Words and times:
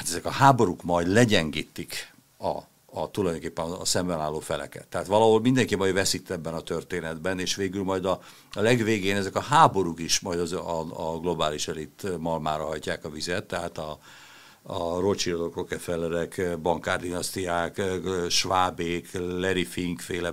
hát 0.00 0.08
ezek 0.08 0.24
a 0.24 0.30
háborúk 0.30 0.82
majd 0.82 1.06
legyengítik 1.06 2.12
a 2.38 2.58
a 2.92 3.10
tulajdonképpen 3.10 3.64
a 3.64 3.84
szemben 3.84 4.20
álló 4.20 4.40
feleket. 4.40 4.86
Tehát 4.88 5.06
valahol 5.06 5.40
mindenki 5.40 5.74
majd 5.76 5.94
veszít 5.94 6.30
ebben 6.30 6.54
a 6.54 6.60
történetben, 6.60 7.38
és 7.38 7.54
végül 7.54 7.82
majd 7.84 8.04
a, 8.04 8.20
a 8.52 8.60
legvégén 8.60 9.16
ezek 9.16 9.36
a 9.36 9.40
háborúk 9.40 10.00
is 10.00 10.20
majd 10.20 10.40
az, 10.40 10.52
a, 10.52 11.12
a 11.12 11.18
globális 11.18 11.68
elit 11.68 12.18
malmára 12.18 12.64
hajtják 12.64 13.04
a 13.04 13.10
vizet, 13.10 13.44
tehát 13.44 13.78
a, 13.78 13.98
a 14.62 15.00
Rothschildok, 15.00 15.54
Rockefellerek, 15.54 16.58
bankárdinasztiák, 16.62 17.82
Schwabék, 18.28 19.08
Larry 19.12 19.64
Fink 19.64 20.00
féle 20.00 20.32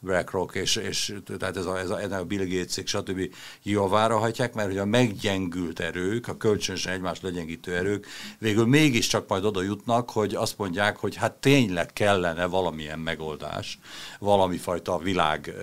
BlackRock, 0.00 0.54
és, 0.54 0.76
és 0.76 1.14
tehát 1.38 1.56
ez 1.56 1.66
a, 1.66 1.78
ez 1.78 1.90
a, 1.90 2.18
a 2.18 2.24
Bill 2.24 2.46
gates 2.46 2.82
stb. 2.84 3.34
javára 3.62 4.18
hagyják, 4.18 4.54
mert 4.54 4.68
hogy 4.68 4.78
a 4.78 4.84
meggyengült 4.84 5.80
erők, 5.80 6.28
a 6.28 6.36
kölcsönösen 6.36 6.92
egymást 6.92 7.22
legyengítő 7.22 7.74
erők 7.74 8.06
végül 8.38 8.66
mégiscsak 8.66 9.28
majd 9.28 9.44
oda 9.44 9.62
jutnak, 9.62 10.10
hogy 10.10 10.34
azt 10.34 10.58
mondják, 10.58 10.96
hogy 10.96 11.14
hát 11.14 11.32
tényleg 11.32 11.92
kellene 11.92 12.46
valamilyen 12.46 12.98
megoldás, 12.98 13.78
valami 14.18 14.56
fajta 14.56 14.98
világ, 14.98 15.54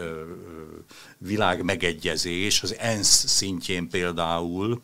világ 1.17 1.63
megegyezés, 1.63 2.61
az 2.61 2.75
ENSZ 2.77 3.27
szintjén 3.27 3.89
például, 3.89 4.79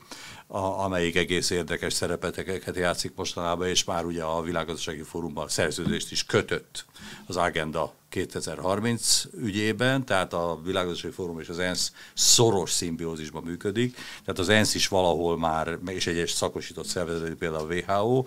a, 0.51 0.83
amelyik 0.83 1.15
egész 1.15 1.49
érdekes 1.49 1.93
szerepeteket 1.93 2.75
játszik 2.75 3.11
mostanában, 3.15 3.67
és 3.67 3.83
már 3.83 4.05
ugye 4.05 4.23
a 4.23 4.41
Világgazdasági 4.41 5.01
Fórumban 5.01 5.47
szerződést 5.47 6.11
is 6.11 6.25
kötött 6.25 6.85
az 7.27 7.37
Agenda 7.37 7.93
2030 8.09 9.23
ügyében, 9.33 10.05
tehát 10.05 10.33
a 10.33 10.59
Világgazdasági 10.63 11.13
Fórum 11.13 11.39
és 11.39 11.49
az 11.49 11.59
ENSZ 11.59 11.93
szoros 12.13 12.71
szimbiózisban 12.71 13.43
működik, 13.43 13.95
tehát 13.95 14.39
az 14.39 14.49
ENSZ 14.49 14.75
is 14.75 14.87
valahol 14.87 15.37
már, 15.37 15.77
és 15.87 16.07
egyes 16.07 16.31
szakosított 16.31 16.85
szervezet, 16.85 17.33
például 17.33 17.71
a 17.71 17.93
WHO, 17.93 18.23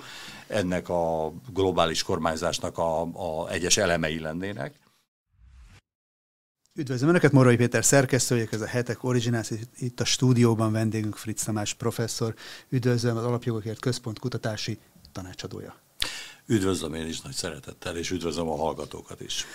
ennek 0.46 0.88
a 0.88 1.32
globális 1.52 2.02
kormányzásnak 2.02 2.78
a, 2.78 3.00
a 3.02 3.50
egyes 3.50 3.76
elemei 3.76 4.20
lennének. 4.20 4.81
Üdvözlöm 6.74 7.08
Önöket, 7.08 7.32
Morai 7.32 7.56
Péter 7.56 7.84
szerkesztő, 7.84 8.48
ez 8.50 8.60
a 8.60 8.66
Hetek 8.66 9.04
Originals, 9.04 9.50
itt 9.78 10.00
a 10.00 10.04
stúdióban 10.04 10.72
vendégünk 10.72 11.16
Fritz 11.16 11.44
Tamás 11.44 11.74
professzor. 11.74 12.34
Üdvözlöm 12.68 13.16
az 13.16 13.24
Alapjogokért 13.24 13.80
Központ 13.80 14.18
kutatási 14.18 14.78
tanácsadója. 15.12 15.76
Üdvözlöm 16.46 16.94
én 16.94 17.06
is 17.06 17.20
nagy 17.20 17.32
szeretettel, 17.32 17.96
és 17.96 18.10
üdvözlöm 18.10 18.48
a 18.48 18.56
hallgatókat 18.56 19.20
is. 19.20 19.46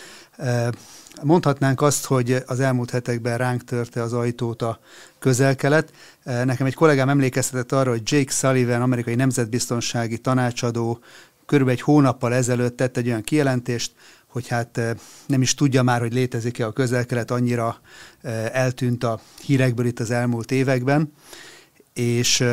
Mondhatnánk 1.23 1.81
azt, 1.81 2.05
hogy 2.05 2.43
az 2.45 2.59
elmúlt 2.59 2.89
hetekben 2.89 3.37
ránk 3.37 3.63
törte 3.63 4.01
az 4.01 4.13
ajtót 4.13 4.61
a 4.61 4.79
közelkelet. 5.19 5.93
Nekem 6.23 6.65
egy 6.65 6.73
kollégám 6.73 7.09
emlékeztetett 7.09 7.71
arra, 7.71 7.89
hogy 7.89 8.11
Jake 8.11 8.31
Sullivan, 8.31 8.81
amerikai 8.81 9.15
nemzetbiztonsági 9.15 10.17
tanácsadó, 10.17 10.99
körülbelül 11.45 11.79
egy 11.79 11.85
hónappal 11.85 12.33
ezelőtt 12.33 12.77
tett 12.77 12.97
egy 12.97 13.07
olyan 13.07 13.21
kijelentést, 13.21 13.91
hogy 14.27 14.47
hát 14.47 14.81
nem 15.25 15.41
is 15.41 15.53
tudja 15.53 15.83
már, 15.83 15.99
hogy 15.99 16.13
létezik-e 16.13 16.65
a 16.65 16.71
közelkelet, 16.71 17.31
annyira 17.31 17.79
eltűnt 18.51 19.03
a 19.03 19.19
hírekből 19.43 19.85
itt 19.85 19.99
az 19.99 20.11
elmúlt 20.11 20.51
években, 20.51 21.13
és, 21.93 22.43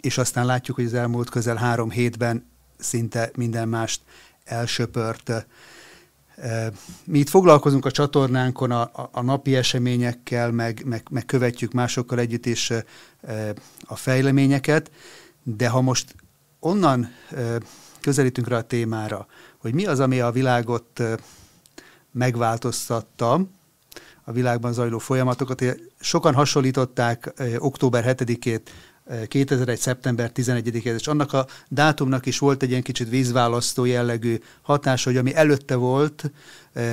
és 0.00 0.18
aztán 0.18 0.46
látjuk, 0.46 0.76
hogy 0.76 0.86
az 0.86 0.94
elmúlt 0.94 1.30
közel 1.30 1.56
három 1.56 1.90
hétben 1.90 2.46
szinte 2.78 3.30
minden 3.36 3.68
mást 3.68 4.00
elsöpört. 4.44 5.46
Mi 7.04 7.18
itt 7.18 7.28
foglalkozunk 7.28 7.84
a 7.84 7.90
csatornánkon 7.90 8.70
a, 8.70 8.80
a, 8.80 9.08
a 9.12 9.22
napi 9.22 9.56
eseményekkel, 9.56 10.50
meg, 10.50 10.82
meg, 10.84 11.06
meg 11.10 11.24
követjük 11.24 11.72
másokkal 11.72 12.18
együtt 12.18 12.46
is 12.46 12.72
a 13.84 13.96
fejleményeket, 13.96 14.90
de 15.42 15.68
ha 15.68 15.80
most 15.80 16.14
onnan 16.60 17.08
közelítünk 18.00 18.48
rá 18.48 18.56
a 18.56 18.62
témára, 18.62 19.26
hogy 19.66 19.74
mi 19.74 19.86
az, 19.86 20.00
ami 20.00 20.20
a 20.20 20.30
világot 20.30 21.02
megváltoztatta, 22.12 23.40
a 24.24 24.32
világban 24.32 24.72
zajló 24.72 24.98
folyamatokat. 24.98 25.64
Sokan 26.00 26.34
hasonlították 26.34 27.32
október 27.58 28.16
7-ét 28.18 28.60
2001. 29.28 29.78
szeptember 29.78 30.30
11-hez, 30.34 30.98
és 30.98 31.06
annak 31.06 31.32
a 31.32 31.46
dátumnak 31.68 32.26
is 32.26 32.38
volt 32.38 32.62
egy 32.62 32.70
ilyen 32.70 32.82
kicsit 32.82 33.08
vízválasztó 33.08 33.84
jellegű 33.84 34.38
hatás, 34.62 35.04
hogy 35.04 35.16
ami 35.16 35.34
előtte 35.34 35.74
volt 35.74 36.30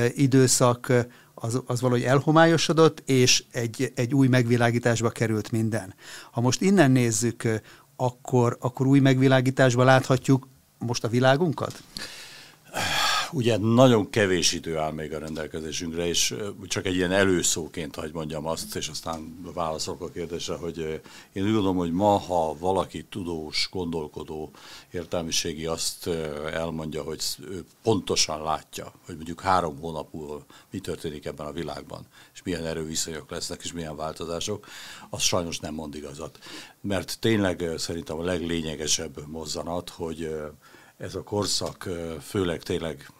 időszak, 0.10 0.94
az, 1.34 1.62
az 1.66 1.82
valahogy 1.82 2.04
elhomályosodott, 2.04 3.04
és 3.06 3.44
egy, 3.52 3.92
egy 3.96 4.14
új 4.14 4.28
megvilágításba 4.28 5.10
került 5.10 5.52
minden. 5.52 5.94
Ha 6.32 6.42
most 6.42 6.62
innen 6.62 6.92
nézzük, 6.92 7.44
akkor, 7.96 8.58
akkor 8.60 8.88
új 8.88 9.00
megvilágításba 9.00 9.84
láthatjuk 9.84 10.48
most 10.78 11.04
a 11.04 11.08
világunkat? 11.08 11.84
Ugye 13.32 13.58
nagyon 13.58 14.10
kevés 14.10 14.52
idő 14.52 14.78
áll 14.78 14.92
még 14.92 15.14
a 15.14 15.20
rendelkezésünkre, 15.20 16.08
és 16.08 16.36
csak 16.68 16.86
egy 16.86 16.96
ilyen 16.96 17.12
előszóként, 17.12 17.96
hogy 17.96 18.14
mondjam 18.14 18.46
azt, 18.46 18.76
és 18.76 18.88
aztán 18.88 19.52
válaszolok 19.54 20.02
a 20.02 20.10
kérdésre, 20.10 20.56
hogy 20.56 20.78
én 21.34 21.44
úgy 21.44 21.52
gondolom, 21.52 21.76
hogy 21.76 21.92
ma, 21.92 22.18
ha 22.18 22.58
valaki 22.60 23.04
tudós, 23.04 23.70
gondolkodó, 23.72 24.52
értelmiségi 24.92 25.66
azt 25.66 26.08
elmondja, 26.54 27.04
hogy 27.04 27.24
ő 27.50 27.66
pontosan 27.84 28.44
látja, 28.44 28.94
hogy 29.06 29.16
mondjuk 29.16 29.42
három 29.42 29.80
hónap 29.80 30.14
múlva 30.14 30.46
mi 30.72 30.80
történik 30.80 31.26
ebben 31.26 31.46
a 31.46 31.52
világban, 31.52 32.06
és 32.34 32.44
milyen 32.44 32.66
erőviszonyok 32.66 33.32
lesznek, 33.32 33.62
és 33.64 33.74
milyen 33.74 33.96
változások, 33.96 34.68
az 35.10 35.22
sajnos 35.22 35.60
nem 35.60 35.74
mond 35.74 35.96
igazat. 35.96 36.40
Mert 36.82 37.18
tényleg 37.20 37.64
szerintem 37.78 38.20
a 38.20 38.24
leglényegesebb 38.24 39.28
mozzanat, 39.28 39.90
hogy 39.90 40.36
ez 41.04 41.16
a 41.16 41.24
korszak 41.24 41.90
főleg 42.22 42.64
tényleg 42.64 43.12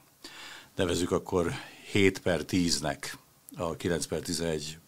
nevezük 0.76 1.12
akkor 1.12 1.52
7 1.92 2.20
per 2.20 2.42
10-nek, 2.48 3.14
a 3.56 3.76
9 3.76 4.06
per 4.06 4.20
11 4.20 4.80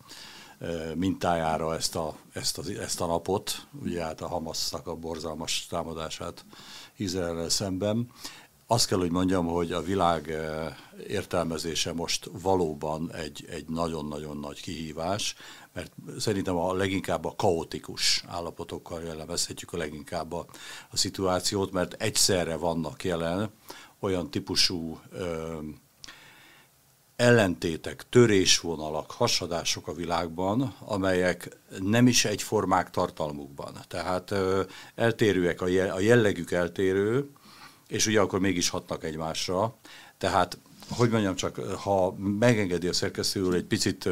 mintájára 0.93 1.75
ezt 1.75 1.95
a, 1.95 2.17
ezt, 2.33 2.57
a, 2.57 2.61
ezt 2.79 3.01
a 3.01 3.05
napot, 3.05 3.67
ugye 3.81 4.03
hát 4.03 4.21
a 4.21 4.27
Hamasznak 4.27 4.87
a 4.87 4.95
borzalmas 4.95 5.65
támadását 5.69 6.45
Izrael 6.95 7.49
szemben. 7.49 8.11
Azt 8.67 8.87
kell, 8.87 8.97
hogy 8.97 9.11
mondjam, 9.11 9.47
hogy 9.47 9.71
a 9.71 9.81
világ 9.81 10.37
értelmezése 11.07 11.93
most 11.93 12.29
valóban 12.41 13.13
egy, 13.13 13.45
egy 13.49 13.65
nagyon-nagyon 13.67 14.37
nagy 14.37 14.61
kihívás, 14.61 15.35
mert 15.73 15.91
szerintem 16.19 16.55
a 16.55 16.73
leginkább 16.73 17.25
a 17.25 17.35
kaotikus 17.35 18.23
állapotokkal 18.27 19.01
jellemezhetjük 19.01 19.73
a 19.73 19.77
leginkább 19.77 20.33
a, 20.33 20.45
a 20.89 20.97
szituációt, 20.97 21.71
mert 21.71 21.93
egyszerre 22.01 22.55
vannak 22.55 23.03
jelen 23.03 23.49
olyan 23.99 24.31
típusú 24.31 24.99
ö, 25.11 25.57
ellentétek, 27.15 28.05
törésvonalak, 28.09 29.11
hasadások 29.11 29.87
a 29.87 29.93
világban, 29.93 30.75
amelyek 30.79 31.57
nem 31.79 32.07
is 32.07 32.25
egyformák 32.25 32.89
tartalmukban. 32.89 33.73
Tehát 33.87 34.31
ö, 34.31 34.63
eltérőek, 34.95 35.61
a, 35.61 35.67
je, 35.67 35.91
a 35.91 35.99
jellegük 35.99 36.51
eltérő, 36.51 37.29
és 37.87 38.07
ugye 38.07 38.19
akkor 38.19 38.39
mégis 38.39 38.69
hatnak 38.69 39.03
egymásra. 39.03 39.75
Tehát 40.17 40.57
hogy 40.89 41.09
mondjam 41.09 41.35
csak, 41.35 41.59
ha 41.59 42.15
megengedi 42.17 42.87
a 42.87 42.93
szerkesztő 42.93 43.45
úr 43.45 43.53
egy 43.53 43.65
picit 43.65 44.09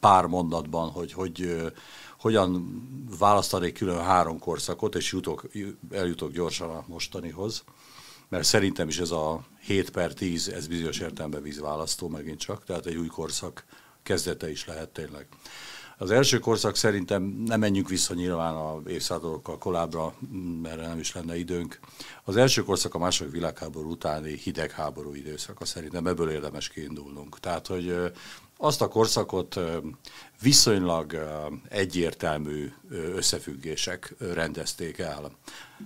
pár 0.00 0.26
mondatban, 0.26 0.90
hogy, 0.90 1.12
hogy 1.12 1.62
hogyan 2.18 2.82
választanék 3.18 3.74
külön 3.74 4.02
három 4.02 4.38
korszakot, 4.38 4.94
és 4.94 5.12
jutok, 5.12 5.48
eljutok 5.90 6.32
gyorsan 6.32 6.70
a 6.70 6.84
mostanihoz, 6.86 7.64
mert 8.28 8.44
szerintem 8.44 8.88
is 8.88 8.98
ez 8.98 9.10
a 9.10 9.44
7 9.60 9.90
per 9.90 10.12
10, 10.12 10.48
ez 10.48 10.66
bizonyos 10.66 10.98
értelemben 10.98 11.42
vízválasztó 11.42 12.08
megint 12.08 12.38
csak, 12.38 12.64
tehát 12.64 12.86
egy 12.86 12.96
új 12.96 13.06
korszak 13.06 13.64
kezdete 14.02 14.50
is 14.50 14.66
lehet 14.66 14.88
tényleg. 14.88 15.26
Az 15.98 16.10
első 16.10 16.38
korszak 16.38 16.76
szerintem 16.76 17.22
nem 17.22 17.60
menjünk 17.60 17.88
vissza 17.88 18.14
nyilván 18.14 18.54
a 18.54 18.80
évszázadokkal 18.86 19.58
kolábra, 19.58 20.14
mert 20.62 20.80
nem 20.80 20.98
is 20.98 21.14
lenne 21.14 21.36
időnk. 21.36 21.78
Az 22.24 22.36
első 22.36 22.62
korszak 22.62 22.94
a 22.94 22.98
második 22.98 23.32
világháború 23.32 23.90
utáni 23.90 24.36
hidegháború 24.36 25.14
időszaka 25.14 25.64
szerintem 25.64 26.06
ebből 26.06 26.30
érdemes 26.30 26.68
kiindulnunk. 26.68 27.40
Tehát, 27.40 27.66
hogy 27.66 28.12
azt 28.56 28.82
a 28.82 28.88
korszakot 28.88 29.60
viszonylag 30.40 31.16
egyértelmű 31.68 32.72
összefüggések 32.90 34.14
rendezték 34.18 34.98
el. 34.98 35.30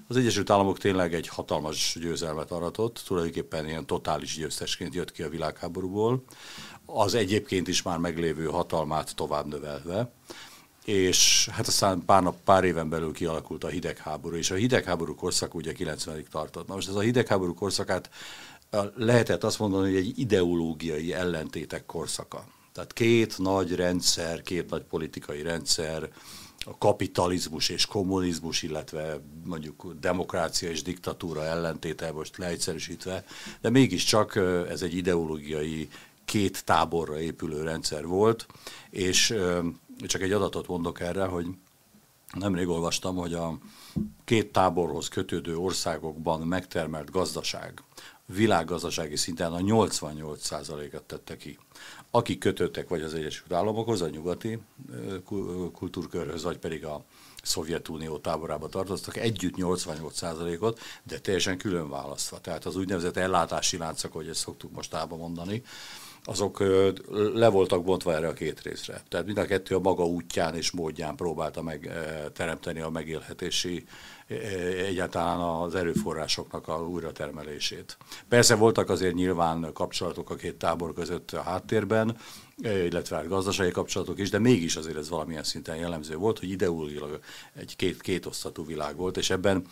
Az 0.08 0.16
Egyesült 0.16 0.50
Államok 0.50 0.78
tényleg 0.78 1.14
egy 1.14 1.28
hatalmas 1.28 1.96
győzelmet 2.00 2.50
aratott, 2.50 3.02
tulajdonképpen 3.06 3.66
ilyen 3.66 3.86
totális 3.86 4.36
győztesként 4.36 4.94
jött 4.94 5.12
ki 5.12 5.22
a 5.22 5.28
világháborúból 5.28 6.24
az 6.90 7.14
egyébként 7.14 7.68
is 7.68 7.82
már 7.82 7.98
meglévő 7.98 8.44
hatalmát 8.44 9.14
tovább 9.14 9.46
növelve, 9.46 10.12
és 10.84 11.48
hát 11.52 11.66
aztán 11.66 12.04
pár, 12.04 12.22
nap, 12.22 12.36
pár 12.44 12.64
éven 12.64 12.88
belül 12.88 13.12
kialakult 13.12 13.64
a 13.64 13.68
hidegháború, 13.68 14.36
és 14.36 14.50
a 14.50 14.54
hidegháború 14.54 15.14
korszak 15.14 15.54
ugye 15.54 15.72
90-ig 15.78 16.26
tartott. 16.30 16.66
Na 16.66 16.74
most 16.74 16.88
ez 16.88 16.94
a 16.94 17.00
hidegháború 17.00 17.54
korszakát 17.54 18.10
lehetett 18.94 19.44
azt 19.44 19.58
mondani, 19.58 19.92
hogy 19.92 19.96
egy 19.96 20.18
ideológiai 20.18 21.12
ellentétek 21.12 21.86
korszaka. 21.86 22.44
Tehát 22.72 22.92
két 22.92 23.38
nagy 23.38 23.74
rendszer, 23.74 24.42
két 24.42 24.70
nagy 24.70 24.82
politikai 24.82 25.42
rendszer, 25.42 26.08
a 26.58 26.78
kapitalizmus 26.78 27.68
és 27.68 27.86
kommunizmus, 27.86 28.62
illetve 28.62 29.20
mondjuk 29.44 29.94
demokrácia 30.00 30.70
és 30.70 30.82
diktatúra 30.82 31.44
ellentéte, 31.44 32.12
most 32.12 32.36
leegyszerűsítve, 32.36 33.24
de 33.60 33.70
mégiscsak 33.70 34.36
ez 34.68 34.82
egy 34.82 34.96
ideológiai 34.96 35.88
két 36.28 36.64
táborra 36.64 37.20
épülő 37.20 37.62
rendszer 37.62 38.06
volt, 38.06 38.46
és 38.90 39.34
csak 40.06 40.22
egy 40.22 40.32
adatot 40.32 40.66
mondok 40.66 41.00
erre, 41.00 41.24
hogy 41.24 41.46
nemrég 42.32 42.68
olvastam, 42.68 43.16
hogy 43.16 43.34
a 43.34 43.58
két 44.24 44.52
táborhoz 44.52 45.08
kötődő 45.08 45.56
országokban 45.56 46.40
megtermelt 46.40 47.10
gazdaság 47.10 47.82
világgazdasági 48.34 49.16
szinten 49.16 49.52
a 49.52 49.58
88%-et 49.58 51.02
tette 51.02 51.36
ki. 51.36 51.58
Akik 52.10 52.38
kötöttek 52.38 52.88
vagy 52.88 53.02
az 53.02 53.14
Egyesült 53.14 53.52
Államokhoz, 53.52 54.00
a 54.00 54.08
nyugati 54.08 54.58
kultúrkörhöz, 55.72 56.42
vagy 56.42 56.58
pedig 56.58 56.84
a 56.84 57.04
Szovjetunió 57.42 58.18
táborába 58.18 58.68
tartoztak, 58.68 59.16
együtt 59.16 59.54
88%-ot, 59.56 60.80
de 61.02 61.18
teljesen 61.18 61.58
külön 61.58 61.88
választva. 61.88 62.40
Tehát 62.40 62.64
az 62.64 62.76
úgynevezett 62.76 63.16
ellátási 63.16 63.76
láncok, 63.76 64.12
hogy 64.12 64.28
ezt 64.28 64.40
szoktuk 64.40 64.72
most 64.74 64.96
mondani, 65.08 65.62
azok 66.28 66.60
le 67.34 67.48
voltak 67.48 67.84
bontva 67.84 68.14
erre 68.14 68.28
a 68.28 68.32
két 68.32 68.62
részre. 68.62 69.02
Tehát 69.08 69.26
mind 69.26 69.38
a 69.38 69.44
kettő 69.44 69.74
a 69.74 69.78
maga 69.78 70.06
útján 70.06 70.54
és 70.54 70.70
módján 70.70 71.16
próbálta 71.16 71.62
meg 71.62 71.92
teremteni 72.32 72.80
a 72.80 72.88
megélhetési 72.88 73.84
egyáltalán 74.86 75.40
az 75.40 75.74
erőforrásoknak 75.74 76.68
a 76.68 76.88
újratermelését. 76.88 77.96
Persze 78.28 78.54
voltak 78.54 78.90
azért 78.90 79.14
nyilván 79.14 79.70
kapcsolatok 79.72 80.30
a 80.30 80.34
két 80.34 80.54
tábor 80.54 80.94
között 80.94 81.30
a 81.30 81.42
háttérben, 81.42 82.16
illetve 82.62 83.16
hát 83.16 83.28
gazdasági 83.28 83.70
kapcsolatok 83.70 84.18
is, 84.18 84.30
de 84.30 84.38
mégis 84.38 84.76
azért 84.76 84.96
ez 84.96 85.08
valamilyen 85.08 85.42
szinten 85.42 85.76
jellemző 85.76 86.16
volt, 86.16 86.38
hogy 86.38 86.50
ideológilag 86.50 87.20
egy 87.54 87.76
két, 87.76 88.00
két 88.00 88.26
osztatú 88.26 88.66
világ 88.66 88.96
volt, 88.96 89.16
és 89.16 89.30
ebben 89.30 89.64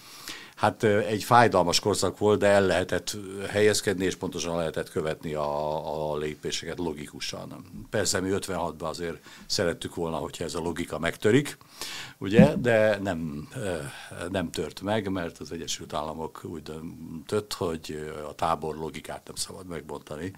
hát 0.57 0.83
egy 0.85 1.25
fájdalmas 1.25 1.81
korszak 1.81 2.19
volt, 2.19 2.39
de 2.39 2.47
el 2.47 2.67
lehetett 2.67 3.17
helyezkedni, 3.49 4.05
és 4.05 4.17
pontosan 4.17 4.57
lehetett 4.57 4.91
követni 4.91 5.35
a, 5.35 6.13
a 6.13 6.17
lépéseket 6.17 6.79
logikusan. 6.79 7.65
Persze 7.91 8.21
mi 8.21 8.29
56-ban 8.33 8.89
azért 8.89 9.17
szerettük 9.47 9.95
volna, 9.95 10.17
hogyha 10.17 10.45
ez 10.45 10.55
a 10.55 10.61
logika 10.61 10.99
megtörik, 10.99 11.59
ugye, 12.19 12.55
de 12.55 12.99
nem, 12.99 13.49
nem 14.31 14.51
tört 14.51 14.81
meg, 14.81 15.11
mert 15.11 15.39
az 15.39 15.53
Egyesült 15.53 15.93
Államok 15.93 16.41
úgy 16.45 16.63
döntött, 16.63 17.53
hogy 17.53 18.13
a 18.29 18.35
tábor 18.35 18.77
logikát 18.77 19.27
nem 19.27 19.35
szabad 19.35 19.67
megbontani. 19.67 20.33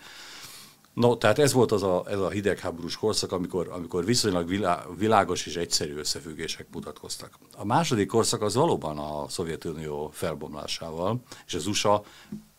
No, 0.94 1.17
tehát 1.17 1.38
ez 1.38 1.52
volt 1.52 1.73
az 1.73 1.82
a, 1.82 2.05
ez 2.08 2.19
a 2.19 2.29
hidegháborús 2.29 2.96
korszak, 2.96 3.32
amikor, 3.32 3.69
amikor 3.69 4.05
viszonylag 4.05 4.49
vilá, 4.49 4.85
világos 4.96 5.46
és 5.46 5.56
egyszerű 5.56 5.96
összefüggések 5.96 6.67
mutatkoztak. 6.73 7.38
A 7.56 7.64
második 7.64 8.06
korszak 8.06 8.43
az 8.43 8.55
valóban 8.55 8.99
a 8.99 9.29
Szovjetunió 9.29 10.11
felbomlásával, 10.12 11.20
és 11.46 11.55
az 11.55 11.67
USA 11.67 12.02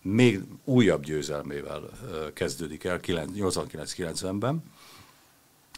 még 0.02 0.42
újabb 0.64 1.04
győzelmével 1.04 1.90
kezdődik 2.34 2.84
el 2.84 3.00
89-90-ben, 3.04 4.64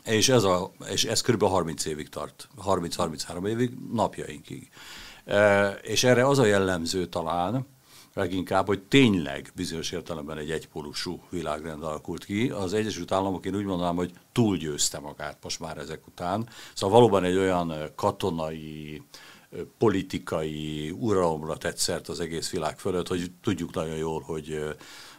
és 0.03 0.30
ez, 0.30 0.44
a, 0.44 0.71
és 0.89 1.06
ez 1.06 1.21
kb. 1.21 1.44
30 1.44 1.86
évig 1.86 2.09
tart, 2.09 2.48
30-33 2.65 3.48
évig, 3.48 3.71
napjainkig. 3.94 4.69
És 5.81 6.03
erre 6.03 6.27
az 6.27 6.39
a 6.39 6.45
jellemző 6.45 7.06
talán, 7.06 7.65
leginkább, 8.13 8.65
hogy 8.65 8.81
tényleg 8.81 9.51
bizonyos 9.55 9.91
értelemben 9.91 10.37
egy 10.37 10.51
egypólusú 10.51 11.21
világrend 11.29 11.83
alakult 11.83 12.25
ki. 12.25 12.49
Az 12.49 12.73
Egyesült 12.73 13.11
Államok, 13.11 13.45
én 13.45 13.55
úgy 13.55 13.65
mondanám, 13.65 13.95
hogy 13.95 14.11
túlgyőzte 14.31 14.99
magát 14.99 15.37
most 15.43 15.59
már 15.59 15.77
ezek 15.77 16.07
után. 16.07 16.47
Szóval 16.73 16.99
valóban 16.99 17.23
egy 17.23 17.37
olyan 17.37 17.73
katonai, 17.95 19.01
politikai 19.77 20.91
uralomra 20.91 21.57
tett 21.57 21.77
szert 21.77 22.07
az 22.07 22.19
egész 22.19 22.49
világ 22.49 22.79
fölött, 22.79 23.07
hogy 23.07 23.31
tudjuk 23.43 23.73
nagyon 23.73 23.95
jól, 23.95 24.21
hogy 24.21 24.75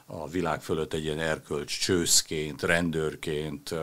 a 0.06 0.28
világ 0.28 0.62
fölött 0.62 0.92
egy 0.92 1.04
ilyen 1.04 1.18
erkölcs 1.18 1.80
csőszként, 1.80 2.62
rendőrként, 2.62 3.74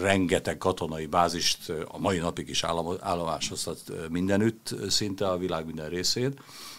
rengeteg 0.00 0.58
katonai 0.58 1.06
bázist 1.06 1.72
a 1.86 1.98
mai 1.98 2.18
napig 2.18 2.48
is 2.48 2.64
állomásoztat 3.00 4.10
mindenütt, 4.10 4.74
szinte 4.88 5.28
a 5.28 5.38
világ 5.38 5.66
minden 5.66 5.88
részén. 5.88 6.34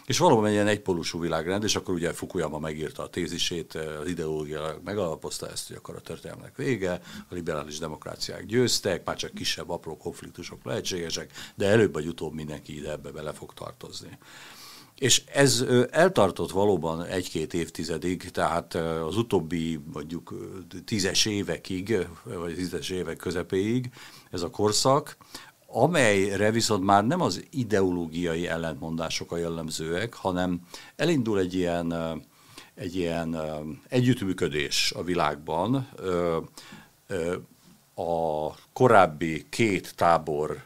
És 0.06 0.18
valóban 0.18 0.46
egy 0.46 0.54
ilyen 0.54 0.68
egypolusú 0.68 1.20
világrend, 1.20 1.64
és 1.64 1.76
akkor 1.76 1.94
ugye 1.94 2.14
Fukuyama 2.14 2.60
megírta 2.60 3.04
a 3.04 3.10
tézisét, 3.10 3.74
az 3.74 4.08
ideológia 4.08 4.80
megalapozta 4.84 5.50
ezt, 5.50 5.68
hogy 5.68 5.76
akkor 5.76 5.96
a 5.96 6.02
történelmnek 6.02 6.56
vége, 6.56 7.02
a 7.30 7.34
liberális 7.34 7.78
demokráciák 7.78 8.46
győztek, 8.46 9.06
már 9.06 9.16
csak 9.16 9.34
kisebb, 9.34 9.70
apró 9.70 9.98
konfliktusok 9.98 10.64
lehetségesek, 10.64 11.32
de 11.56 11.68
előbb 11.68 11.94
vagy 11.94 12.08
utóbb 12.08 12.34
mindenki 12.34 12.78
ide 12.78 12.92
ebbe 12.92 13.12
bele 13.12 13.34
fog 13.34 13.54
tartozni. 13.54 14.18
És 14.96 15.24
ez 15.34 15.66
eltartott 15.90 16.52
valóban 16.52 17.04
egy-két 17.04 17.54
évtizedig, 17.54 18.32
tehát 18.32 18.74
az 18.76 19.18
utóbbi 19.18 19.80
mondjuk 19.94 20.34
tízes 20.86 21.26
évekig, 21.26 22.08
vagy 22.24 22.56
tízes 22.56 22.90
évek 22.90 23.18
közepéig 23.18 23.90
ez 24.32 24.42
a 24.42 24.50
korszak, 24.50 25.18
amelyre 25.78 26.52
viszont 26.52 26.84
már 26.84 27.06
nem 27.06 27.22
az 27.22 27.44
ideológiai 27.50 28.48
ellentmondások 28.48 29.32
a 29.32 29.38
jellemzőek, 29.38 30.14
hanem 30.14 30.62
elindul 30.96 31.40
egy 31.40 31.54
ilyen, 31.54 31.94
egy 32.76 32.96
ilyen 32.96 33.38
együttműködés 33.88 34.94
a 34.96 35.04
világban. 35.04 35.90
A 37.96 38.50
korábbi 38.74 39.46
két 39.50 39.96
tábor 39.96 40.64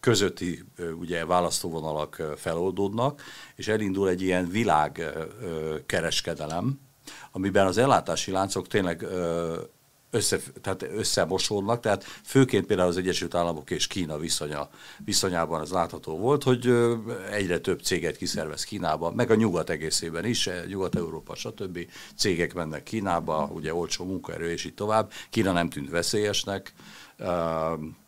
közötti 0.00 0.64
ugye 0.98 1.26
választóvonalak 1.26 2.22
feloldódnak, 2.36 3.22
és 3.56 3.68
elindul 3.68 4.08
egy 4.08 4.22
ilyen 4.22 4.48
világkereskedelem, 4.48 6.80
amiben 7.32 7.66
az 7.66 7.78
ellátási 7.78 8.30
láncok 8.30 8.68
tényleg 8.68 9.06
össze, 10.12 10.38
tehát 10.60 10.82
összemosódnak, 10.82 11.80
tehát 11.80 12.04
főként 12.24 12.66
például 12.66 12.88
az 12.88 12.96
Egyesült 12.96 13.34
Államok 13.34 13.70
és 13.70 13.86
Kína 13.86 14.18
viszonya, 14.18 14.68
viszonyában 15.04 15.60
az 15.60 15.70
látható 15.70 16.18
volt, 16.18 16.42
hogy 16.42 16.74
egyre 17.30 17.58
több 17.58 17.80
céget 17.80 18.16
kiszervez 18.16 18.64
Kínába, 18.64 19.10
meg 19.10 19.30
a 19.30 19.34
nyugat 19.34 19.70
egészében 19.70 20.24
is, 20.24 20.46
eh, 20.46 20.64
Nyugat-Európa, 20.66 21.34
stb. 21.34 21.78
cégek 22.16 22.54
mennek 22.54 22.82
Kínába, 22.82 23.50
ugye 23.54 23.74
olcsó 23.74 24.04
munkaerő 24.04 24.50
és 24.50 24.64
így 24.64 24.74
tovább. 24.74 25.12
Kína 25.30 25.52
nem 25.52 25.68
tűnt 25.68 25.90
veszélyesnek, 25.90 26.72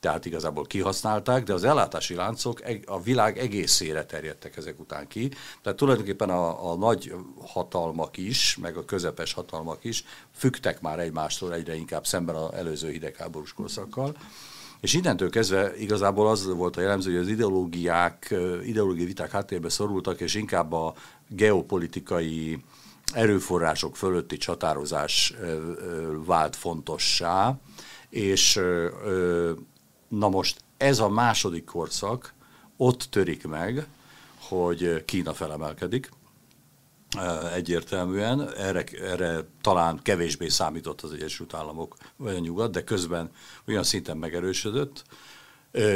tehát 0.00 0.25
igazából 0.25 0.64
kihasználták, 0.64 1.44
de 1.44 1.52
az 1.52 1.64
ellátási 1.64 2.14
láncok 2.14 2.62
a 2.87 3.02
világ 3.02 3.38
egészére 3.38 4.05
terjedtek 4.05 4.56
ezek 4.56 4.81
után 4.81 5.06
ki. 5.06 5.31
Tehát 5.62 5.78
tulajdonképpen 5.78 6.31
a, 6.31 6.70
a 6.70 6.76
nagy 6.76 7.14
hatalmak 7.46 8.16
is, 8.16 8.56
meg 8.60 8.77
a 8.77 8.84
közepes 8.84 9.32
hatalmak 9.32 9.84
is 9.84 10.05
fügtek 10.36 10.81
már 10.81 10.98
egymástól 10.98 11.55
egyre 11.55 11.74
inkább 11.74 12.06
szemben 12.06 12.34
az 12.34 12.53
előző 12.53 12.91
hidegháborús 12.91 13.53
korszakkal. 13.53 14.17
És 14.81 14.93
innentől 14.93 15.31
kezdve 15.31 15.77
igazából 15.77 16.29
az 16.29 16.46
volt 16.46 16.77
a 16.77 16.81
jellemző, 16.81 17.10
hogy 17.10 17.20
az 17.20 17.29
ideológiák, 17.29 18.34
ideológiai 18.65 19.06
viták 19.06 19.31
háttérbe 19.31 19.69
szorultak, 19.69 20.20
és 20.20 20.34
inkább 20.34 20.72
a 20.72 20.94
geopolitikai 21.29 22.65
erőforrások 23.12 23.96
fölötti 23.96 24.36
csatározás 24.36 25.34
vált 26.27 26.56
fontossá, 26.56 27.58
és 28.15 28.61
na 30.09 30.29
most 30.29 30.61
ez 30.77 30.99
a 30.99 31.09
második 31.09 31.65
korszak 31.65 32.35
ott 32.77 33.06
törik 33.11 33.47
meg, 33.47 33.87
hogy 34.39 35.05
Kína 35.05 35.35
felemelkedik, 35.35 36.11
egyértelműen. 37.55 38.53
Erre, 38.56 38.85
erre 39.03 39.44
talán 39.61 40.01
kevésbé 40.03 40.49
számított 40.49 41.01
az 41.01 41.13
Egyesült 41.13 41.55
Államok 41.55 41.97
vagy 42.17 42.35
a 42.35 42.39
nyugat, 42.39 42.71
de 42.71 42.85
közben 42.85 43.31
olyan 43.69 43.83
szinten 43.83 44.17
megerősödött, 44.17 45.05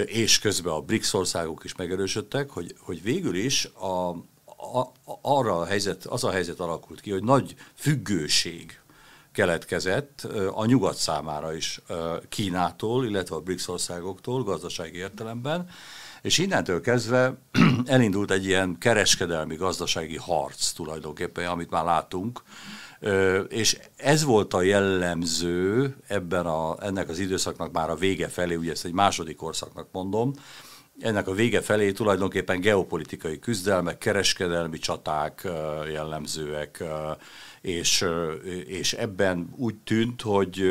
és 0.05 0.39
közben 0.39 0.73
a 0.73 0.81
BRICS 0.81 1.13
országok 1.13 1.65
is 1.65 1.75
megerősödtek, 1.75 2.51
hogy, 2.51 2.75
hogy 2.79 3.03
végül 3.03 3.37
is 3.37 3.65
a, 3.65 4.09
a, 4.79 4.93
arra 5.21 5.59
a 5.59 5.65
helyzet, 5.65 6.05
az 6.05 6.25
a 6.25 6.31
helyzet 6.31 6.61
alakult 6.61 7.01
ki, 7.01 7.11
hogy 7.11 7.25
nagy 7.25 7.55
függőség 7.75 8.81
keletkezett 9.38 10.26
a 10.54 10.64
nyugat 10.64 10.97
számára 10.97 11.54
is 11.54 11.80
Kínától, 12.28 13.07
illetve 13.07 13.37
a 13.37 13.40
BRICS 13.40 13.68
országoktól 13.68 14.42
gazdasági 14.42 14.99
értelemben, 14.99 15.68
és 16.23 16.38
innentől 16.38 16.80
kezdve 16.80 17.38
elindult 17.87 18.30
egy 18.30 18.45
ilyen 18.45 18.76
kereskedelmi 18.78 19.57
gazdasági 19.57 20.16
harc 20.16 20.73
tulajdonképpen, 20.73 21.47
amit 21.47 21.71
már 21.71 21.85
látunk, 21.85 22.42
és 23.49 23.78
ez 23.97 24.25
volt 24.25 24.54
a 24.54 24.62
jellemző 24.62 25.97
ebben 26.07 26.47
a, 26.47 26.76
ennek 26.80 27.09
az 27.09 27.18
időszaknak 27.18 27.73
már 27.73 27.90
a 27.90 27.97
vége 27.97 28.28
felé, 28.28 28.54
ugye 28.54 28.71
ezt 28.71 28.85
egy 28.85 28.92
második 28.92 29.37
korszaknak 29.37 29.88
mondom, 29.92 30.33
ennek 31.00 31.28
a 31.28 31.35
vége 31.35 31.61
felé 31.61 31.92
tulajdonképpen 31.92 32.61
geopolitikai 32.61 33.38
küzdelmek, 33.38 33.99
kereskedelmi 33.99 34.78
csaták 34.78 35.49
jellemzőek, 35.92 36.85
és, 37.61 38.05
és 38.67 38.93
ebben 38.93 39.53
úgy 39.57 39.75
tűnt, 39.75 40.23
hogy, 40.23 40.62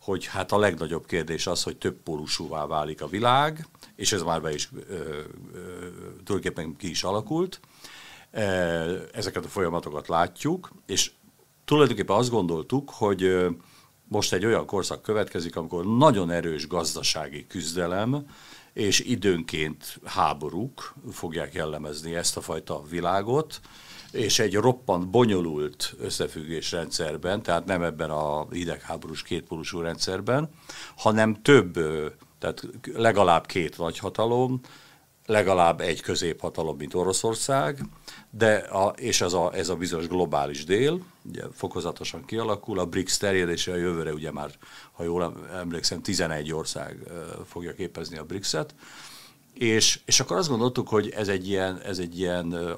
hogy 0.00 0.26
hát 0.26 0.52
a 0.52 0.58
legnagyobb 0.58 1.06
kérdés 1.06 1.46
az, 1.46 1.62
hogy 1.62 1.76
több 1.76 1.96
pólusúvá 2.02 2.66
válik 2.66 3.02
a 3.02 3.06
világ, 3.06 3.66
és 3.96 4.12
ez 4.12 4.22
már 4.22 4.42
be 4.42 4.52
is 4.54 4.68
ö, 4.88 4.92
ö, 4.92 5.20
tulajdonképpen 6.24 6.76
ki 6.76 6.90
is 6.90 7.02
alakult. 7.02 7.60
Ezeket 9.12 9.44
a 9.44 9.48
folyamatokat 9.48 10.08
látjuk, 10.08 10.70
és 10.86 11.10
tulajdonképpen 11.64 12.16
azt 12.16 12.30
gondoltuk, 12.30 12.90
hogy 12.90 13.46
most 14.08 14.32
egy 14.32 14.44
olyan 14.44 14.66
korszak 14.66 15.02
következik, 15.02 15.56
amikor 15.56 15.86
nagyon 15.86 16.30
erős 16.30 16.66
gazdasági 16.66 17.46
küzdelem, 17.46 18.26
és 18.72 19.00
időnként 19.00 20.00
háborúk 20.04 20.94
fogják 21.12 21.54
jellemezni 21.54 22.14
ezt 22.14 22.36
a 22.36 22.40
fajta 22.40 22.82
világot, 22.90 23.60
és 24.14 24.38
egy 24.38 24.54
roppant 24.54 25.08
bonyolult 25.08 25.94
összefüggés 25.98 26.72
rendszerben, 26.72 27.42
tehát 27.42 27.64
nem 27.64 27.82
ebben 27.82 28.10
a 28.10 28.46
hidegháborús 28.50 29.22
kétpólusú 29.22 29.80
rendszerben, 29.80 30.50
hanem 30.96 31.42
több, 31.42 31.72
tehát 32.38 32.68
legalább 32.94 33.46
két 33.46 33.78
nagyhatalom, 33.78 34.60
legalább 35.26 35.80
egy 35.80 36.00
középhatalom, 36.00 36.76
mint 36.76 36.94
Oroszország, 36.94 37.78
de 38.30 38.54
a, 38.54 38.88
és 38.88 39.20
ez 39.20 39.32
a, 39.32 39.54
ez 39.54 39.68
a 39.68 39.76
bizonyos 39.76 40.08
globális 40.08 40.64
dél, 40.64 41.00
ugye 41.22 41.42
fokozatosan 41.52 42.24
kialakul, 42.24 42.78
a 42.78 42.86
BRICS 42.86 43.16
terjedése 43.16 43.72
a 43.72 43.76
jövőre 43.76 44.12
ugye 44.12 44.32
már, 44.32 44.50
ha 44.92 45.02
jól 45.02 45.46
emlékszem, 45.52 46.02
11 46.02 46.52
ország 46.52 46.98
fogja 47.46 47.72
képezni 47.72 48.18
a 48.18 48.24
BRICS-et, 48.24 48.74
és, 49.54 50.00
és 50.04 50.20
akkor 50.20 50.36
azt 50.36 50.48
gondoltuk, 50.48 50.88
hogy 50.88 51.08
ez 51.08 51.28
egy 51.28 51.48
ilyen, 51.48 51.80
ez 51.80 51.98
egy 51.98 52.18
ilyen 52.18 52.76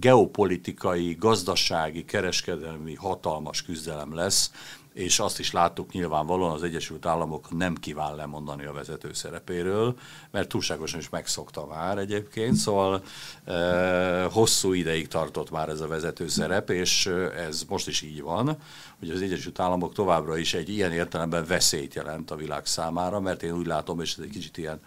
geopolitikai, 0.00 1.14
gazdasági, 1.14 2.04
kereskedelmi 2.04 2.94
hatalmas 2.94 3.62
küzdelem 3.62 4.14
lesz, 4.14 4.50
és 4.96 5.18
azt 5.18 5.38
is 5.38 5.52
láttuk 5.52 5.92
nyilvánvalóan 5.92 6.52
az 6.52 6.62
Egyesült 6.62 7.06
Államok 7.06 7.56
nem 7.56 7.74
kíván 7.74 8.14
lemondani 8.14 8.64
a 8.64 8.72
vezető 8.72 9.12
szerepéről, 9.12 9.98
mert 10.30 10.48
túlságosan 10.48 11.00
is 11.00 11.08
megszokta 11.08 11.66
már 11.66 11.98
egyébként, 11.98 12.54
szóval 12.54 13.02
e, 13.44 14.24
hosszú 14.24 14.72
ideig 14.72 15.08
tartott 15.08 15.50
már 15.50 15.68
ez 15.68 15.80
a 15.80 15.86
vezető 15.86 16.28
szerep, 16.28 16.70
és 16.70 17.06
ez 17.36 17.64
most 17.68 17.88
is 17.88 18.02
így 18.02 18.22
van, 18.22 18.56
hogy 18.98 19.10
az 19.10 19.22
Egyesült 19.22 19.60
Államok 19.60 19.94
továbbra 19.94 20.36
is 20.36 20.54
egy 20.54 20.68
ilyen 20.68 20.92
értelemben 20.92 21.44
veszélyt 21.46 21.94
jelent 21.94 22.30
a 22.30 22.36
világ 22.36 22.66
számára, 22.66 23.20
mert 23.20 23.42
én 23.42 23.52
úgy 23.52 23.66
látom, 23.66 24.00
és 24.00 24.14
ez 24.18 24.24
egy 24.24 24.30
kicsit 24.30 24.56
ilyen 24.56 24.80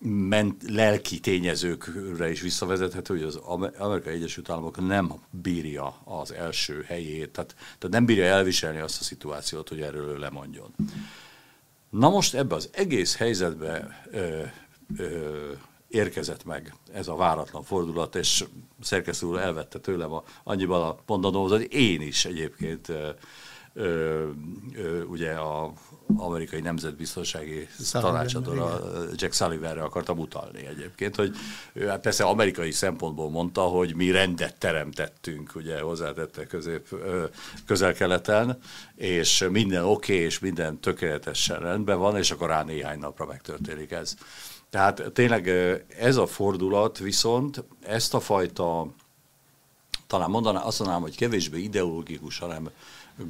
ment, 0.00 0.62
lelki 0.66 1.20
tényezőkre 1.20 2.30
is 2.30 2.40
visszavezethető, 2.40 3.14
hogy 3.14 3.22
az 3.22 3.36
Amerikai 3.78 4.14
Egyesült 4.14 4.50
Államok 4.50 4.86
nem 4.86 5.12
bírja 5.30 6.00
az 6.04 6.32
első 6.32 6.84
helyét, 6.86 7.30
tehát, 7.30 7.54
tehát 7.54 7.88
nem 7.88 8.04
bírja 8.04 8.24
elviselni 8.24 8.78
azt 8.78 9.00
a 9.00 9.04
szituációt, 9.04 9.68
hogy 9.68 9.80
erről 9.80 10.18
lemondjon. 10.18 10.74
Na 11.90 12.08
most 12.08 12.34
ebbe 12.34 12.54
az 12.54 12.68
egész 12.72 13.16
helyzetbe 13.16 14.02
ö, 14.10 14.42
ö, 14.96 15.52
érkezett 15.88 16.44
meg 16.44 16.74
ez 16.92 17.08
a 17.08 17.16
váratlan 17.16 17.62
fordulat, 17.62 18.14
és 18.14 18.44
szerkesztő 18.80 19.26
úr 19.26 19.38
elvette 19.38 19.78
tőlem 19.78 20.12
a, 20.12 20.22
annyiban 20.44 20.82
a 20.82 20.96
mondanóhoz, 21.06 21.50
hogy 21.50 21.72
én 21.72 22.00
is 22.00 22.24
egyébként 22.24 22.88
ö, 22.88 23.08
ö, 23.78 24.28
ö, 24.74 25.02
ugye 25.02 25.32
a 25.32 25.72
amerikai 26.16 26.60
nemzetbiztonsági 26.60 27.68
tanácsadóra, 27.92 28.80
Jack 29.14 29.32
Sullivanre 29.32 29.82
akartam 29.82 30.18
utalni 30.18 30.66
egyébként, 30.66 31.16
hogy 31.16 31.36
hát 31.86 32.00
persze 32.00 32.24
amerikai 32.24 32.70
szempontból 32.70 33.30
mondta, 33.30 33.60
hogy 33.60 33.94
mi 33.94 34.10
rendet 34.10 34.58
teremtettünk, 34.58 35.52
ugye 35.54 35.80
hozzátette 35.80 36.46
közép, 36.46 36.88
közel-keleten, 37.66 38.58
és 38.94 39.46
minden 39.50 39.84
oké, 39.84 40.12
okay, 40.12 40.24
és 40.24 40.38
minden 40.38 40.80
tökéletesen 40.80 41.58
rendben 41.58 41.98
van, 41.98 42.16
és 42.16 42.30
akkor 42.30 42.48
rá 42.48 42.62
néhány 42.62 42.98
napra 42.98 43.26
megtörténik 43.26 43.90
ez. 43.90 44.14
Tehát 44.70 45.02
tényleg 45.12 45.48
ez 45.98 46.16
a 46.16 46.26
fordulat 46.26 46.98
viszont 46.98 47.64
ezt 47.80 48.14
a 48.14 48.20
fajta, 48.20 48.86
talán 50.06 50.30
mondaná, 50.30 50.60
azt 50.60 50.78
mondanám, 50.78 51.02
hogy 51.02 51.16
kevésbé 51.16 51.60
ideológikus, 51.60 52.38
hanem 52.38 52.70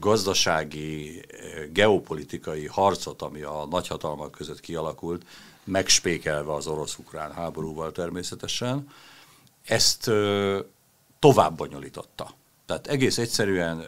gazdasági, 0.00 1.18
eh, 1.28 1.66
geopolitikai 1.72 2.66
harcot, 2.66 3.22
ami 3.22 3.42
a 3.42 3.66
nagyhatalmak 3.70 4.30
között 4.30 4.60
kialakult, 4.60 5.26
megspékelve 5.64 6.54
az 6.54 6.66
orosz-ukrán 6.66 7.32
háborúval 7.32 7.92
természetesen, 7.92 8.88
ezt 9.64 10.10
tovább 11.18 11.56
bonyolította. 11.56 12.34
Tehát 12.66 12.86
egész 12.86 13.18
egyszerűen 13.18 13.86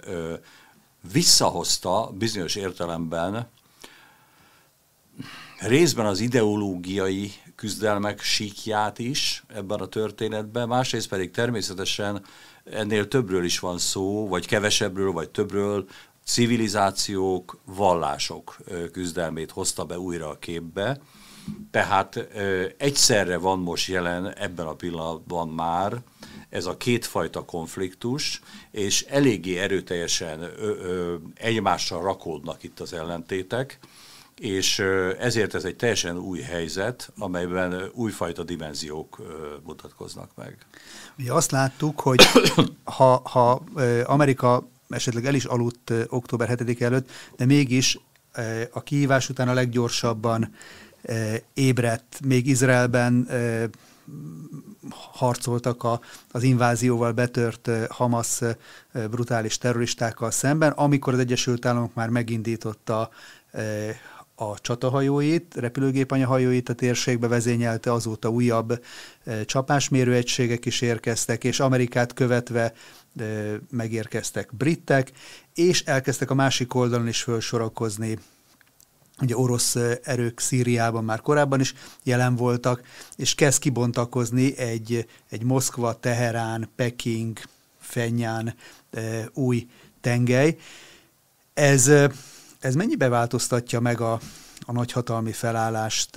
visszahozta 1.12 2.10
bizonyos 2.14 2.54
értelemben 2.54 3.48
részben 5.58 6.06
az 6.06 6.20
ideológiai 6.20 7.32
küzdelmek 7.54 8.20
síkját 8.20 8.98
is 8.98 9.42
ebben 9.54 9.80
a 9.80 9.86
történetben, 9.86 10.68
másrészt 10.68 11.08
pedig 11.08 11.30
természetesen 11.30 12.24
ennél 12.72 13.08
többről 13.08 13.44
is 13.44 13.58
van 13.58 13.78
szó, 13.78 14.28
vagy 14.28 14.46
kevesebbről, 14.46 15.12
vagy 15.12 15.30
többről, 15.30 15.86
civilizációk, 16.24 17.58
vallások 17.64 18.56
küzdelmét 18.92 19.50
hozta 19.50 19.84
be 19.84 19.98
újra 19.98 20.28
a 20.28 20.38
képbe. 20.38 21.00
Tehát 21.70 22.28
egyszerre 22.76 23.38
van 23.38 23.58
most 23.58 23.88
jelen 23.88 24.34
ebben 24.34 24.66
a 24.66 24.74
pillanatban 24.74 25.48
már 25.48 26.02
ez 26.48 26.66
a 26.66 26.76
kétfajta 26.76 27.44
konfliktus, 27.44 28.40
és 28.70 29.02
eléggé 29.02 29.58
erőteljesen 29.58 30.50
egymással 31.34 32.02
rakódnak 32.02 32.62
itt 32.62 32.80
az 32.80 32.92
ellentétek, 32.92 33.78
és 34.40 34.78
ezért 35.18 35.54
ez 35.54 35.64
egy 35.64 35.76
teljesen 35.76 36.18
új 36.18 36.40
helyzet, 36.40 37.12
amelyben 37.18 37.90
újfajta 37.92 38.42
dimenziók 38.42 39.18
mutatkoznak 39.64 40.30
meg. 40.36 40.56
Ugye 41.18 41.32
azt 41.32 41.50
láttuk, 41.50 42.00
hogy 42.00 42.20
ha, 42.84 43.20
ha 43.24 43.62
Amerika 44.04 44.68
esetleg 44.88 45.26
el 45.26 45.34
is 45.34 45.44
aludt 45.44 45.92
október 46.08 46.48
7 46.48 46.82
előtt, 46.82 47.10
de 47.36 47.44
mégis 47.44 47.98
a 48.70 48.82
kihívás 48.82 49.28
után 49.28 49.48
a 49.48 49.52
leggyorsabban 49.52 50.54
ébredt, 51.54 52.20
még 52.24 52.46
Izraelben 52.46 53.28
harcoltak 55.12 55.84
a, 55.84 56.00
az 56.30 56.42
invázióval 56.42 57.12
betört 57.12 57.70
Hamas 57.88 58.40
brutális 59.10 59.58
terroristákkal 59.58 60.30
szemben, 60.30 60.72
amikor 60.72 61.12
az 61.12 61.18
Egyesült 61.18 61.66
Államok 61.66 61.94
már 61.94 62.08
megindította 62.08 63.10
a 64.40 64.58
csatahajóit, 64.60 65.54
repülőgépanyahajóit 65.54 66.68
a 66.68 66.72
térségbe 66.72 67.28
vezényelte, 67.28 67.92
azóta 67.92 68.28
újabb 68.28 68.82
e, 69.24 69.44
csapásmérőegységek 69.44 70.66
is 70.66 70.80
érkeztek, 70.80 71.44
és 71.44 71.60
Amerikát 71.60 72.12
követve 72.12 72.62
e, 72.62 73.24
megérkeztek 73.70 74.54
britek, 74.56 75.12
és 75.54 75.82
elkezdtek 75.82 76.30
a 76.30 76.34
másik 76.34 76.74
oldalon 76.74 77.08
is 77.08 77.22
felsorakozni 77.22 78.18
ugye 79.22 79.36
orosz 79.36 79.76
erők 80.02 80.40
Szíriában 80.40 81.04
már 81.04 81.20
korábban 81.20 81.60
is 81.60 81.74
jelen 82.02 82.36
voltak, 82.36 82.82
és 83.16 83.34
kezd 83.34 83.58
kibontakozni 83.58 84.58
egy, 84.58 85.06
egy 85.30 85.42
Moszkva, 85.42 86.00
Teherán, 86.00 86.68
Peking, 86.76 87.38
Fenyán 87.80 88.54
e, 88.90 89.30
új 89.34 89.68
tengely. 90.00 90.56
Ez 91.54 91.90
ez 92.60 92.74
mennyibe 92.74 93.08
változtatja 93.08 93.80
meg 93.80 94.00
a, 94.00 94.20
a 94.60 94.72
nagyhatalmi 94.72 95.32
felállást 95.32 96.16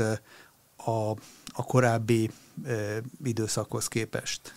a, 0.76 1.10
a 1.54 1.66
korábbi 1.66 2.30
e, 2.66 3.02
időszakhoz 3.24 3.88
képest? 3.88 4.54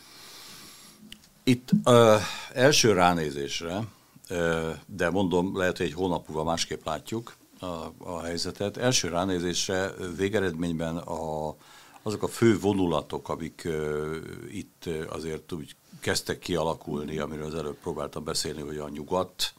Itt 1.45 1.71
ö, 1.85 2.16
első 2.52 2.93
ránézésre, 2.93 3.81
ö, 4.28 4.71
de 4.87 5.11
mondom, 5.11 5.57
lehet, 5.57 5.76
hogy 5.76 5.87
egy 5.87 5.93
hónap 5.93 6.28
múlva 6.28 6.45
másképp 6.45 6.85
látjuk 6.85 7.37
a, 7.61 7.66
a 7.99 8.23
helyzetet. 8.23 8.76
Első 8.76 9.09
ránézésre 9.09 9.93
végeredményben 10.16 10.97
a, 10.97 11.55
azok 12.02 12.23
a 12.23 12.28
fő 12.28 12.59
vonulatok, 12.59 13.28
amik 13.28 13.62
ö, 13.64 14.16
itt 14.50 14.88
azért 15.09 15.52
úgy 15.52 15.76
kezdtek 16.00 16.38
kialakulni, 16.38 17.19
amiről 17.19 17.47
az 17.47 17.55
előbb 17.55 17.78
próbáltam 17.78 18.25
beszélni, 18.25 18.61
hogy 18.61 18.76
a 18.76 18.88
nyugat, 18.88 19.55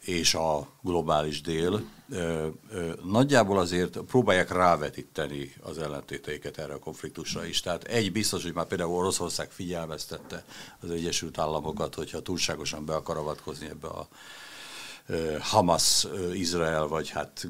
és 0.00 0.34
a 0.34 0.68
globális 0.82 1.40
dél 1.40 1.82
nagyjából 3.04 3.58
azért 3.58 3.98
próbálják 3.98 4.50
rávetíteni 4.50 5.54
az 5.60 5.78
ellentéteiket 5.78 6.58
erre 6.58 6.72
a 6.72 6.78
konfliktusra 6.78 7.44
is. 7.44 7.60
Tehát 7.60 7.84
egy 7.84 8.12
biztos, 8.12 8.42
hogy 8.42 8.54
már 8.54 8.66
például 8.66 8.94
Oroszország 8.94 9.50
figyelmeztette 9.50 10.44
az 10.80 10.90
Egyesült 10.90 11.38
Államokat, 11.38 11.94
hogyha 11.94 12.22
túlságosan 12.22 12.84
be 12.84 12.94
akar 12.94 13.16
avatkozni 13.16 13.68
ebbe 13.68 13.88
a 13.88 14.08
Hamas, 15.40 16.06
Izrael, 16.32 16.86
vagy 16.86 17.08
hát, 17.10 17.48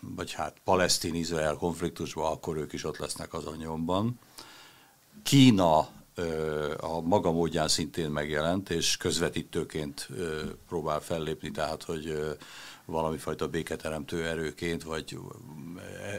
vagy 0.00 0.32
hát 0.32 0.56
Palesztin-Izrael 0.64 1.54
konfliktusba, 1.54 2.30
akkor 2.30 2.56
ők 2.56 2.72
is 2.72 2.84
ott 2.84 2.98
lesznek 2.98 3.34
az 3.34 3.44
anyomban. 3.44 4.18
Kína 5.22 5.88
a 6.76 7.00
maga 7.00 7.32
módján 7.32 7.68
szintén 7.68 8.10
megjelent, 8.10 8.70
és 8.70 8.96
közvetítőként 8.96 10.08
próbál 10.68 11.00
fellépni, 11.00 11.50
tehát 11.50 11.82
hogy 11.82 12.36
valami 12.84 13.16
fajta 13.16 13.48
béketeremtő 13.48 14.26
erőként, 14.26 14.82
vagy 14.82 15.18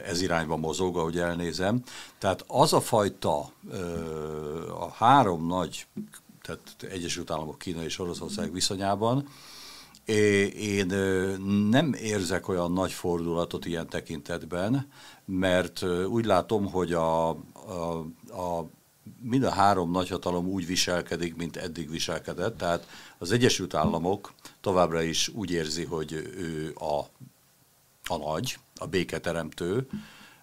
ez 0.06 0.20
irányba 0.20 0.56
mozog, 0.56 0.96
ahogy 0.96 1.18
elnézem. 1.18 1.82
Tehát 2.18 2.44
az 2.46 2.72
a 2.72 2.80
fajta, 2.80 3.38
a 4.78 4.88
három 4.94 5.46
nagy, 5.46 5.86
tehát 6.42 6.76
Egyesült 6.90 7.30
Államok, 7.30 7.58
Kína 7.58 7.82
és 7.82 7.98
Oroszország 7.98 8.52
viszonyában, 8.52 9.28
én 10.56 10.86
nem 11.70 11.92
érzek 11.92 12.48
olyan 12.48 12.72
nagy 12.72 12.92
fordulatot 12.92 13.66
ilyen 13.66 13.88
tekintetben, 13.88 14.88
mert 15.24 15.82
úgy 16.08 16.24
látom, 16.24 16.70
hogy 16.70 16.92
a, 16.92 17.28
a, 17.28 17.36
a 18.28 18.68
mind 19.20 19.44
a 19.44 19.50
három 19.50 19.90
nagyhatalom 19.90 20.46
úgy 20.46 20.66
viselkedik, 20.66 21.36
mint 21.36 21.56
eddig 21.56 21.90
viselkedett. 21.90 22.56
Tehát 22.56 22.86
az 23.18 23.32
Egyesült 23.32 23.74
Államok 23.74 24.32
továbbra 24.60 25.02
is 25.02 25.28
úgy 25.28 25.50
érzi, 25.50 25.84
hogy 25.84 26.12
ő 26.36 26.74
a, 26.74 27.00
a 28.14 28.16
nagy, 28.16 28.58
a 28.74 28.86
béketeremtő, 28.86 29.88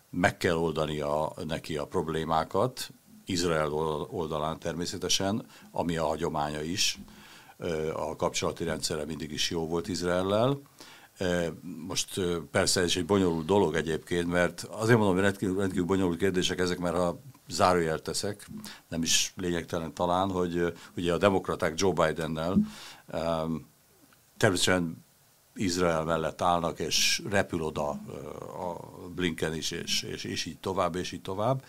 meg 0.09 0.37
kell 0.37 0.55
oldani 0.55 0.99
a, 0.99 1.33
neki 1.45 1.77
a 1.77 1.85
problémákat, 1.85 2.91
Izrael 3.25 3.73
oldalán 4.09 4.59
természetesen, 4.59 5.45
ami 5.71 5.97
a 5.97 6.05
hagyománya 6.05 6.61
is. 6.61 6.99
A 7.93 8.15
kapcsolati 8.15 8.63
rendszere 8.63 9.05
mindig 9.05 9.31
is 9.31 9.49
jó 9.49 9.67
volt 9.67 9.87
Izraellel. 9.87 10.61
Most 11.87 12.21
persze 12.51 12.81
ez 12.81 12.93
egy 12.95 13.05
bonyolult 13.05 13.45
dolog 13.45 13.75
egyébként, 13.75 14.27
mert 14.27 14.63
azért 14.69 14.97
mondom, 14.97 15.15
hogy 15.15 15.23
rendkívül, 15.23 15.57
rendkívül 15.57 15.85
bonyolult 15.85 16.17
kérdések 16.17 16.59
ezek, 16.59 16.79
mert 16.79 16.95
ha 16.95 17.21
zárójel 17.47 17.99
teszek, 17.99 18.47
nem 18.87 19.01
is 19.01 19.33
lényegtelen 19.35 19.93
talán, 19.93 20.29
hogy 20.29 20.73
ugye 20.97 21.13
a 21.13 21.17
demokraták 21.17 21.73
Joe 21.75 21.93
Bidennel 21.93 22.57
természetesen 24.37 25.05
Izrael 25.55 26.03
mellett 26.03 26.41
állnak, 26.41 26.79
és 26.79 27.21
repül 27.29 27.61
oda 27.61 27.89
a 28.59 28.75
Blinken 29.15 29.55
is, 29.55 29.71
és, 29.71 30.01
és, 30.01 30.23
és 30.23 30.45
így 30.45 30.59
tovább, 30.59 30.95
és 30.95 31.11
így 31.11 31.21
tovább. 31.21 31.63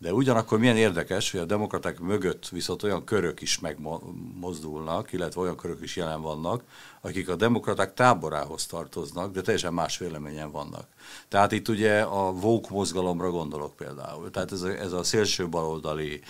De 0.00 0.12
ugyanakkor 0.12 0.58
milyen 0.58 0.76
érdekes, 0.76 1.30
hogy 1.30 1.40
a 1.40 1.44
demokraták 1.44 1.98
mögött 1.98 2.48
viszont 2.48 2.82
olyan 2.82 3.04
körök 3.04 3.40
is 3.40 3.58
megmozdulnak, 3.58 5.12
illetve 5.12 5.40
olyan 5.40 5.56
körök 5.56 5.82
is 5.82 5.96
jelen 5.96 6.20
vannak, 6.22 6.62
akik 7.00 7.28
a 7.28 7.36
demokraták 7.36 7.94
táborához 7.94 8.66
tartoznak, 8.66 9.32
de 9.32 9.40
teljesen 9.40 9.74
más 9.74 9.98
véleményen 9.98 10.50
vannak. 10.50 10.86
Tehát 11.28 11.52
itt 11.52 11.68
ugye 11.68 12.00
a 12.00 12.32
Vogue 12.32 12.68
mozgalomra 12.70 13.30
gondolok 13.30 13.76
például. 13.76 14.30
Tehát 14.30 14.52
ez 14.52 14.62
a, 14.62 14.68
ez 14.68 14.92
a 14.92 15.02
szélső 15.02 15.48
baloldali, 15.48 16.20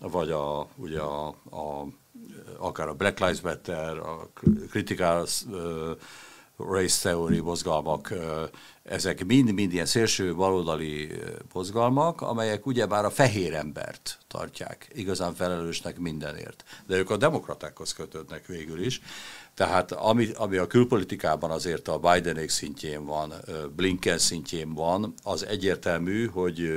vagy 0.00 0.30
a, 0.30 0.68
ugye 0.76 1.00
a, 1.00 1.28
a, 1.50 1.86
akár 2.58 2.88
a 2.88 2.94
Black 2.94 3.18
Lives 3.18 3.40
Matter, 3.40 3.98
a 3.98 4.28
Critical 4.70 5.26
Race 6.56 7.08
Theory 7.08 7.40
mozgalmak, 7.40 8.12
ezek 8.90 9.24
mind-mind 9.24 9.72
ilyen 9.72 9.86
szélső 9.86 10.34
baloldali 10.34 11.08
mozgalmak, 11.52 12.20
amelyek 12.20 12.66
ugyebár 12.66 13.04
a 13.04 13.10
fehér 13.10 13.54
embert 13.54 14.18
tartják 14.28 14.90
igazán 14.94 15.34
felelősnek 15.34 15.98
mindenért. 15.98 16.64
De 16.86 16.96
ők 16.96 17.10
a 17.10 17.16
demokratákhoz 17.16 17.92
kötődnek 17.92 18.46
végül 18.46 18.84
is. 18.84 19.00
Tehát 19.54 19.92
ami, 19.92 20.28
ami 20.34 20.56
a 20.56 20.66
külpolitikában 20.66 21.50
azért 21.50 21.88
a 21.88 21.98
Bidenék 21.98 22.48
szintjén 22.48 23.04
van, 23.04 23.32
Blinken 23.76 24.18
szintjén 24.18 24.74
van, 24.74 25.14
az 25.22 25.46
egyértelmű, 25.46 26.26
hogy 26.26 26.72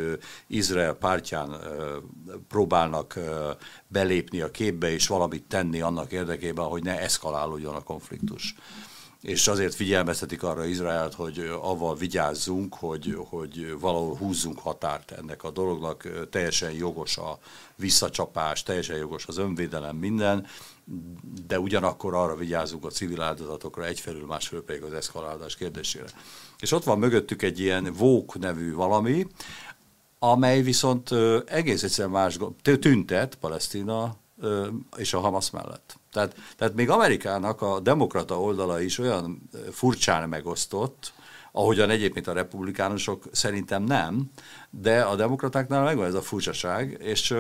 Izrael 0.48 0.93
pártján 0.93 1.55
próbálnak 2.48 3.20
belépni 3.88 4.41
a 4.41 4.51
képbe 4.51 4.91
és 4.91 5.08
valamit 5.08 5.43
tenni 5.48 5.82
annak 5.82 6.12
érdekében, 6.12 6.65
hogy 6.65 6.84
ne 6.84 7.00
eszkalálódjon 7.00 7.75
a 7.75 7.84
konfliktus 7.84 8.55
és 9.24 9.48
azért 9.48 9.75
figyelmeztetik 9.75 10.44
arra 10.44 10.65
Izraelt, 10.65 11.13
hogy 11.13 11.51
avval 11.62 11.96
vigyázzunk, 11.96 12.75
hogy, 12.75 13.18
hogy 13.30 13.75
valahol 13.80 14.15
húzzunk 14.15 14.60
határt 14.60 15.12
ennek 15.12 15.44
a 15.44 15.51
dolognak, 15.51 16.27
teljesen 16.30 16.72
jogos 16.72 17.18
a 17.18 17.39
visszacsapás, 17.75 18.63
teljesen 18.63 18.98
jogos 18.98 19.25
az 19.27 19.38
önvédelem, 19.38 19.96
minden, 19.96 20.48
de 21.48 21.60
ugyanakkor 21.60 22.13
arra 22.13 22.36
vigyázzunk 22.36 22.86
a 22.86 22.89
civil 22.89 23.22
áldozatokra, 23.22 23.86
egyfelől, 23.86 24.25
másfelől 24.25 24.66
pedig 24.66 24.83
az 24.83 24.94
eszkalálás 24.94 25.55
kérdésére. 25.55 26.07
És 26.59 26.72
ott 26.72 26.83
van 26.83 27.00
mögöttük 27.00 27.42
egy 27.42 27.59
ilyen 27.59 27.94
VOK 27.94 28.40
nevű 28.40 28.74
valami, 28.74 29.27
amely 30.20 30.62
viszont 30.62 31.09
egész 31.46 31.83
egyszerűen 31.83 32.14
más 32.14 32.38
tüntet 32.62 33.36
Palesztina 33.36 34.22
és 34.98 35.13
a 35.13 35.19
Hamas 35.19 35.50
mellett. 35.50 36.00
Tehát, 36.11 36.35
tehát 36.57 36.74
még 36.74 36.89
Amerikának 36.89 37.61
a 37.61 37.79
demokrata 37.79 38.41
oldala 38.41 38.81
is 38.81 38.98
olyan 38.98 39.50
furcsán 39.72 40.29
megosztott, 40.29 41.13
ahogyan 41.51 41.89
egyébként 41.89 42.27
a 42.27 42.33
republikánusok 42.33 43.24
szerintem 43.31 43.83
nem, 43.83 44.31
de 44.69 45.01
a 45.01 45.15
demokratáknál 45.15 45.83
megvan 45.83 46.05
ez 46.05 46.13
a 46.13 46.22
furcsaság, 46.22 46.98
és, 47.01 47.35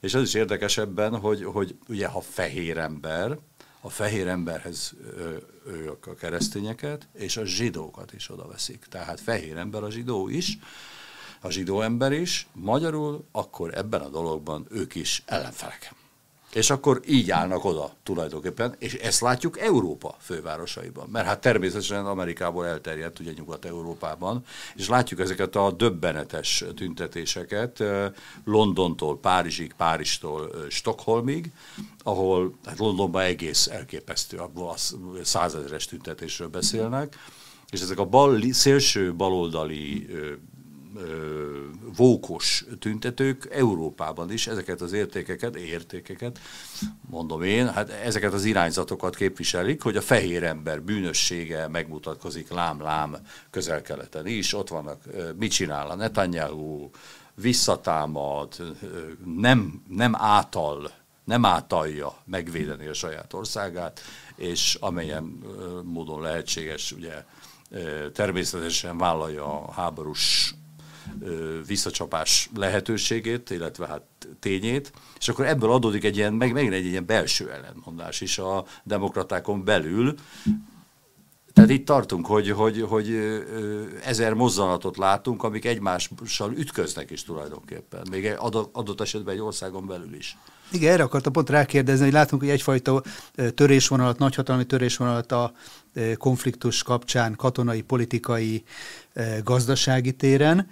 és 0.00 0.14
az 0.14 0.22
is 0.22 0.34
érdekes 0.34 0.78
ebben, 0.78 1.18
hogy, 1.18 1.44
hogy 1.44 1.76
ugye 1.88 2.06
ha 2.06 2.20
fehér 2.20 2.78
ember, 2.78 3.38
a 3.80 3.90
fehér 3.90 4.26
emberhez 4.26 4.94
ők 5.66 6.06
a 6.06 6.14
keresztényeket, 6.14 7.08
és 7.12 7.36
a 7.36 7.44
zsidókat 7.44 8.12
is 8.12 8.30
oda 8.30 8.46
veszik. 8.46 8.86
Tehát 8.90 9.20
fehér 9.20 9.56
ember 9.56 9.82
a 9.82 9.90
zsidó 9.90 10.28
is, 10.28 10.58
a 11.40 11.50
zsidó 11.50 11.80
ember 11.80 12.12
is, 12.12 12.48
magyarul 12.52 13.24
akkor 13.32 13.78
ebben 13.78 14.00
a 14.00 14.08
dologban 14.08 14.66
ők 14.70 14.94
is 14.94 15.22
ellenfelek. 15.26 15.94
És 16.56 16.70
akkor 16.70 17.00
így 17.06 17.30
állnak 17.30 17.64
oda 17.64 17.92
tulajdonképpen, 18.02 18.74
és 18.78 18.94
ezt 18.94 19.20
látjuk 19.20 19.58
Európa 19.58 20.16
fővárosaiban, 20.20 21.08
mert 21.12 21.26
hát 21.26 21.40
természetesen 21.40 22.06
Amerikából 22.06 22.66
elterjedt 22.66 23.18
ugye 23.18 23.32
Nyugat-Európában, 23.36 24.44
és 24.74 24.88
látjuk 24.88 25.20
ezeket 25.20 25.56
a 25.56 25.70
döbbenetes 25.70 26.64
tüntetéseket 26.74 27.82
Londontól 28.44 29.18
Párizsig, 29.18 29.72
Párizstól 29.72 30.50
Stockholmig, 30.70 31.52
ahol 32.02 32.54
hát 32.64 32.78
Londonban 32.78 33.22
egész 33.22 33.66
elképesztő, 33.66 34.36
abból 34.36 34.74
százezeres 35.22 35.84
tüntetésről 35.84 36.48
beszélnek, 36.48 37.16
és 37.70 37.80
ezek 37.80 37.98
a 37.98 38.04
bal, 38.04 38.40
szélső 38.50 39.14
baloldali 39.14 40.06
vókos 41.96 42.64
tüntetők 42.78 43.48
Európában 43.50 44.32
is 44.32 44.46
ezeket 44.46 44.80
az 44.80 44.92
értékeket, 44.92 45.56
értékeket, 45.56 46.38
mondom 47.00 47.42
én, 47.42 47.72
hát 47.72 47.90
ezeket 47.90 48.32
az 48.32 48.44
irányzatokat 48.44 49.16
képviselik, 49.16 49.82
hogy 49.82 49.96
a 49.96 50.02
fehér 50.02 50.42
ember 50.42 50.82
bűnössége 50.82 51.68
megmutatkozik 51.68 52.50
lám-lám 52.50 53.16
közel-keleten 53.50 54.26
is, 54.26 54.54
ott 54.54 54.68
vannak, 54.68 55.02
mit 55.38 55.50
csinál 55.50 55.90
a 55.90 55.94
Netanyahu, 55.94 56.90
visszatámad, 57.34 58.76
nem, 59.36 59.82
nem 59.88 60.14
átal, 60.16 60.90
nem 61.24 61.44
átalja 61.44 62.16
megvédeni 62.24 62.86
a 62.86 62.92
saját 62.92 63.32
országát, 63.32 64.00
és 64.36 64.76
amelyen 64.80 65.38
módon 65.84 66.20
lehetséges, 66.20 66.92
ugye 66.92 67.24
természetesen 68.12 68.98
vállalja 68.98 69.62
a 69.62 69.72
háborús 69.72 70.54
visszacsapás 71.66 72.50
lehetőségét, 72.54 73.50
illetve 73.50 73.86
hát 73.86 74.02
tényét, 74.40 74.92
és 75.18 75.28
akkor 75.28 75.46
ebből 75.46 75.72
adódik 75.72 76.04
egy 76.04 76.16
ilyen, 76.16 76.32
meg, 76.32 76.52
megint 76.52 76.72
egy 76.72 76.84
ilyen 76.84 77.06
belső 77.06 77.50
ellentmondás 77.50 78.20
is 78.20 78.38
a 78.38 78.64
demokratákon 78.84 79.64
belül, 79.64 80.14
tehát 81.52 81.70
itt 81.70 81.86
tartunk, 81.86 82.26
hogy, 82.26 82.50
hogy, 82.50 82.84
hogy 82.88 83.18
ezer 84.04 84.34
mozzanatot 84.34 84.96
látunk, 84.96 85.42
amik 85.42 85.64
egymással 85.64 86.52
ütköznek 86.56 87.10
is 87.10 87.24
tulajdonképpen, 87.24 88.06
még 88.10 88.34
adott 88.72 89.00
esetben 89.00 89.34
egy 89.34 89.40
országon 89.40 89.86
belül 89.86 90.14
is. 90.14 90.36
Igen, 90.72 90.92
erre 90.92 91.02
akartam 91.02 91.32
pont 91.32 91.50
rákérdezni, 91.50 92.04
hogy 92.04 92.12
látunk, 92.12 92.42
hogy 92.42 92.50
egyfajta 92.50 93.02
törésvonalat, 93.54 94.18
nagyhatalmi 94.18 94.64
törésvonalat 94.64 95.32
a 95.32 95.52
konfliktus 96.18 96.82
kapcsán, 96.82 97.36
katonai, 97.36 97.82
politikai, 97.82 98.64
gazdasági 99.44 100.12
téren, 100.12 100.70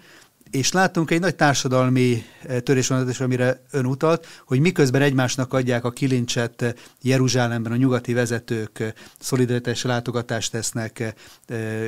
és 0.54 0.72
láttunk 0.72 1.10
egy 1.10 1.20
nagy 1.20 1.34
társadalmi 1.34 2.22
eh, 2.42 2.60
törésvonatot 2.60 3.10
is, 3.10 3.20
amire 3.20 3.62
ön 3.70 3.86
utalt, 3.86 4.26
hogy 4.46 4.60
miközben 4.60 5.02
egymásnak 5.02 5.52
adják 5.52 5.84
a 5.84 5.90
kilincset 5.90 6.62
eh, 6.62 6.72
Jeruzsálemben 7.02 7.72
a 7.72 7.76
nyugati 7.76 8.12
vezetők 8.12 8.78
eh, 8.78 8.92
szolidaritás 9.18 9.82
látogatást 9.82 10.52
tesznek, 10.52 11.14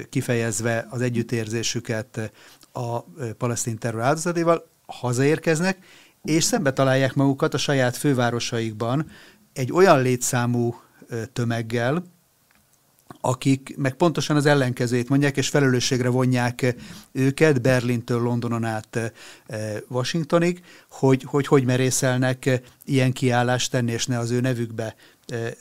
kifejezve 0.09 0.87
az 0.91 1.01
együttérzésüket 1.01 2.33
a 2.73 3.01
palesztin 3.39 3.79
terror 3.79 4.01
áldozataival, 4.01 4.69
hazaérkeznek, 4.87 5.79
és 6.23 6.45
szembe 6.45 6.73
találják 6.73 7.15
magukat 7.15 7.55
a 7.55 7.59
saját 7.59 7.97
fővárosaikban 7.97 9.11
egy 9.53 9.73
olyan 9.73 10.03
létszámú 10.03 10.75
tömeggel, 11.33 12.03
akik 13.27 13.75
meg 13.77 13.95
pontosan 13.95 14.37
az 14.37 14.47
ellenkezőjét 14.47 15.09
mondják, 15.09 15.37
és 15.37 15.49
felelősségre 15.49 16.09
vonják 16.09 16.75
őket 17.13 17.61
Berlintől 17.61 18.21
Londonon 18.21 18.65
át 18.65 19.13
Washingtonig, 19.89 20.63
hogy 20.91 21.23
hogy, 21.23 21.47
hogy 21.47 21.65
merészelnek 21.65 22.61
ilyen 22.85 23.13
kiállást 23.13 23.71
tenni, 23.71 23.93
és 23.93 24.07
ne 24.07 24.19
az 24.19 24.31
ő 24.31 24.41
nevükbe 24.41 24.95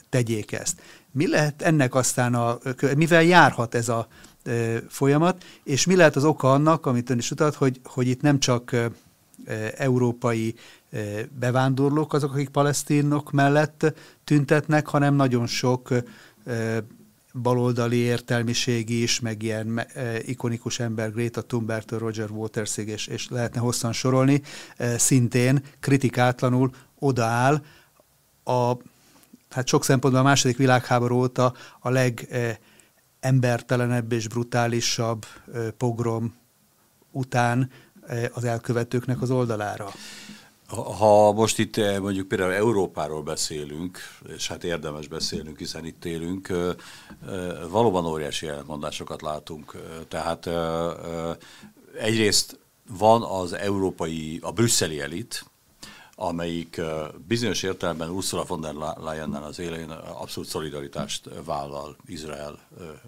tegyék 0.08 0.52
ezt. 0.52 0.80
Mi 1.10 1.28
lehet 1.28 1.62
ennek 1.62 1.94
aztán 1.94 2.34
a, 2.34 2.58
mivel 2.96 3.22
járhat 3.22 3.74
ez 3.74 3.88
a 3.88 4.08
folyamat, 4.88 5.44
és 5.64 5.86
mi 5.86 5.96
lehet 5.96 6.16
az 6.16 6.24
oka 6.24 6.52
annak, 6.52 6.86
amit 6.86 7.10
ön 7.10 7.18
is 7.18 7.30
utalt, 7.30 7.54
hogy, 7.54 7.80
hogy 7.84 8.08
itt 8.08 8.20
nem 8.20 8.38
csak 8.38 8.76
európai 9.76 10.54
bevándorlók 11.38 12.12
azok, 12.12 12.32
akik 12.32 12.48
palesztinok 12.48 13.30
mellett 13.30 13.94
tüntetnek, 14.24 14.86
hanem 14.86 15.14
nagyon 15.14 15.46
sok 15.46 15.88
baloldali 17.42 17.96
értelmiség 17.96 18.90
is, 18.90 19.20
meg 19.20 19.42
ilyen 19.42 19.86
ikonikus 20.24 20.80
ember 20.80 21.12
Greta 21.12 21.42
Thunberg-től 21.42 21.98
Roger 21.98 22.30
Watersig, 22.30 22.88
és, 22.88 23.06
és 23.06 23.28
lehetne 23.28 23.60
hosszan 23.60 23.92
sorolni, 23.92 24.42
szintén 24.96 25.62
kritikátlanul 25.80 26.70
odaáll 26.98 27.62
a, 28.44 28.72
hát 29.50 29.66
sok 29.66 29.84
szempontból 29.84 30.22
a 30.22 30.26
második 30.26 30.56
világháború 30.56 31.16
óta 31.16 31.54
a 31.80 31.90
legembertelenebb 33.20 34.12
és 34.12 34.28
brutálisabb 34.28 35.26
pogrom 35.76 36.34
után 37.10 37.70
az 38.32 38.44
elkövetőknek 38.44 39.22
az 39.22 39.30
oldalára. 39.30 39.92
Ha 40.68 41.32
most 41.32 41.58
itt 41.58 41.76
eh, 41.76 41.98
mondjuk 41.98 42.28
például 42.28 42.52
Európáról 42.52 43.22
beszélünk, 43.22 43.98
és 44.36 44.48
hát 44.48 44.64
érdemes 44.64 45.08
beszélnünk, 45.08 45.58
hiszen 45.58 45.84
itt 45.84 46.04
élünk, 46.04 46.48
valóban 47.70 48.06
óriási 48.06 48.48
elmondásokat 48.48 49.22
látunk. 49.22 49.76
Tehát 50.08 50.48
egyrészt 51.98 52.58
van 52.88 53.22
az 53.22 53.52
európai, 53.52 54.38
a 54.42 54.52
brüsszeli 54.52 55.00
elit, 55.00 55.44
amelyik 56.14 56.80
bizonyos 57.26 57.62
értelemben 57.62 58.10
Ursula 58.10 58.44
von 58.44 58.60
der 58.60 58.74
Leyennel 59.00 59.42
az 59.42 59.58
élén 59.58 59.90
abszolút 59.90 60.48
szolidaritást 60.48 61.28
vállal 61.44 61.96
Izrael 62.06 62.58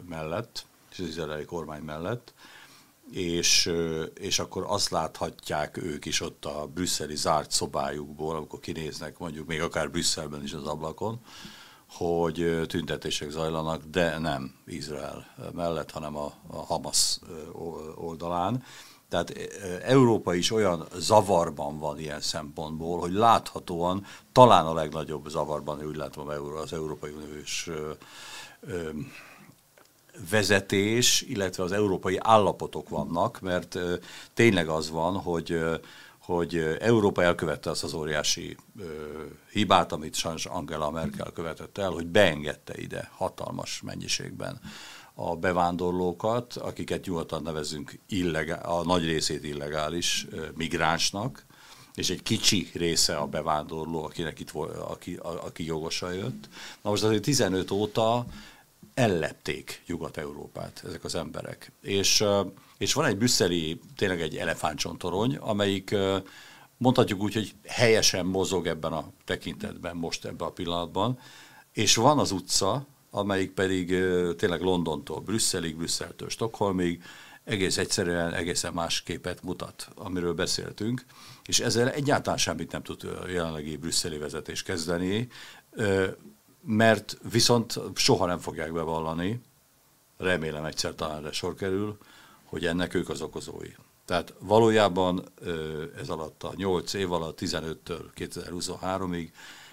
mellett, 0.09 0.67
és 0.91 0.99
az 0.99 1.07
izraeli 1.07 1.45
kormány 1.45 1.83
mellett, 1.83 2.33
és, 3.13 3.73
és 4.15 4.39
akkor 4.39 4.65
azt 4.67 4.91
láthatják 4.91 5.77
ők 5.77 6.05
is 6.05 6.21
ott 6.21 6.45
a 6.45 6.67
brüsszeli 6.75 7.17
zárt 7.17 7.51
szobájukból, 7.51 8.37
amikor 8.37 8.61
kinéznek 8.61 9.19
mondjuk 9.19 9.47
még 9.47 9.63
akár 9.63 9.91
Brüsszelben 9.91 10.43
is 10.43 10.53
az 10.53 10.67
ablakon, 10.67 11.21
hogy 11.89 12.61
tüntetések 12.67 13.31
zajlanak, 13.31 13.83
de 13.85 14.19
nem 14.19 14.55
Izrael 14.67 15.27
mellett, 15.55 15.91
hanem 15.91 16.17
a, 16.17 16.33
a 16.47 16.57
Hamas 16.57 17.19
oldalán. 17.95 18.65
Tehát 19.09 19.33
Európa 19.83 20.35
is 20.35 20.51
olyan 20.51 20.87
zavarban 20.97 21.79
van 21.79 21.99
ilyen 21.99 22.21
szempontból, 22.21 22.99
hogy 22.99 23.13
láthatóan 23.13 24.07
talán 24.33 24.67
a 24.67 24.75
legnagyobb 24.75 25.29
zavarban, 25.29 25.87
úgy 25.87 25.97
látom 25.97 26.29
az 26.63 26.73
Európai 26.73 27.11
Uniós 27.11 27.71
vezetés, 30.31 31.23
illetve 31.23 31.63
az 31.63 31.73
európai 31.73 32.17
állapotok 32.21 32.89
vannak, 32.89 33.41
mert 33.41 33.79
tényleg 34.35 34.69
az 34.69 34.91
van, 34.91 35.17
hogy 35.17 35.59
hogy 36.29 36.77
Európa 36.81 37.23
elkövette 37.23 37.71
azt 37.71 37.85
az 37.85 37.95
óriási 37.95 38.57
ö, 38.79 38.85
hibát, 39.51 39.93
amit 39.93 40.15
sajnos 40.15 40.47
Angela 40.47 40.91
Merkel 40.91 41.31
követett 41.35 41.79
el, 41.79 41.91
hogy 41.91 42.07
beengedte 42.07 42.73
ide 42.77 43.11
hatalmas 43.17 43.81
mennyiségben 43.85 44.61
a 45.15 45.37
bevándorlókat, 45.37 46.57
akiket 46.57 47.05
nyugodtan 47.07 47.43
nevezünk 47.43 47.99
illegál, 48.09 48.63
a 48.63 48.85
nagy 48.85 49.05
részét 49.05 49.45
illegális 49.45 50.27
ö, 50.31 50.47
migránsnak, 50.57 51.45
és 51.95 52.11
egy 52.11 52.23
kicsi 52.23 52.71
része 52.75 53.17
a 53.17 53.27
bevándorló, 53.27 54.05
akinek 54.05 54.41
itt, 54.41 54.51
aki, 54.89 55.15
a, 55.15 55.45
aki 55.45 55.65
jogosan 55.65 56.15
jött. 56.15 56.49
Na 56.83 56.91
most 56.91 57.03
azért 57.03 57.23
15 57.23 57.71
óta 57.71 58.27
ellepték 58.99 59.83
Nyugat-Európát 59.87 60.83
ezek 60.87 61.05
az 61.05 61.15
emberek. 61.15 61.73
És, 61.83 62.25
és 62.79 62.93
van 62.93 63.05
egy 63.05 63.17
brüsszeli, 63.17 63.81
tényleg 63.97 64.21
egy 64.21 64.37
elefántcsontorony, 64.37 65.37
amelyik 65.37 65.95
mondhatjuk 66.77 67.23
úgy, 67.23 67.35
hogy 67.35 67.55
helyesen 67.67 68.27
mozog 68.27 68.67
ebben 68.67 68.93
a 68.93 69.11
tekintetben, 69.25 69.97
most 69.97 70.25
ebben 70.25 70.49
a 70.49 70.53
pillanatban, 70.53 71.19
és 71.73 71.95
van 71.95 72.19
az 72.19 72.31
utca, 72.31 72.87
amelyik 73.11 73.51
pedig 73.51 73.87
tényleg 74.37 74.61
Londontól 74.61 75.21
Brüsszelig, 75.21 75.77
Brüsszeltől 75.77 76.29
Stockholmig, 76.29 77.03
egész 77.45 77.79
egyszerűen 77.79 78.33
egészen 78.33 78.73
más 78.73 79.03
képet 79.03 79.43
mutat, 79.43 79.89
amiről 79.95 80.35
beszéltünk, 80.35 81.05
és 81.45 81.61
ezzel 81.61 81.91
egyáltalán 81.91 82.39
semmit 82.39 82.73
nem 82.73 82.83
tud 82.83 83.09
jelenlegi 83.29 83.77
brüsszeli 83.77 84.19
vezetés 84.19 84.63
kezdeni 84.63 85.29
mert 86.71 87.19
viszont 87.31 87.81
soha 87.95 88.27
nem 88.27 88.39
fogják 88.39 88.73
bevallani, 88.73 89.41
remélem 90.17 90.65
egyszer 90.65 90.95
talán 90.95 91.17
erre 91.17 91.33
sor 91.33 91.55
kerül, 91.55 91.99
hogy 92.45 92.67
ennek 92.67 92.95
ők 92.95 93.09
az 93.09 93.21
okozói. 93.21 93.71
Tehát 94.05 94.35
valójában 94.39 95.25
ez 95.99 96.09
alatt 96.09 96.43
a 96.43 96.53
8 96.57 96.93
év 96.93 97.13
alatt, 97.13 97.39
15-től 97.41 98.03
2023-ig 98.17 99.31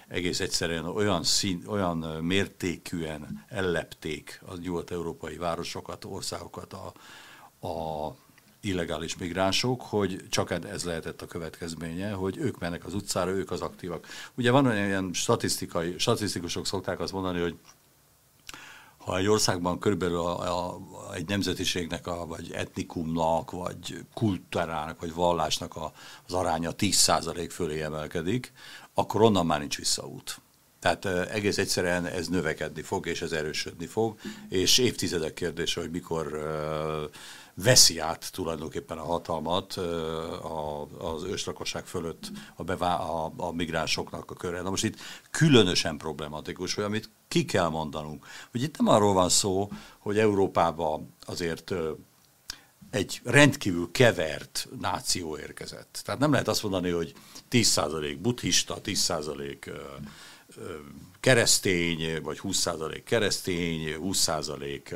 egész 0.08 0.40
egyszerűen 0.40 0.84
olyan, 0.84 1.24
szín, 1.24 1.62
olyan 1.66 1.98
mértékűen 2.24 3.44
ellepték 3.48 4.42
a 4.46 4.56
nyugat-európai 4.56 5.36
városokat, 5.36 6.04
országokat 6.04 6.72
a, 6.72 6.92
a 7.66 8.14
illegális 8.60 9.16
migránsok, 9.16 9.82
hogy 9.82 10.24
csak 10.28 10.50
ez 10.50 10.84
lehetett 10.84 11.22
a 11.22 11.26
következménye, 11.26 12.12
hogy 12.12 12.36
ők 12.36 12.58
mennek 12.58 12.86
az 12.86 12.94
utcára, 12.94 13.30
ők 13.30 13.50
az 13.50 13.60
aktívak. 13.60 14.06
Ugye 14.34 14.50
van 14.50 14.66
olyan 14.66 14.86
ilyen 14.86 15.10
statisztikai, 15.12 15.94
statisztikusok 15.98 16.66
szokták 16.66 17.00
azt 17.00 17.12
mondani, 17.12 17.40
hogy 17.40 17.56
ha 19.06 19.16
egy 19.16 19.26
országban 19.26 19.78
körülbelül 19.78 20.16
a, 20.16 20.74
a, 20.74 20.80
egy 21.14 21.28
nemzetiségnek, 21.28 22.06
a, 22.06 22.26
vagy 22.26 22.50
etnikumnak, 22.52 23.50
vagy 23.50 24.04
kultúrának, 24.14 25.00
vagy 25.00 25.14
vallásnak 25.14 25.76
a, 25.76 25.92
az 26.26 26.32
aránya 26.32 26.70
10% 26.78 27.48
fölé 27.50 27.82
emelkedik, 27.82 28.52
akkor 28.94 29.22
onnan 29.22 29.46
már 29.46 29.58
nincs 29.58 29.76
visszaút. 29.76 30.40
Tehát 30.80 31.04
egész 31.30 31.58
egyszerűen 31.58 32.06
ez 32.06 32.28
növekedni 32.28 32.82
fog, 32.82 33.06
és 33.06 33.22
ez 33.22 33.32
erősödni 33.32 33.86
fog, 33.86 34.18
és 34.48 34.78
évtizedek 34.78 35.34
kérdése, 35.34 35.80
hogy 35.80 35.90
mikor 35.90 36.26
uh, 36.26 37.10
veszi 37.62 37.98
át 37.98 38.32
tulajdonképpen 38.32 38.98
a 38.98 39.04
hatalmat 39.04 39.72
az 40.98 41.22
őslakosság 41.22 41.86
fölött 41.86 42.30
a, 42.56 42.62
bevá, 42.62 42.94
a, 42.94 43.32
a 43.36 43.52
migránsoknak 43.52 44.30
a 44.30 44.34
köre. 44.34 44.62
Na 44.62 44.70
most 44.70 44.84
itt 44.84 44.96
különösen 45.30 45.96
problematikus, 45.96 46.74
hogy 46.74 46.84
amit 46.84 47.10
ki 47.28 47.44
kell 47.44 47.68
mondanunk, 47.68 48.26
hogy 48.50 48.62
itt 48.62 48.78
nem 48.78 48.88
arról 48.88 49.12
van 49.12 49.28
szó, 49.28 49.70
hogy 49.98 50.18
Európába 50.18 51.02
azért 51.26 51.74
egy 52.90 53.20
rendkívül 53.24 53.90
kevert 53.92 54.68
náció 54.80 55.38
érkezett. 55.38 56.00
Tehát 56.04 56.20
nem 56.20 56.30
lehet 56.30 56.48
azt 56.48 56.62
mondani, 56.62 56.90
hogy 56.90 57.14
10% 57.50 58.16
buddhista, 58.20 58.76
10% 58.84 59.72
keresztény, 61.26 62.22
vagy 62.22 62.40
20% 62.42 63.00
keresztény, 63.04 63.96
20% 64.02 64.94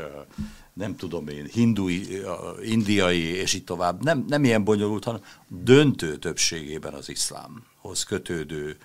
nem 0.72 0.96
tudom 0.96 1.28
én, 1.28 1.46
hindui, 1.52 2.22
indiai, 2.62 3.20
és 3.20 3.54
így 3.54 3.64
tovább. 3.64 4.02
Nem, 4.02 4.24
nem 4.28 4.44
ilyen 4.44 4.64
bonyolult, 4.64 5.04
hanem 5.04 5.20
döntő 5.48 6.16
többségében 6.16 6.94
az 6.94 7.08
iszlámhoz 7.08 8.02
kötődő 8.02 8.76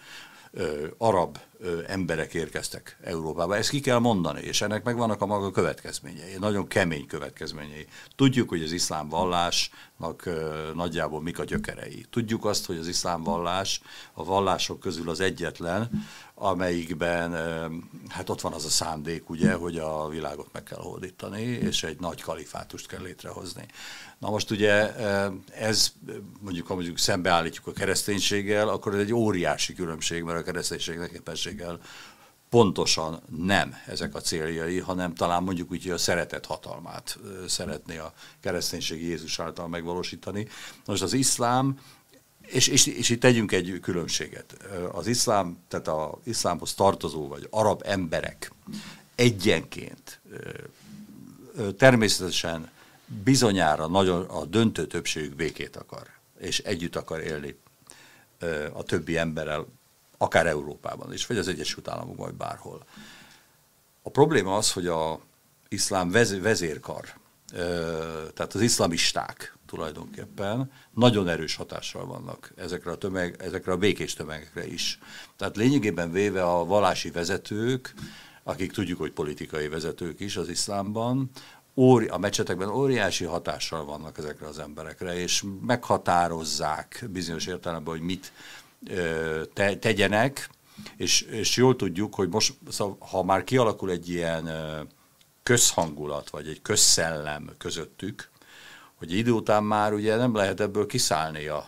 arab 0.98 1.38
emberek 1.88 2.34
érkeztek 2.34 2.98
Európába. 3.04 3.56
Ezt 3.56 3.70
ki 3.70 3.80
kell 3.80 4.00
mondani, 4.00 4.42
és 4.42 4.62
ennek 4.62 4.84
megvannak 4.84 5.22
a 5.22 5.26
maga 5.26 5.52
következményei, 5.52 6.36
nagyon 6.40 6.68
kemény 6.68 7.08
következményei. 7.08 7.88
Tudjuk, 8.16 8.50
hogy 8.50 8.64
az 8.64 8.72
iszlám 8.72 9.10
vallásnak 9.10 10.30
nagyjából 10.74 11.22
mik 11.22 11.40
a 11.40 11.44
gyökerei. 11.44 12.06
Tudjuk 12.10 12.46
azt, 12.46 12.66
hogy 12.66 12.78
az 12.78 12.88
iszlám 12.88 13.24
vallás 13.24 13.82
a 14.14 14.24
vallások 14.24 14.80
közül 14.80 15.10
az 15.10 15.20
egyetlen, 15.20 15.90
amelyikben 16.36 17.32
hát 18.10 18.30
ott 18.30 18.42
van 18.42 18.54
az 18.54 18.66
a 18.66 18.70
szándék, 18.70 19.30
ugye, 19.30 19.54
hogy 19.54 19.78
a 19.78 20.08
világot 20.10 20.50
meg 20.52 20.64
kell 20.64 20.80
hódítani, 20.82 21.42
és 21.42 21.84
egy 21.84 22.00
nagy 22.00 22.22
kalifátust 22.22 22.88
kell 22.88 23.02
létrehozni. 23.02 23.66
Na 24.18 24.30
most 24.30 24.52
ugye 24.52 24.96
ez, 25.52 25.92
mondjuk, 26.40 26.68
ha 26.68 26.74
mondjuk 26.74 26.98
szembeállítjuk 26.98 27.68
a 27.68 27.72
kereszténységgel, 27.72 28.70
akkor 28.70 28.94
ez 28.94 29.00
egy 29.00 29.14
óriási 29.14 29.74
különbség, 29.74 30.24
mert 30.24 30.40
a 30.40 30.44
kereszténységnek 30.44 31.14
éppenséggel 31.46 31.80
pontosan 32.50 33.22
nem 33.38 33.76
ezek 33.88 34.16
a 34.16 34.22
céljai, 34.22 34.80
hanem 34.80 35.14
talán 35.14 35.44
mondjuk 35.44 35.72
úgy, 35.72 35.84
hogy 35.84 35.92
a 35.92 35.98
szeretet 35.98 36.46
hatalmát 36.46 37.18
szeretné 37.48 37.98
a 37.98 38.14
kereszténység 38.40 39.02
Jézus 39.02 39.40
által 39.40 39.68
megvalósítani. 39.68 40.48
Most 40.86 41.02
az 41.02 41.14
iszlám 41.14 41.80
és, 42.42 42.68
és, 42.68 42.86
és 42.86 43.10
itt 43.10 43.20
tegyünk 43.20 43.52
egy 43.52 43.80
különbséget. 43.82 44.58
Az 44.92 45.08
iszlám, 45.08 45.58
tehát 45.68 45.88
az 45.88 46.20
iszlámhoz 46.24 46.74
tartozó 46.74 47.28
vagy 47.28 47.48
arab 47.50 47.82
emberek 47.86 48.52
egyenként 49.16 50.20
természetesen 51.78 52.70
bizonyára 53.24 53.88
nagyon 53.88 54.24
a 54.24 54.46
döntő 54.46 54.88
többségük 54.88 55.36
békét 55.36 55.76
akar, 55.76 56.08
és 56.40 56.60
együtt 56.60 56.96
akar 56.96 57.20
élni 57.20 57.56
a 58.74 58.84
többi 58.84 59.18
emberrel, 59.18 59.66
akár 60.18 60.48
Európában 60.48 61.14
is, 61.14 61.26
vagy 61.26 61.38
az 61.38 61.48
Egyesült 61.48 61.88
Államokban, 61.88 62.26
vagy 62.26 62.36
bárhol. 62.36 62.86
A 64.02 64.10
probléma 64.10 64.56
az, 64.56 64.72
hogy 64.72 64.88
a 64.88 65.20
iszlám 65.68 66.12
vezérkar, 66.42 67.14
tehát 68.34 68.54
az 68.54 68.62
iszlamisták 68.62 69.58
tulajdonképpen 69.66 70.72
nagyon 70.94 71.28
erős 71.28 71.56
hatással 71.56 72.06
vannak 72.06 72.52
ezekre 72.56 72.92
a, 72.92 72.98
tömeg, 72.98 73.36
ezekre 73.40 73.72
a 73.72 73.78
békés 73.78 74.14
tömegekre 74.14 74.68
is. 74.68 75.00
Tehát 75.36 75.56
lényegében 75.56 76.12
véve 76.12 76.44
a 76.44 76.66
valási 76.66 77.12
vezetők, 77.12 77.94
akik 78.44 78.72
tudjuk, 78.72 79.00
hogy 79.00 79.12
politikai 79.12 79.68
vezetők 79.68 80.20
is 80.20 80.38
az 80.38 80.50
iszlámban, 80.50 81.30
óri, 81.76 82.08
a 82.08 82.18
mecsetekben 82.18 82.70
óriási 82.70 83.24
hatással 83.24 83.86
vannak 83.86 84.18
ezekre 84.18 84.48
az 84.48 84.60
emberekre, 84.60 85.20
és 85.20 85.44
meghatározzák 85.62 87.06
bizonyos 87.10 87.46
értelemben, 87.46 87.94
hogy 87.94 88.04
mit 88.04 88.32
te, 89.54 89.78
tegyenek, 89.78 90.50
és, 90.98 91.22
és 91.22 91.58
jól 91.58 91.76
tudjuk, 91.76 92.16
hogy 92.16 92.30
most, 92.30 92.54
szóval, 92.70 92.98
ha 93.00 93.24
már 93.24 93.44
kialakul 93.44 93.92
egy 93.92 94.10
ilyen 94.10 94.50
közhangulat, 95.44 96.30
vagy 96.30 96.48
egy 96.48 96.62
közszellem 96.62 97.50
közöttük, 97.58 98.30
hogy 98.96 99.14
idő 99.14 99.32
után 99.32 99.64
már 99.64 99.94
ugye 99.94 100.16
nem 100.16 100.36
lehet 100.36 100.60
ebből 100.60 100.86
kiszállnia 100.86 101.66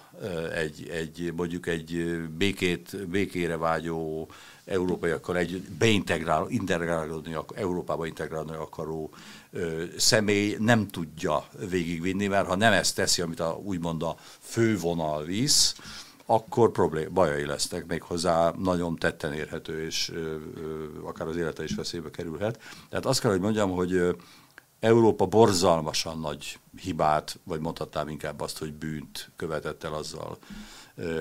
egy, 0.53 0.89
egy 0.89 1.34
mondjuk 1.36 1.67
egy 1.67 2.21
békét, 2.38 3.08
békére 3.08 3.58
vágyó 3.58 4.30
európaiakkal 4.65 5.38
egy 5.38 5.62
beintegráló, 5.62 6.47
integrálódni, 6.49 7.36
Európába 7.56 8.06
integrálni 8.06 8.53
akaró 8.53 9.13
ö, 9.51 9.84
személy 9.97 10.56
nem 10.60 10.88
tudja 10.88 11.45
végigvinni, 11.69 12.27
mert 12.27 12.47
ha 12.47 12.56
nem 12.56 12.73
ezt 12.73 12.95
teszi, 12.95 13.21
amit 13.21 13.39
a, 13.39 13.60
úgymond 13.63 14.03
a 14.03 14.17
fővonal 14.39 15.23
visz, 15.23 15.75
akkor 16.30 16.72
problém, 16.72 17.13
bajai 17.13 17.46
lesznek, 17.46 17.86
még 17.86 18.02
hozzá 18.02 18.54
nagyon 18.58 18.96
tetten 18.96 19.34
érhető, 19.34 19.86
és 19.86 20.10
ö, 20.10 20.36
ö, 20.56 20.86
akár 21.04 21.28
az 21.28 21.36
élete 21.36 21.63
is 21.63 21.76
veszélybe 21.76 22.10
kerülhet. 22.10 22.60
Tehát 22.90 23.06
azt 23.06 23.20
kell, 23.20 23.32
hogy 23.32 23.40
mondjam, 23.40 23.72
hogy 23.72 23.94
ö, 23.94 24.12
Európa 24.80 25.26
borzalmasan 25.26 26.20
nagy 26.20 26.60
hibát, 26.82 27.40
vagy 27.44 27.60
mondhatnám 27.60 28.08
inkább 28.08 28.42
azt, 28.42 28.58
hogy 28.58 28.74
bűnt 28.74 29.30
követett 29.36 29.84
el 29.84 29.94
azzal, 29.94 30.38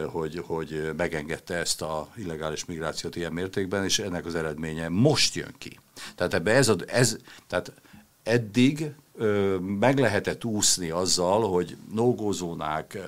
hogy, 0.07 0.43
hogy 0.47 0.91
megengedte 0.97 1.55
ezt 1.55 1.83
a 1.83 2.09
illegális 2.17 2.65
migrációt 2.65 3.17
ilyen 3.17 3.33
mértékben, 3.33 3.85
és 3.85 3.99
ennek 3.99 4.27
az 4.27 4.35
eredménye 4.35 4.89
most 4.89 5.35
jön 5.35 5.55
ki. 5.59 5.81
Tehát 6.15 6.35
ebbe 6.35 6.53
ez, 6.53 6.69
a, 6.69 6.77
ez 6.87 7.17
tehát 7.47 7.73
eddig 8.27 8.93
ö, 9.15 9.57
meg 9.59 9.99
lehetett 9.99 10.45
úszni 10.45 10.91
azzal, 10.91 11.49
hogy 11.51 11.77
nógózónák 11.93 12.99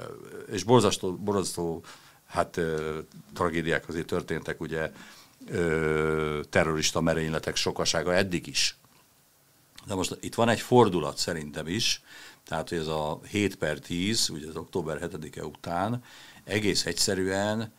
és 0.51 0.63
borzasztó, 0.63 1.17
borzasztó 1.17 1.83
hát 2.27 2.57
ö, 2.57 2.99
tragédiák 3.35 3.89
azért 3.89 4.07
történtek, 4.07 4.61
ugye 4.61 4.93
ö, 5.47 6.41
terrorista 6.51 7.01
merényletek 7.01 7.57
sokasága 7.57 8.15
eddig 8.15 8.47
is. 8.47 8.77
De 9.87 9.95
most 9.95 10.19
itt 10.21 10.35
van 10.35 10.49
egy 10.49 10.61
fordulat 10.61 11.17
szerintem 11.17 11.67
is, 11.67 12.03
tehát 12.45 12.69
hogy 12.69 12.79
ez 12.79 12.87
a 12.87 13.21
7 13.31 13.57
per 13.57 13.79
10, 13.79 14.29
ugye 14.29 14.49
az 14.49 14.57
október 14.57 15.09
7-e 15.13 15.45
után 15.45 16.03
egész 16.45 16.87
egyszerűen 16.87 17.73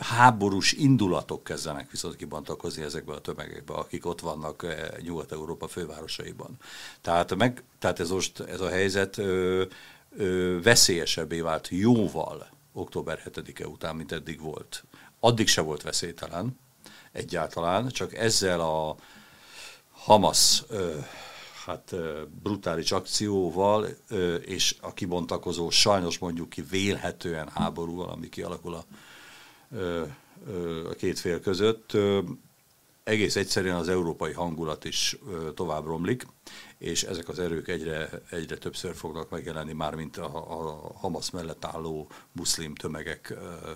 háborús 0.00 0.72
indulatok 0.72 1.44
kezdenek 1.44 1.90
viszont 1.90 2.16
kibontakozni 2.16 2.82
ezekbe 2.82 3.12
a 3.12 3.20
tömegekbe, 3.20 3.74
akik 3.74 4.06
ott 4.06 4.20
vannak 4.20 4.62
e, 4.62 4.92
Nyugat-Európa 5.00 5.68
fővárosaiban. 5.68 6.56
Tehát, 7.00 7.34
meg, 7.34 7.64
tehát 7.78 8.00
ez 8.00 8.10
most 8.10 8.40
ez 8.40 8.60
a 8.60 8.68
helyzet 8.68 9.18
ö, 9.18 9.64
ö, 10.16 10.58
veszélyesebbé 10.62 11.40
vált 11.40 11.68
jóval 11.70 12.46
október 12.72 13.22
7-e 13.24 13.66
után, 13.66 13.96
mint 13.96 14.12
eddig 14.12 14.40
volt. 14.40 14.84
Addig 15.20 15.48
se 15.48 15.60
volt 15.60 15.82
veszélytelen 15.82 16.58
egyáltalán, 17.12 17.88
csak 17.88 18.14
ezzel 18.14 18.60
a 18.60 18.96
Hamas 19.92 20.62
ö, 20.68 20.98
hát 21.66 21.94
brutális 22.42 22.92
akcióval 22.92 23.86
és 24.40 24.76
a 24.80 24.92
kibontakozó, 24.92 25.70
sajnos 25.70 26.18
mondjuk 26.18 26.48
ki 26.48 26.62
vélhetően 26.62 27.48
háborúval, 27.48 28.08
ami 28.08 28.28
kialakul 28.28 28.74
a, 28.74 28.84
a 30.90 30.94
két 30.96 31.18
fél 31.18 31.40
között, 31.40 31.96
egész 33.04 33.36
egyszerűen 33.36 33.76
az 33.76 33.88
európai 33.88 34.32
hangulat 34.32 34.84
is 34.84 35.16
tovább 35.54 35.84
romlik, 35.84 36.26
és 36.78 37.02
ezek 37.02 37.28
az 37.28 37.38
erők 37.38 37.68
egyre, 37.68 38.08
egyre 38.30 38.56
többször 38.56 38.94
fognak 38.94 39.30
megjelenni, 39.30 39.72
már 39.72 39.94
mint 39.94 40.16
a, 40.16 40.36
a 40.36 40.92
Hamas 40.94 41.30
mellett 41.30 41.64
álló 41.64 42.08
muszlim 42.32 42.74
tömegek 42.74 43.30
ö, 43.30 43.70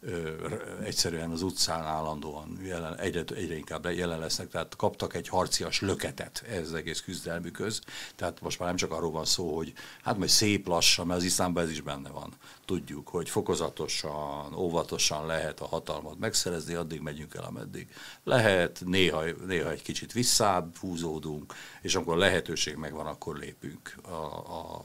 ö, 0.00 0.46
egyszerűen 0.82 1.30
az 1.30 1.42
utcán 1.42 1.82
állandóan 1.82 2.58
jelen, 2.62 2.98
egyre, 2.98 3.24
egyre 3.34 3.56
inkább 3.56 3.90
jelen 3.90 4.18
lesznek, 4.18 4.48
tehát 4.48 4.76
kaptak 4.76 5.14
egy 5.14 5.28
harcias 5.28 5.80
löketet 5.80 6.44
ez 6.48 6.66
az 6.66 6.74
egész 6.74 7.00
küzdelmükhöz, 7.00 7.80
tehát 8.16 8.40
most 8.40 8.58
már 8.58 8.68
nem 8.68 8.76
csak 8.76 8.92
arról 8.92 9.10
van 9.10 9.24
szó, 9.24 9.56
hogy 9.56 9.72
hát 10.02 10.18
majd 10.18 10.30
szép 10.30 10.66
lassan, 10.66 11.06
mert 11.06 11.18
az 11.18 11.24
iszlámban 11.24 11.62
ez 11.62 11.70
is 11.70 11.80
benne 11.80 12.10
van, 12.10 12.34
tudjuk, 12.64 13.08
hogy 13.08 13.28
fokozatosan, 13.30 14.54
óvatosan 14.54 15.26
lehet 15.26 15.60
a 15.60 15.66
hatalmat 15.66 16.18
megszerezni, 16.18 16.74
addig 16.74 17.00
megyünk 17.00 17.34
el, 17.34 17.44
ameddig 17.44 17.88
lehet, 18.24 18.82
néha, 18.84 19.24
néha 19.46 19.70
egy 19.70 19.82
kicsit 19.82 20.12
visszább 20.12 20.76
húzódunk, 20.76 21.54
és 21.82 21.94
amikor 22.04 22.22
lehetőség 22.22 22.76
megvan, 22.76 23.06
akkor 23.06 23.36
lépünk 23.36 23.94
a, 24.02 24.14
a 24.52 24.84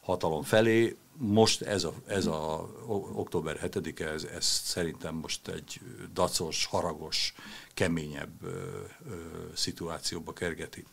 hatalom 0.00 0.42
felé. 0.42 0.96
Most 1.16 1.62
ez 1.62 1.84
a, 1.84 1.92
ez 2.06 2.26
a 2.26 2.70
október 3.14 3.60
7-e, 3.62 4.04
ez, 4.04 4.24
ez 4.24 4.44
szerintem 4.44 5.14
most 5.14 5.48
egy 5.48 5.80
dacos, 6.14 6.64
haragos, 6.64 7.34
keményebb 7.74 8.42
ö, 8.42 8.48
ö, 8.48 9.14
szituációba 9.54 10.32
kergeti. 10.32 10.84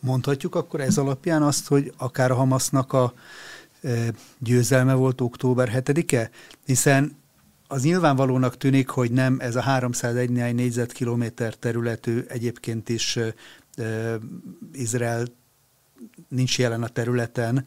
Mondhatjuk 0.00 0.54
akkor 0.54 0.80
ez 0.80 0.98
alapján 0.98 1.42
azt, 1.42 1.68
hogy 1.68 1.92
akár 1.96 2.30
a 2.30 2.34
Hamasznak 2.34 2.92
a 2.92 3.12
győzelme 4.38 4.94
volt 4.94 5.20
október 5.20 5.70
7-e? 5.74 6.30
Hiszen 6.64 7.16
az 7.68 7.82
nyilvánvalónak 7.82 8.56
tűnik, 8.56 8.88
hogy 8.88 9.10
nem 9.10 9.36
ez 9.40 9.56
a 9.56 9.60
301 9.60 10.54
négyzetkilométer 10.54 11.54
területű 11.54 12.24
egyébként 12.28 12.88
is 12.88 13.18
Izrael 14.72 15.28
nincs 16.28 16.58
jelen 16.58 16.82
a 16.82 16.88
területen, 16.88 17.66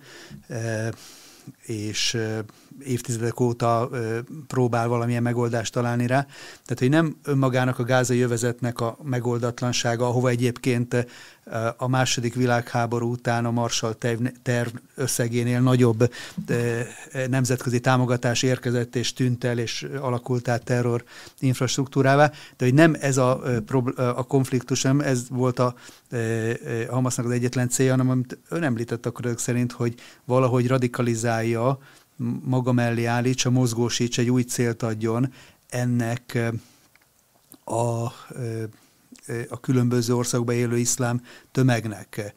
és 1.65 2.17
évtizedek 2.79 3.39
óta 3.39 3.89
próbál 4.47 4.87
valamilyen 4.87 5.23
megoldást 5.23 5.73
találni 5.73 6.07
rá. 6.07 6.25
Tehát, 6.65 6.79
hogy 6.79 6.89
nem 6.89 7.15
önmagának 7.23 7.79
a 7.79 7.83
gázai 7.83 8.17
jövezetnek 8.17 8.79
a 8.79 8.97
megoldatlansága, 9.03 10.07
ahova 10.07 10.29
egyébként 10.29 11.07
a 11.77 11.87
második 11.87 12.33
világháború 12.33 13.11
után 13.11 13.45
a 13.45 13.51
Marshall 13.51 13.95
terv 14.43 14.75
összegénél 14.95 15.59
nagyobb 15.61 16.13
nemzetközi 17.27 17.79
támogatás 17.79 18.43
érkezett 18.43 18.95
és 18.95 19.13
tűnt 19.13 19.43
el, 19.43 19.57
és 19.57 19.87
alakult 20.01 20.47
át 20.47 20.63
terror 20.63 21.03
infrastruktúrává, 21.39 22.31
de 22.57 22.65
hogy 22.65 22.73
nem 22.73 22.95
ez 22.99 23.17
a, 23.17 23.41
a 23.95 24.23
konfliktus, 24.23 24.81
nem 24.81 24.99
ez 24.99 25.29
volt 25.29 25.59
a, 25.59 25.75
Hamasnak 26.89 27.25
az 27.25 27.31
egyetlen 27.31 27.69
célja, 27.69 27.91
hanem 27.91 28.09
amit 28.09 28.37
ön 28.49 28.63
említett 28.63 29.05
akkor 29.05 29.33
szerint, 29.37 29.71
hogy 29.71 29.95
valahogy 30.25 30.67
radikalizálja, 30.67 31.79
maga 32.43 32.71
mellé 32.71 33.05
állítsa, 33.05 33.49
mozgósíts, 33.49 34.17
egy 34.17 34.29
új 34.29 34.41
célt 34.41 34.83
adjon 34.83 35.33
ennek 35.69 36.51
a 37.65 38.07
a 39.49 39.59
különböző 39.59 40.15
országokban 40.15 40.55
élő 40.55 40.77
iszlám 40.77 41.21
tömegnek. 41.51 42.33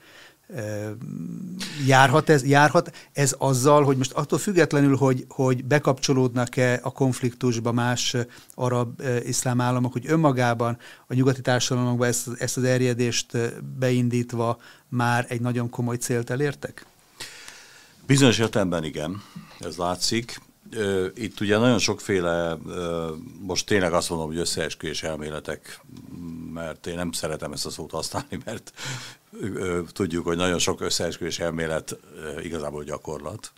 Járhat 1.86 2.28
ez, 2.28 2.44
járhat 2.44 2.96
ez 3.12 3.34
azzal, 3.38 3.84
hogy 3.84 3.96
most 3.96 4.12
attól 4.12 4.38
függetlenül, 4.38 4.96
hogy, 4.96 5.24
hogy 5.28 5.64
bekapcsolódnak-e 5.64 6.80
a 6.82 6.92
konfliktusba 6.92 7.72
más 7.72 8.16
arab 8.54 9.02
iszlám 9.24 9.60
államok, 9.60 9.92
hogy 9.92 10.04
önmagában 10.06 10.78
a 11.06 11.14
nyugati 11.14 11.40
társadalomokban 11.40 12.08
ezt, 12.08 12.28
ezt 12.38 12.56
az 12.56 12.64
erjedést 12.64 13.38
beindítva 13.78 14.58
már 14.88 15.26
egy 15.28 15.40
nagyon 15.40 15.70
komoly 15.70 15.96
célt 15.96 16.30
elértek? 16.30 16.86
Bizonyos 18.06 18.38
értelemben 18.38 18.84
igen, 18.84 19.22
ez 19.60 19.76
látszik. 19.76 20.40
Itt 21.14 21.40
ugye 21.40 21.58
nagyon 21.58 21.78
sokféle, 21.78 22.58
most 23.40 23.66
tényleg 23.66 23.92
azt 23.92 24.10
mondom, 24.10 24.28
hogy 24.28 24.38
összeesküvés 24.38 25.02
elméletek, 25.02 25.80
mert 26.52 26.86
én 26.86 26.94
nem 26.94 27.12
szeretem 27.12 27.52
ezt 27.52 27.66
a 27.66 27.70
szót 27.70 27.90
használni, 27.90 28.38
mert 28.44 28.72
tudjuk, 29.92 30.24
hogy 30.24 30.36
nagyon 30.36 30.58
sok 30.58 30.80
összeesküvés 30.80 31.38
elmélet 31.38 31.96
igazából 32.42 32.84
gyakorlat. 32.84 33.52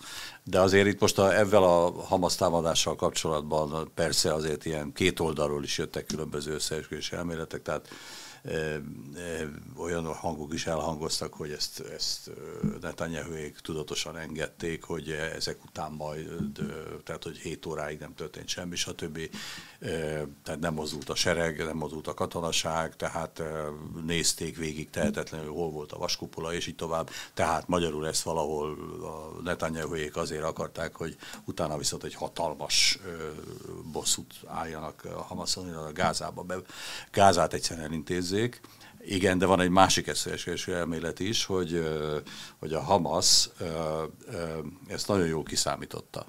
De 0.44 0.60
azért 0.60 0.86
itt 0.86 1.00
most 1.00 1.18
a, 1.18 1.34
ezzel 1.34 1.62
a 1.62 2.02
Hamas 2.02 2.34
támadással 2.34 2.96
kapcsolatban 2.96 3.90
persze 3.94 4.34
azért 4.34 4.64
ilyen 4.64 4.92
két 4.92 5.20
oldalról 5.20 5.64
is 5.64 5.78
jöttek 5.78 6.06
különböző 6.06 6.54
összeesküvés 6.54 7.12
elméletek, 7.12 7.62
tehát 7.62 7.88
olyan 9.76 10.04
hangok 10.04 10.54
is 10.54 10.66
elhangoztak, 10.66 11.34
hogy 11.34 11.50
ezt, 11.50 11.80
ezt 11.80 12.30
Netanyahuék 12.80 13.58
tudatosan 13.58 14.16
engedték, 14.16 14.82
hogy 14.82 15.10
ezek 15.10 15.64
után 15.64 15.92
majd, 15.92 16.28
tehát 17.04 17.22
hogy 17.22 17.36
7 17.36 17.66
óráig 17.66 17.98
nem 17.98 18.14
történt 18.14 18.48
semmi, 18.48 18.76
stb. 18.76 19.18
Tehát 20.42 20.60
nem 20.60 20.74
mozdult 20.74 21.08
a 21.08 21.14
sereg, 21.14 21.64
nem 21.64 21.76
mozdult 21.76 22.06
a 22.06 22.14
katonaság, 22.14 22.96
tehát 22.96 23.42
nézték 24.06 24.56
végig 24.56 24.90
tehetetlenül, 24.90 25.52
hol 25.52 25.70
volt 25.70 25.92
a 25.92 25.98
vaskupola, 25.98 26.52
és 26.54 26.66
így 26.66 26.76
tovább. 26.76 27.10
Tehát 27.34 27.68
magyarul 27.68 28.06
ezt 28.06 28.22
valahol 28.22 28.76
a 29.02 29.42
Netanyahuék 29.42 30.16
azért 30.16 30.44
akarták, 30.44 30.96
hogy 30.96 31.16
utána 31.44 31.78
viszont 31.78 32.04
egy 32.04 32.14
hatalmas 32.14 32.98
bosszút 33.92 34.34
álljanak 34.46 35.04
a 35.16 35.22
Hamaszon, 35.22 35.74
a 35.74 35.92
Gázába, 35.92 36.42
be, 36.42 36.56
Gázát 37.10 37.52
egyszerűen 37.52 37.86
elintézzék. 37.86 38.34
Igen, 39.00 39.38
de 39.38 39.46
van 39.46 39.60
egy 39.60 39.70
másik 39.70 40.06
eszélyeskedésű 40.06 40.72
elmélet 40.72 41.20
is, 41.20 41.44
hogy, 41.44 41.88
hogy 42.58 42.72
a 42.72 42.80
Hamas 42.80 43.48
ezt 44.88 45.08
nagyon 45.08 45.26
jól 45.26 45.42
kiszámította. 45.42 46.26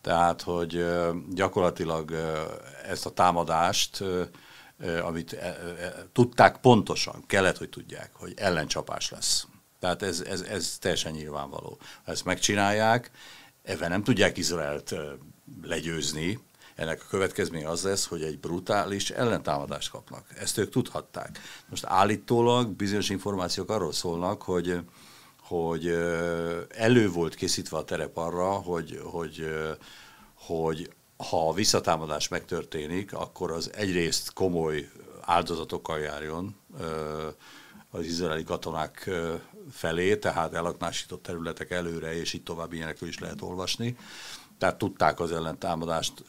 Tehát, 0.00 0.42
hogy 0.42 0.84
gyakorlatilag 1.30 2.12
ezt 2.88 3.06
a 3.06 3.10
támadást, 3.10 4.04
amit 5.02 5.36
tudták 6.12 6.56
pontosan, 6.56 7.24
kellett, 7.26 7.58
hogy 7.58 7.68
tudják, 7.68 8.10
hogy 8.14 8.32
ellencsapás 8.36 9.10
lesz. 9.10 9.46
Tehát 9.80 10.02
ez, 10.02 10.20
ez, 10.20 10.40
ez 10.40 10.76
teljesen 10.80 11.12
nyilvánvaló. 11.12 11.78
Ha 12.04 12.12
ezt 12.12 12.24
megcsinálják, 12.24 13.10
ebben 13.62 13.90
nem 13.90 14.02
tudják 14.02 14.36
Izraelt 14.36 14.94
legyőzni, 15.62 16.38
ennek 16.74 17.02
a 17.02 17.10
következménye 17.10 17.68
az 17.68 17.82
lesz, 17.82 18.06
hogy 18.06 18.22
egy 18.22 18.38
brutális 18.38 19.10
ellentámadást 19.10 19.90
kapnak. 19.90 20.26
Ezt 20.38 20.58
ők 20.58 20.70
tudhatták. 20.70 21.40
Most 21.68 21.84
állítólag 21.84 22.68
bizonyos 22.68 23.08
információk 23.08 23.70
arról 23.70 23.92
szólnak, 23.92 24.42
hogy 24.42 24.80
hogy 25.42 25.86
elő 26.68 27.10
volt 27.10 27.34
készítve 27.34 27.76
a 27.76 27.84
terep 27.84 28.16
arra, 28.16 28.50
hogy, 28.50 29.00
hogy, 29.04 29.46
hogy 30.34 30.90
ha 31.16 31.48
a 31.48 31.52
visszatámadás 31.52 32.28
megtörténik, 32.28 33.12
akkor 33.12 33.50
az 33.50 33.70
egyrészt 33.74 34.32
komoly 34.32 34.90
áldozatokkal 35.20 35.98
járjon 35.98 36.56
az 37.90 38.04
izraeli 38.04 38.44
katonák 38.44 39.10
felé, 39.70 40.16
tehát 40.16 40.54
elaknásított 40.54 41.22
területek 41.22 41.70
előre, 41.70 42.14
és 42.14 42.32
itt 42.32 42.44
tovább 42.44 42.72
ilyenekről 42.72 43.08
is 43.08 43.18
lehet 43.18 43.42
olvasni. 43.42 43.96
Tehát 44.62 44.78
tudták 44.78 45.20
az 45.20 45.32
ellentámadást, 45.32 46.24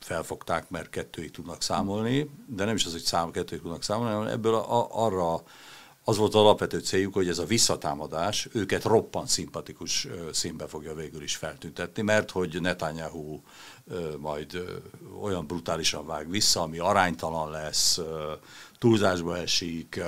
felfogták, 0.00 0.70
mert 0.70 0.90
kettőig 0.90 1.30
tudnak 1.30 1.62
számolni, 1.62 2.30
de 2.46 2.64
nem 2.64 2.74
is 2.74 2.84
az, 2.84 2.92
hogy 2.92 3.00
szám, 3.00 3.30
kettőig 3.30 3.62
tudnak 3.62 3.82
számolni, 3.82 4.12
hanem 4.12 4.32
ebből 4.32 4.54
a, 4.54 5.04
arra 5.04 5.42
az 6.04 6.16
volt 6.16 6.34
az 6.34 6.40
alapvető 6.40 6.78
céljuk, 6.78 7.14
hogy 7.14 7.28
ez 7.28 7.38
a 7.38 7.44
visszatámadás 7.44 8.48
őket 8.52 8.84
roppant 8.84 9.28
szimpatikus 9.28 10.08
színbe 10.32 10.66
fogja 10.66 10.94
végül 10.94 11.22
is 11.22 11.36
feltüntetni, 11.36 12.02
mert 12.02 12.30
hogy 12.30 12.60
Netanyahu 12.60 13.40
majd 14.18 14.64
olyan 15.22 15.46
brutálisan 15.46 16.06
vág 16.06 16.30
vissza, 16.30 16.62
ami 16.62 16.78
aránytalan 16.78 17.50
lesz, 17.50 18.00
túlzásba 18.78 19.36
esik, 19.36 20.00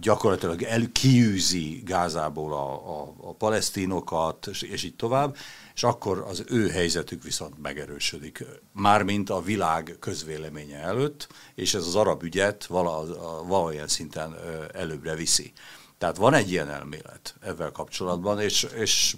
gyakorlatilag 0.00 0.62
el, 0.62 0.92
kiűzi 0.92 1.82
Gázából 1.84 2.52
a, 2.52 3.00
a, 3.00 3.14
a 3.20 3.32
palesztinokat, 3.34 4.46
és, 4.46 4.62
és 4.62 4.82
így 4.82 4.96
tovább, 4.96 5.36
és 5.74 5.82
akkor 5.82 6.24
az 6.28 6.44
ő 6.48 6.68
helyzetük 6.68 7.22
viszont 7.22 7.62
megerősödik. 7.62 8.44
Mármint 8.72 9.30
a 9.30 9.42
világ 9.42 9.96
közvéleménye 10.00 10.78
előtt, 10.78 11.28
és 11.54 11.74
ez 11.74 11.86
az 11.86 11.94
arab 11.94 12.22
ügyet 12.22 12.66
vala, 12.66 13.06
valamilyen 13.46 13.88
szinten 13.88 14.36
előbbre 14.72 15.14
viszi. 15.14 15.52
Tehát 15.98 16.16
van 16.16 16.34
egy 16.34 16.50
ilyen 16.50 16.70
elmélet 16.70 17.34
ezzel 17.40 17.70
kapcsolatban, 17.70 18.40
és, 18.40 18.66
és 18.74 19.16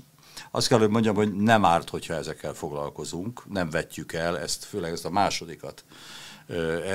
azt 0.50 0.68
kell, 0.68 0.78
hogy 0.78 0.88
mondjam, 0.88 1.14
hogy 1.14 1.32
nem 1.32 1.64
árt, 1.64 1.88
hogyha 1.88 2.14
ezekkel 2.14 2.54
foglalkozunk, 2.54 3.52
nem 3.52 3.70
vetjük 3.70 4.12
el, 4.12 4.38
ezt 4.38 4.64
főleg 4.64 4.92
ezt 4.92 5.04
a 5.04 5.10
másodikat 5.10 5.84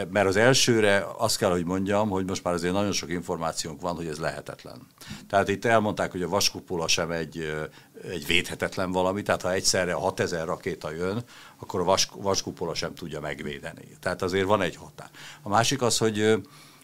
mert 0.10 0.28
az 0.28 0.36
elsőre 0.36 1.06
azt 1.18 1.38
kell, 1.38 1.52
hogy 1.52 1.66
mondjam, 1.66 2.10
hogy 2.10 2.26
most 2.26 2.44
már 2.44 2.54
azért 2.54 2.74
nagyon 2.74 2.92
sok 2.92 3.10
információnk 3.10 3.82
van, 3.82 3.96
hogy 3.96 4.08
ez 4.08 4.18
lehetetlen. 4.18 4.88
Tehát 5.28 5.48
itt 5.48 5.66
elmondták, 5.66 6.12
hogy 6.12 6.22
a 6.22 6.30
vaskupola 6.30 6.88
sem 6.88 7.12
egy, 7.12 7.68
egy 8.04 8.26
védhetetlen 8.26 8.92
valami, 8.92 9.22
tehát 9.22 9.42
ha 9.42 9.52
egyszerre 9.52 9.94
6000 9.94 10.46
rakéta 10.46 10.92
jön, 10.92 11.24
akkor 11.58 11.80
a 11.80 11.84
vas, 11.84 12.10
vaskupola 12.16 12.74
sem 12.74 12.94
tudja 12.94 13.20
megvédeni. 13.20 13.88
Tehát 14.00 14.22
azért 14.22 14.48
van 14.48 14.62
egy 14.62 14.76
határ. 14.76 15.10
A 15.42 15.50
másik 15.50 15.82
az, 15.82 15.98
hogy 15.98 16.42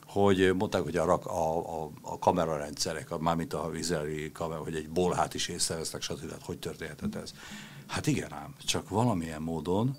hogy 0.07 0.55
mondták, 0.57 0.81
hogy 0.81 0.97
a, 0.97 1.19
a, 1.23 1.83
a, 1.83 1.91
a 2.01 2.19
kamerarendszerek, 2.19 3.17
mármint 3.17 3.53
a 3.53 3.71
izraeli 3.75 4.31
kamera, 4.31 4.59
hogy 4.59 4.75
egy 4.75 4.89
bolhát 4.89 5.33
is 5.33 5.47
észrevesznek, 5.47 6.01
stb. 6.01 6.31
Hát 6.31 6.45
hogy 6.45 6.59
történhetett 6.59 7.15
ez? 7.15 7.33
Hát 7.87 8.07
igen 8.07 8.33
ám, 8.33 8.55
csak 8.65 8.89
valamilyen 8.89 9.41
módon 9.41 9.97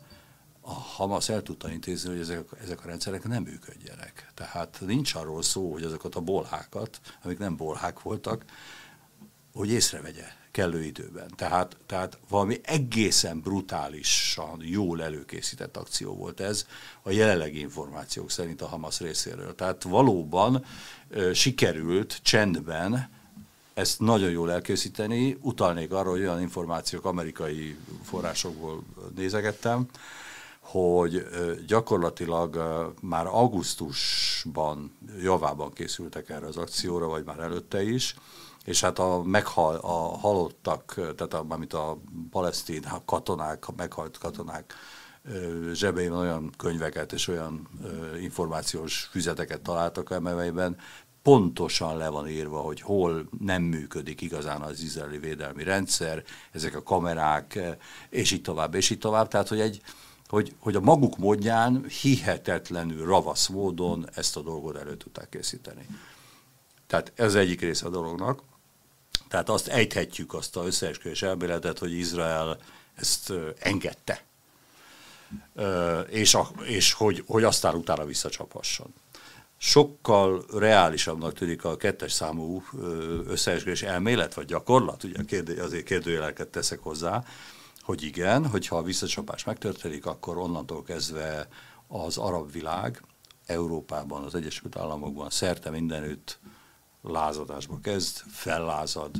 a 0.69 0.73
Hamas 0.73 1.29
el 1.29 1.43
tudta 1.43 1.71
intézni, 1.71 2.11
hogy 2.11 2.21
ezek, 2.21 2.49
ezek 2.63 2.85
a 2.85 2.87
rendszerek 2.87 3.29
nem 3.29 3.43
működjenek. 3.43 4.33
Tehát 4.35 4.79
nincs 4.87 5.15
arról 5.15 5.43
szó, 5.43 5.73
hogy 5.73 5.83
azokat 5.83 6.15
a 6.15 6.21
bolhákat, 6.21 7.01
amik 7.23 7.39
nem 7.39 7.57
bolhák 7.57 8.03
voltak, 8.03 8.45
hogy 9.53 9.71
észrevegye 9.71 10.25
kellő 10.51 10.85
időben. 10.85 11.31
Tehát, 11.37 11.77
tehát 11.87 12.19
valami 12.29 12.61
egészen 12.63 13.41
brutálisan 13.41 14.61
jól 14.63 15.03
előkészített 15.03 15.77
akció 15.77 16.15
volt 16.15 16.41
ez 16.41 16.67
a 17.03 17.11
jelenlegi 17.11 17.59
információk 17.59 18.31
szerint 18.31 18.63
a 18.63 18.67
Hamas 18.67 19.01
részéről. 19.01 19.55
Tehát 19.55 19.83
valóban 19.83 20.65
ö, 21.09 21.33
sikerült 21.33 22.19
csendben 22.23 23.11
ezt 23.75 24.01
nagyon 24.01 24.31
jól 24.31 24.53
elkészíteni. 24.53 25.39
Utalnék 25.41 25.93
arra, 25.93 26.11
hogy 26.11 26.21
olyan 26.21 26.41
információk 26.41 27.05
amerikai 27.05 27.77
forrásokból 28.03 28.83
nézegettem, 29.15 29.89
hogy 30.67 31.27
gyakorlatilag 31.67 32.57
már 33.03 33.27
augusztusban 33.27 34.97
javában 35.21 35.73
készültek 35.73 36.29
erre 36.31 36.47
az 36.47 36.57
akcióra, 36.57 37.07
vagy 37.07 37.25
már 37.25 37.39
előtte 37.39 37.83
is, 37.83 38.15
és 38.65 38.81
hát 38.81 38.99
a, 38.99 39.23
meghal, 39.23 39.75
a 39.75 40.17
halottak, 40.19 40.95
tehát 40.95 41.35
a, 41.35 41.45
amit 41.49 41.73
a 41.73 41.99
palesztin 42.31 42.85
katonák, 43.05 43.69
a 43.69 43.73
meghalt 43.77 44.19
katonák 44.19 44.75
zsebeiben 45.73 46.19
olyan 46.19 46.51
könyveket 46.57 47.13
és 47.13 47.29
olyan 47.29 47.69
információs 48.21 49.09
füzeteket 49.11 49.61
találtak, 49.61 50.11
amelyben 50.11 50.77
pontosan 51.23 51.97
le 51.97 52.09
van 52.09 52.29
írva, 52.29 52.61
hogy 52.61 52.81
hol 52.81 53.29
nem 53.39 53.63
működik 53.63 54.21
igazán 54.21 54.61
az 54.61 54.81
izraeli 54.81 55.19
védelmi 55.19 55.63
rendszer, 55.63 56.25
ezek 56.53 56.77
a 56.77 56.83
kamerák, 56.83 57.59
és 58.11 58.31
így 58.33 58.43
tovább, 58.43 58.75
és 58.75 58.91
így 58.91 58.99
tovább. 58.99 59.29
Tehát, 59.29 59.49
hogy 59.49 59.61
egy, 59.61 59.81
hogy, 60.29 60.55
hogy 60.59 60.77
a 60.77 60.81
maguk 60.81 61.19
módján 61.19 61.85
hihetetlenül 62.01 63.07
ravasz 63.07 63.47
módon 63.47 64.09
ezt 64.15 64.37
a 64.37 64.41
dolgot 64.41 64.77
elő 64.77 64.97
tudták 64.97 65.29
készíteni. 65.29 65.87
Tehát 66.87 67.13
ez 67.15 67.35
egyik 67.35 67.61
része 67.61 67.87
a 67.87 67.91
dolognak. 67.91 68.43
Tehát 69.29 69.49
azt 69.49 69.69
ejthetjük, 69.69 70.35
azt 70.35 70.57
a 70.57 70.65
összeesküvés 70.67 71.23
elméletet, 71.23 71.79
hogy 71.79 71.93
Izrael 71.93 72.59
ezt 72.95 73.33
engedte, 73.59 74.25
és, 76.09 76.35
a, 76.35 76.51
és 76.65 76.93
hogy, 76.93 77.25
hogy 77.27 77.45
aztán 77.45 77.75
utána 77.75 78.05
visszacsaphasson. 78.05 78.95
Sokkal 79.59 80.45
reálisabbnak 80.53 81.33
tűnik 81.33 81.65
a 81.65 81.77
kettes 81.77 82.13
számú 82.13 82.65
összeesküvés 83.27 83.83
elmélet, 83.83 84.35
vagy 84.35 84.47
gyakorlat, 84.47 85.05
ugye 85.05 85.63
azért 85.63 85.85
kérdőjeleket 85.85 86.49
teszek 86.49 86.79
hozzá, 86.79 87.25
hogy 87.87 88.03
igen, 88.03 88.47
hogyha 88.47 88.77
a 88.77 88.83
visszacsapás 88.83 89.45
megtörténik, 89.45 90.07
akkor 90.07 90.39
onnantól 90.39 90.83
kezdve 90.83 91.49
az 91.87 92.17
arab 92.17 92.53
világ 92.53 93.03
Európában, 93.47 94.25
az 94.25 94.35
Egyesült 94.35 94.77
Államokban 94.77 95.31
szerte 95.31 95.71
mindenütt 95.71 96.39
lázadásba 97.03 97.79
kezd, 97.83 98.17
fellázad, 98.31 99.17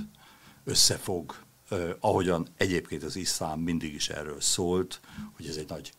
összefog, 0.65 1.35
eh, 1.69 1.91
ahogyan 2.01 2.49
egyébként 2.57 3.03
az 3.03 3.17
iszlám 3.17 3.59
mindig 3.61 3.95
is 3.95 4.09
erről 4.09 4.41
szólt, 4.41 5.01
hogy 5.37 5.47
ez 5.47 5.57
egy 5.57 5.69
nagy, 5.69 5.93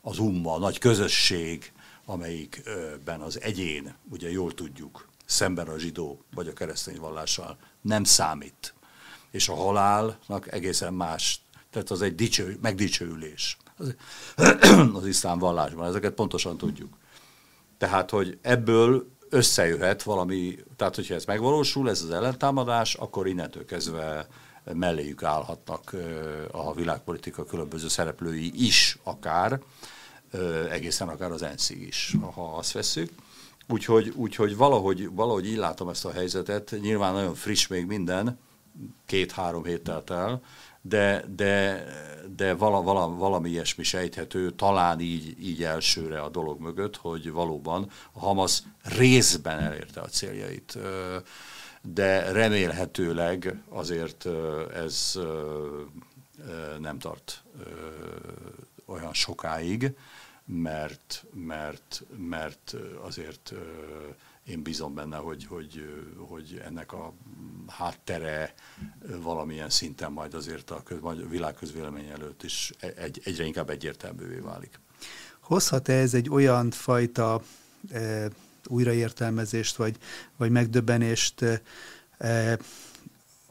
az 0.00 0.18
umma, 0.18 0.58
nagy 0.58 0.78
közösség, 0.78 1.72
amelyikben 2.04 3.20
az 3.20 3.40
egyén, 3.40 3.94
ugye 4.10 4.30
jól 4.30 4.54
tudjuk, 4.54 5.08
szemben 5.24 5.68
a 5.68 5.78
zsidó 5.78 6.24
vagy 6.34 6.48
a 6.48 6.52
keresztény 6.52 6.98
vallással 6.98 7.58
nem 7.80 8.04
számít. 8.04 8.74
És 9.30 9.48
a 9.48 9.54
halálnak 9.54 10.52
egészen 10.52 10.94
más 10.94 11.45
tehát 11.76 11.90
az 11.90 12.02
egy 12.02 12.14
dicső, 12.14 12.58
megdicsőülés. 12.62 13.56
Az, 13.76 13.94
az 15.00 15.06
iszlám 15.06 15.38
vallásban, 15.38 15.86
ezeket 15.88 16.12
pontosan 16.12 16.56
tudjuk. 16.56 16.96
Tehát, 17.78 18.10
hogy 18.10 18.38
ebből 18.42 19.10
összejöhet 19.28 20.02
valami, 20.02 20.58
tehát 20.76 20.94
hogyha 20.94 21.14
ez 21.14 21.24
megvalósul, 21.24 21.90
ez 21.90 22.02
az 22.02 22.10
ellentámadás, 22.10 22.94
akkor 22.94 23.26
innentől 23.26 23.64
kezdve 23.64 24.26
melléjük 24.72 25.22
állhatnak 25.22 25.96
a 26.50 26.74
világpolitika 26.74 27.44
különböző 27.44 27.88
szereplői 27.88 28.64
is 28.66 28.98
akár, 29.02 29.60
egészen 30.70 31.08
akár 31.08 31.30
az 31.30 31.42
ensz 31.42 31.70
is, 31.70 32.16
ha 32.34 32.56
azt 32.56 32.72
veszük. 32.72 33.10
Úgyhogy, 33.68 34.12
úgyhogy 34.14 34.56
valahogy, 34.56 35.10
valahogy 35.10 35.46
így 35.46 35.56
látom 35.56 35.88
ezt 35.88 36.04
a 36.04 36.12
helyzetet, 36.12 36.76
nyilván 36.80 37.12
nagyon 37.12 37.34
friss 37.34 37.66
még 37.66 37.86
minden, 37.86 38.38
két-három 39.06 39.64
hét 39.64 39.82
telt 39.82 40.10
el, 40.10 40.42
de, 40.88 41.24
de, 41.36 41.84
de 42.36 42.54
vala, 42.54 42.82
vala, 42.82 43.08
valami 43.08 43.50
ilyesmi 43.50 43.84
sejthető, 43.84 44.50
talán 44.50 45.00
így, 45.00 45.46
így 45.46 45.62
elsőre 45.62 46.20
a 46.20 46.28
dolog 46.28 46.60
mögött, 46.60 46.96
hogy 46.96 47.30
valóban 47.30 47.90
a 48.12 48.18
Hamas 48.18 48.62
részben 48.82 49.58
elérte 49.58 50.00
a 50.00 50.06
céljait. 50.06 50.78
De 51.82 52.32
remélhetőleg 52.32 53.62
azért 53.68 54.26
ez 54.74 55.18
nem 56.80 56.98
tart 56.98 57.42
olyan 58.86 59.12
sokáig, 59.12 59.96
mert, 60.44 61.24
mert, 61.32 62.02
mert 62.16 62.74
azért 63.02 63.52
én 64.46 64.62
bízom 64.62 64.94
benne, 64.94 65.16
hogy, 65.16 65.46
hogy, 65.46 65.84
hogy 66.18 66.62
ennek 66.64 66.92
a 66.92 67.12
háttere 67.66 68.54
valamilyen 69.22 69.70
szinten 69.70 70.12
majd 70.12 70.34
azért 70.34 70.70
a, 70.70 70.82
köz, 70.82 70.98
a 71.02 71.14
világ 71.28 71.54
közvélemény 71.54 72.08
előtt 72.08 72.42
is 72.42 72.72
egy, 72.96 73.20
egyre 73.24 73.44
inkább 73.44 73.70
egyértelművé 73.70 74.38
válik. 74.38 74.80
Hozhat-e 75.40 75.92
ez 75.92 76.14
egy 76.14 76.30
olyan 76.30 76.70
fajta 76.70 77.42
e, 77.90 78.28
újraértelmezést, 78.66 79.76
vagy, 79.76 79.96
vagy 80.36 80.50
megdöbbenést 80.50 81.44
e, 82.18 82.58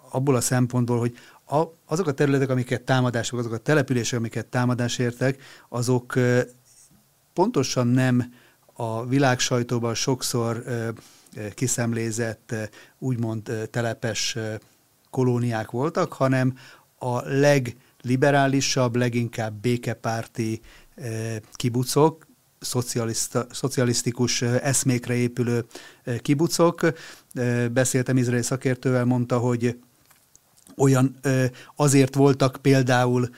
abból 0.10 0.36
a 0.36 0.42
szempontból, 0.42 1.00
hogy 1.00 1.18
a, 1.46 1.64
azok 1.86 2.08
a 2.08 2.14
területek, 2.14 2.50
amiket 2.50 2.82
támadások, 2.82 3.40
azok 3.40 3.52
a 3.52 3.58
települések, 3.58 4.20
amiket 4.20 4.46
támadás 4.46 4.98
értek, 4.98 5.42
azok 5.70 6.16
e, 6.16 6.46
pontosan 7.34 7.88
nem 7.88 8.34
a 8.78 9.06
világ 9.06 9.40
sajtóban 9.40 9.94
sokszor 9.94 10.64
kiszemlézett, 11.54 12.56
úgymond 13.00 13.68
telepes 13.72 14.38
kolóniák 15.10 15.72
voltak, 15.72 16.14
hanem 16.14 16.58
a 17.00 17.22
legliberálisabb, 17.22 18.96
leginkább 18.96 19.54
békepárti 19.54 20.62
kibucok, 21.54 22.28
szocialisztikus 23.52 24.42
eszmékre 24.42 25.14
épülő 25.14 25.66
kibucok. 26.22 26.94
Beszéltem 27.72 28.18
izraeli 28.18 28.44
szakértővel, 28.44 29.06
mondta, 29.06 29.38
hogy 29.38 29.80
olyan 30.78 31.16
azért 31.76 32.16
voltak 32.16 32.58
például 32.62 33.30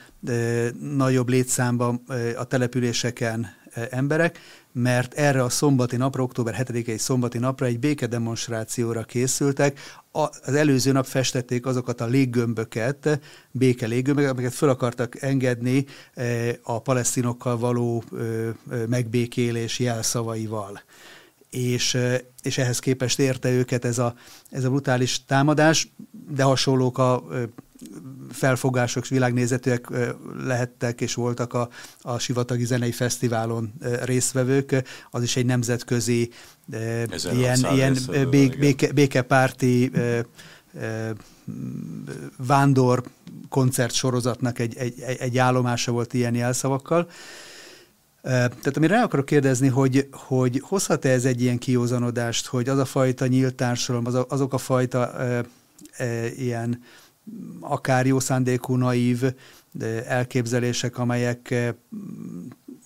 nagyobb 0.80 1.28
létszámban 1.28 2.02
a 2.36 2.44
településeken 2.44 3.56
emberek, 3.90 4.38
mert 4.72 5.14
erre 5.14 5.42
a 5.42 5.48
szombati 5.48 5.96
napra, 5.96 6.22
október 6.22 6.66
7-i 6.68 6.96
szombati 6.96 7.38
napra 7.38 7.66
egy 7.66 7.78
békedemonstrációra 7.78 9.02
készültek. 9.02 9.80
Az 10.10 10.54
előző 10.54 10.92
nap 10.92 11.06
festették 11.06 11.66
azokat 11.66 12.00
a 12.00 12.06
léggömböket, 12.06 13.20
béke 13.50 13.86
léggömböket, 13.86 14.30
amiket 14.30 14.54
fel 14.54 14.68
akartak 14.68 15.22
engedni 15.22 15.86
a 16.62 16.80
palesztinokkal 16.80 17.58
való 17.58 18.04
megbékélés 18.88 19.78
jelszavaival. 19.78 20.82
És, 21.50 21.98
és 22.42 22.58
ehhez 22.58 22.78
képest 22.78 23.18
érte 23.18 23.50
őket 23.50 23.84
ez 23.84 23.98
a, 23.98 24.14
ez 24.50 24.64
a 24.64 24.68
brutális 24.68 25.24
támadás, 25.24 25.92
de 26.30 26.42
hasonlók 26.42 26.98
a 26.98 27.24
felfogások, 28.30 29.06
világnézetűek 29.06 29.88
lehettek 30.44 31.00
és 31.00 31.14
voltak 31.14 31.54
a, 31.54 31.68
a 32.00 32.18
Sivatagi 32.18 32.64
Zenei 32.64 32.92
Fesztiválon 32.92 33.72
résztvevők. 34.02 34.82
Az 35.10 35.22
is 35.22 35.36
egy 35.36 35.46
nemzetközi 35.46 36.30
ilyen, 37.32 37.66
ilyen 37.72 37.96
bék, 38.30 38.58
béke, 38.58 38.92
békepárti 38.92 39.90
vándor 42.36 43.02
koncert 43.48 43.94
sorozatnak 43.94 44.58
egy, 44.58 44.76
egy, 44.76 45.00
egy 45.00 45.38
állomása 45.38 45.92
volt 45.92 46.14
ilyen 46.14 46.34
jelszavakkal. 46.34 47.08
Tehát 48.22 48.76
amire 48.76 48.94
rá 48.94 49.02
akarok 49.02 49.24
kérdezni, 49.24 49.68
hogy, 49.68 50.08
hogy 50.12 50.62
hozhat-e 50.64 51.08
ez 51.08 51.24
egy 51.24 51.42
ilyen 51.42 51.58
kiózanodást, 51.58 52.46
hogy 52.46 52.68
az 52.68 52.78
a 52.78 52.84
fajta 52.84 53.26
nyílt 53.26 53.54
társadalom, 53.54 54.06
az 54.06 54.14
a, 54.14 54.26
azok 54.28 54.52
a 54.52 54.58
fajta 54.58 55.12
e, 55.12 55.44
e, 55.96 56.26
ilyen 56.26 56.82
akár 57.60 58.06
jó 58.06 58.20
szándékú, 58.20 58.76
naív 58.76 59.22
elképzelések, 60.06 60.98
amelyek 60.98 61.74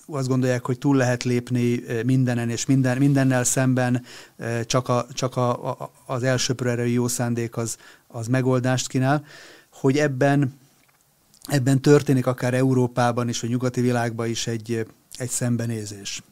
azt 0.07 0.29
gondolják, 0.29 0.67
hogy 0.67 0.79
túl 0.79 0.97
lehet 0.97 1.23
lépni 1.23 1.83
mindenen, 2.05 2.51
és 2.51 2.67
minden, 2.67 2.99
mindennel 2.99 3.45
szemben 3.45 4.05
csak, 4.67 4.89
a, 4.89 5.07
csak 5.13 5.37
a, 5.37 5.71
a, 5.71 5.91
az 6.07 6.23
elsőprő 6.23 6.71
erejű 6.71 6.93
jó 6.93 7.09
szándék 7.09 7.57
az, 7.57 7.77
az 8.07 8.27
megoldást 8.27 8.89
kínál, 8.89 9.25
hogy 9.71 9.99
ebben, 9.99 10.59
ebben 11.43 11.81
történik 11.81 12.27
akár 12.27 12.55
Európában 12.55 13.29
is, 13.29 13.41
vagy 13.41 13.51
nyugati 13.51 13.81
világban 13.81 14.29
is 14.29 14.47
egy, 14.47 14.87
egy 15.17 15.31
szembenézés. 15.31 16.23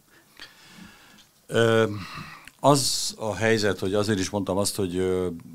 Az 2.60 3.14
a 3.18 3.34
helyzet, 3.34 3.78
hogy 3.78 3.94
azért 3.94 4.18
is 4.18 4.30
mondtam 4.30 4.56
azt, 4.56 4.76
hogy 4.76 5.02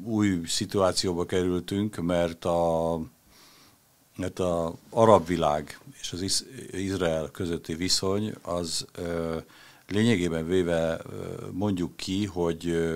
új 0.04 0.42
szituációba 0.46 1.26
kerültünk, 1.26 1.96
mert 1.96 2.46
a, 2.46 3.00
mert 4.16 4.40
a 4.40 4.76
arab 4.90 5.28
világ 5.28 5.80
és 6.00 6.12
az 6.12 6.46
Izrael 6.72 7.30
közötti 7.32 7.76
viszony 7.76 8.34
az 8.42 8.86
lényegében 9.88 10.48
véve 10.48 11.02
mondjuk 11.52 11.96
ki, 11.96 12.26
hogy 12.26 12.90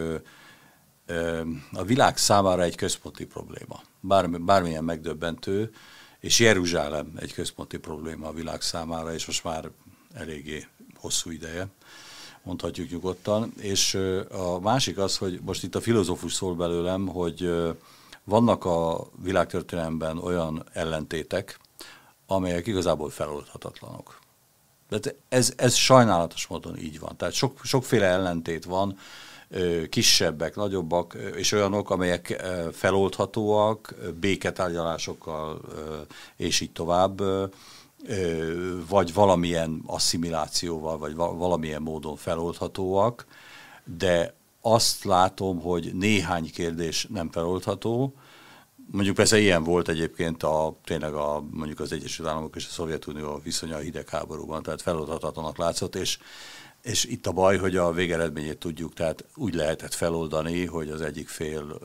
a 1.71 1.83
világ 1.83 2.17
számára 2.17 2.63
egy 2.63 2.75
központi 2.75 3.25
probléma. 3.25 3.81
Bármi, 3.99 4.37
bármilyen 4.37 4.83
megdöbbentő, 4.83 5.71
és 6.19 6.39
Jeruzsálem 6.39 7.13
egy 7.15 7.33
központi 7.33 7.77
probléma 7.77 8.27
a 8.27 8.33
világ 8.33 8.61
számára, 8.61 9.13
és 9.13 9.25
most 9.25 9.43
már 9.43 9.69
eléggé 10.13 10.67
hosszú 10.95 11.29
ideje 11.29 11.67
mondhatjuk 12.43 12.89
nyugodtan. 12.89 13.53
És 13.59 13.97
a 14.31 14.59
másik 14.59 14.97
az, 14.97 15.17
hogy 15.17 15.39
most 15.45 15.63
itt 15.63 15.75
a 15.75 15.81
filozófus 15.81 16.33
szól 16.33 16.55
belőlem, 16.55 17.07
hogy 17.07 17.51
vannak 18.23 18.65
a 18.65 19.07
világtörténelemben 19.23 20.17
olyan 20.17 20.63
ellentétek, 20.73 21.59
amelyek 22.27 22.67
igazából 22.67 23.09
feloldhatatlanok. 23.09 24.19
De 24.89 24.99
ez, 25.29 25.53
ez 25.55 25.75
sajnálatos 25.75 26.47
módon 26.47 26.77
így 26.77 26.99
van. 26.99 27.17
Tehát 27.17 27.33
sok, 27.33 27.59
sokféle 27.63 28.05
ellentét 28.05 28.65
van, 28.65 28.97
kisebbek, 29.89 30.55
nagyobbak, 30.55 31.17
és 31.35 31.51
olyanok, 31.51 31.89
amelyek 31.89 32.43
feloldhatóak, 32.73 33.95
béketárgyalásokkal, 34.19 35.61
és 36.35 36.59
így 36.59 36.71
tovább 36.71 37.21
vagy 38.89 39.13
valamilyen 39.13 39.81
asszimilációval, 39.85 40.97
vagy 40.97 41.15
valamilyen 41.15 41.81
módon 41.81 42.15
feloldhatóak, 42.15 43.25
de 43.97 44.33
azt 44.61 45.03
látom, 45.03 45.61
hogy 45.61 45.93
néhány 45.93 46.51
kérdés 46.51 47.07
nem 47.09 47.31
feloldható. 47.31 48.13
Mondjuk 48.91 49.15
persze 49.15 49.39
ilyen 49.39 49.63
volt 49.63 49.87
egyébként 49.87 50.43
a, 50.43 50.77
tényleg 50.83 51.13
a, 51.13 51.43
mondjuk 51.51 51.79
az 51.79 51.91
Egyesült 51.91 52.27
Államok 52.27 52.55
és 52.55 52.65
a 52.65 52.71
Szovjetunió 52.71 53.39
viszonya 53.43 53.75
a 53.75 53.79
hidegháborúban, 53.79 54.63
tehát 54.63 54.81
feloldhatatlanak 54.81 55.57
látszott, 55.57 55.95
és 55.95 56.17
és 56.81 57.05
itt 57.05 57.27
a 57.27 57.31
baj, 57.31 57.57
hogy 57.57 57.75
a 57.77 57.91
végeredményét 57.91 58.57
tudjuk, 58.57 58.93
tehát 58.93 59.25
úgy 59.35 59.53
lehetett 59.53 59.93
feloldani, 59.93 60.65
hogy 60.65 60.89
az 60.89 61.01
egyik 61.01 61.27
fél 61.27 61.79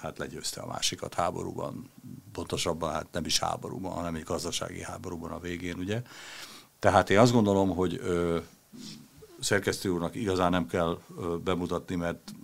hát 0.00 0.18
legyőzte 0.18 0.60
a 0.60 0.66
másikat 0.66 1.14
háborúban, 1.14 1.90
pontosabban 2.36 2.92
hát 2.92 3.06
nem 3.12 3.24
is 3.24 3.38
háborúban, 3.38 3.92
hanem 3.92 4.14
egy 4.14 4.22
gazdasági 4.22 4.82
háborúban 4.82 5.30
a 5.30 5.38
végén, 5.38 5.78
ugye. 5.78 6.02
Tehát 6.78 7.10
én 7.10 7.18
azt 7.18 7.32
gondolom, 7.32 7.74
hogy 7.74 8.00
ö, 8.02 8.38
szerkesztő 9.40 9.88
úrnak 9.88 10.14
igazán 10.14 10.50
nem 10.50 10.66
kell 10.66 10.98
ö, 11.18 11.36
bemutatni, 11.36 11.94
mert 11.94 12.34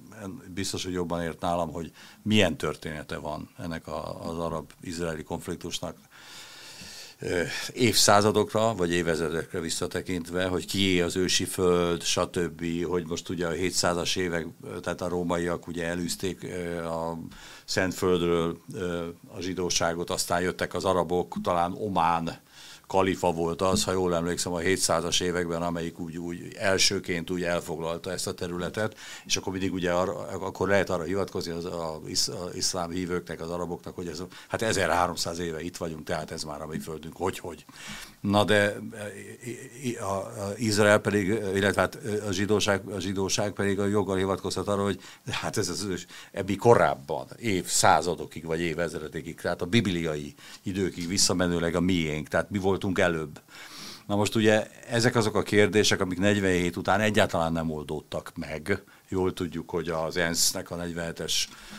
biztos, 0.54 0.84
hogy 0.84 0.92
jobban 0.92 1.22
ért 1.22 1.40
nálam, 1.40 1.72
hogy 1.72 1.92
milyen 2.22 2.56
története 2.56 3.16
van 3.16 3.48
ennek 3.58 3.86
a, 3.86 4.28
az 4.30 4.38
arab-izraeli 4.38 5.22
konfliktusnak 5.22 5.96
évszázadokra, 7.72 8.74
vagy 8.74 8.92
évezredekre 8.92 9.60
visszatekintve, 9.60 10.46
hogy 10.46 10.66
kié 10.66 11.00
az 11.00 11.16
ősi 11.16 11.44
föld, 11.44 12.02
stb., 12.02 12.64
hogy 12.84 13.06
most 13.06 13.28
ugye 13.28 13.46
a 13.46 13.52
700-as 13.52 14.16
évek, 14.16 14.46
tehát 14.82 15.00
a 15.00 15.08
rómaiak 15.08 15.66
ugye 15.66 15.86
elűzték 15.86 16.46
a 16.84 17.18
Szentföldről 17.64 18.58
a 19.36 19.40
zsidóságot, 19.40 20.10
aztán 20.10 20.40
jöttek 20.40 20.74
az 20.74 20.84
arabok, 20.84 21.36
talán 21.42 21.72
Omán 21.74 22.40
kalifa 22.92 23.32
volt 23.32 23.62
az, 23.62 23.84
ha 23.84 23.92
jól 23.92 24.14
emlékszem, 24.14 24.52
a 24.52 24.58
700-as 24.58 25.22
években, 25.22 25.62
amelyik 25.62 25.98
úgy, 25.98 26.18
úgy 26.18 26.54
elsőként 26.58 27.30
úgy 27.30 27.42
elfoglalta 27.42 28.10
ezt 28.10 28.26
a 28.26 28.34
területet, 28.34 28.96
és 29.24 29.36
akkor 29.36 29.52
mindig 29.52 29.72
ugye 29.72 29.92
arra, 29.92 30.12
akkor 30.28 30.68
lehet 30.68 30.90
arra 30.90 31.02
hivatkozni 31.02 31.52
az 31.52 31.64
a, 31.64 31.94
a 31.94 32.00
iszlám 32.52 32.90
hívőknek, 32.90 33.40
az 33.40 33.50
araboknak, 33.50 33.94
hogy 33.94 34.06
ez, 34.06 34.22
hát 34.48 34.62
1300 34.62 35.38
éve 35.38 35.62
itt 35.62 35.76
vagyunk, 35.76 36.04
tehát 36.04 36.30
ez 36.30 36.42
már 36.42 36.62
a 36.62 36.66
mi 36.66 36.78
földünk, 36.78 37.16
hogy, 37.16 37.38
hogy. 37.38 37.64
Na 38.20 38.44
de 38.44 38.76
a, 40.00 40.12
a 40.14 40.52
Izrael 40.56 40.98
pedig, 40.98 41.26
illetve 41.54 41.80
hát 41.80 41.98
a 42.28 42.32
zsidóság, 42.32 42.88
a 42.88 43.00
zsidóság 43.00 43.52
pedig 43.52 43.78
a 43.78 43.86
joggal 43.86 44.16
hivatkozhat 44.16 44.68
arra, 44.68 44.82
hogy 44.82 45.00
hát 45.30 45.56
ez 45.56 45.68
az 45.68 46.06
ebbi 46.32 46.56
korábban, 46.56 47.26
évszázadokig 47.38 48.44
vagy 48.44 48.60
évezredekig, 48.60 49.40
tehát 49.40 49.62
a 49.62 49.66
bibliai 49.66 50.34
időkig 50.62 51.08
visszamenőleg 51.08 51.74
a 51.74 51.80
miénk, 51.80 52.28
tehát 52.28 52.50
mi 52.50 52.58
voltunk 52.82 52.98
előbb. 52.98 53.40
Na 54.06 54.16
most 54.16 54.34
ugye 54.34 54.66
ezek 54.88 55.14
azok 55.14 55.34
a 55.34 55.42
kérdések, 55.42 56.00
amik 56.00 56.18
47 56.18 56.76
után 56.76 57.00
egyáltalán 57.00 57.52
nem 57.52 57.70
oldódtak 57.70 58.32
meg. 58.34 58.82
Jól 59.08 59.32
tudjuk, 59.32 59.70
hogy 59.70 59.88
az 59.88 60.16
ENSZ-nek 60.16 60.70
a 60.70 60.76
47-es 60.76 61.32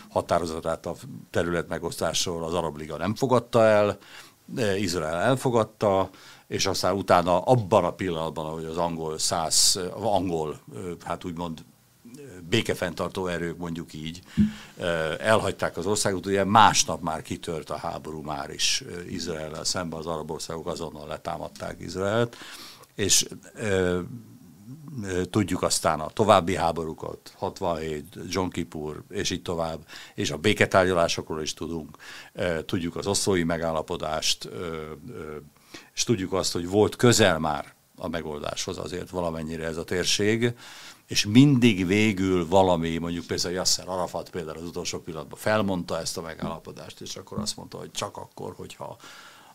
határozatát 0.09 0.85
a 0.85 0.95
terület 1.29 1.67
megosztásról 1.67 2.43
az 2.43 2.53
Arab 2.53 2.77
Liga 2.77 2.97
nem 2.97 3.15
fogadta 3.15 3.63
el, 3.63 3.97
Izrael 4.77 5.19
elfogadta, 5.19 6.09
és 6.47 6.65
aztán 6.65 6.95
utána 6.95 7.39
abban 7.39 7.83
a 7.83 7.93
pillanatban, 7.93 8.45
ahogy 8.45 8.65
az 8.65 8.77
angol 8.77 9.17
száz, 9.17 9.79
angol, 9.93 10.59
hát 11.03 11.25
úgymond 11.25 11.65
békefenntartó 12.49 13.27
erők, 13.27 13.57
mondjuk 13.57 13.93
így, 13.93 14.21
elhagyták 15.19 15.77
az 15.77 15.85
országot, 15.85 16.25
ugye 16.25 16.43
másnap 16.43 17.01
már 17.01 17.21
kitört 17.21 17.69
a 17.69 17.77
háború 17.77 18.21
már 18.21 18.49
is 18.49 18.83
Izrael 19.09 19.63
szemben, 19.63 19.99
az 19.99 20.05
arab 20.05 20.31
országok 20.31 20.67
azonnal 20.67 21.07
letámadták 21.07 21.79
Izraelt, 21.79 22.37
és 22.95 23.27
tudjuk 25.29 25.61
aztán 25.61 25.99
a 25.99 26.09
további 26.09 26.55
háborúkat, 26.55 27.33
67, 27.37 28.05
John 28.27 28.49
Kippur, 28.49 29.03
és 29.09 29.29
így 29.29 29.41
tovább, 29.41 29.79
és 30.15 30.31
a 30.31 30.37
béketárgyalásokról 30.37 31.41
is 31.41 31.53
tudunk, 31.53 31.97
tudjuk 32.65 32.95
az 32.95 33.07
oszlói 33.07 33.43
megállapodást, 33.43 34.49
és 35.93 36.03
tudjuk 36.03 36.33
azt, 36.33 36.53
hogy 36.53 36.67
volt 36.67 36.95
közel 36.95 37.39
már 37.39 37.73
a 37.95 38.07
megoldáshoz 38.07 38.77
azért 38.77 39.09
valamennyire 39.09 39.65
ez 39.65 39.77
a 39.77 39.83
térség, 39.83 40.53
és 41.13 41.25
mindig 41.25 41.87
végül 41.87 42.47
valami, 42.47 42.97
mondjuk 42.97 43.25
például 43.25 43.53
Yasser 43.53 43.87
Arafat 43.87 44.29
például 44.29 44.57
az 44.57 44.63
utolsó 44.63 44.99
pillanatban 44.99 45.39
felmondta 45.39 45.99
ezt 45.99 46.17
a 46.17 46.21
megállapodást, 46.21 47.01
és 47.01 47.15
akkor 47.15 47.39
azt 47.39 47.57
mondta, 47.57 47.77
hogy 47.77 47.91
csak 47.91 48.17
akkor, 48.17 48.53
hogyha 48.57 48.97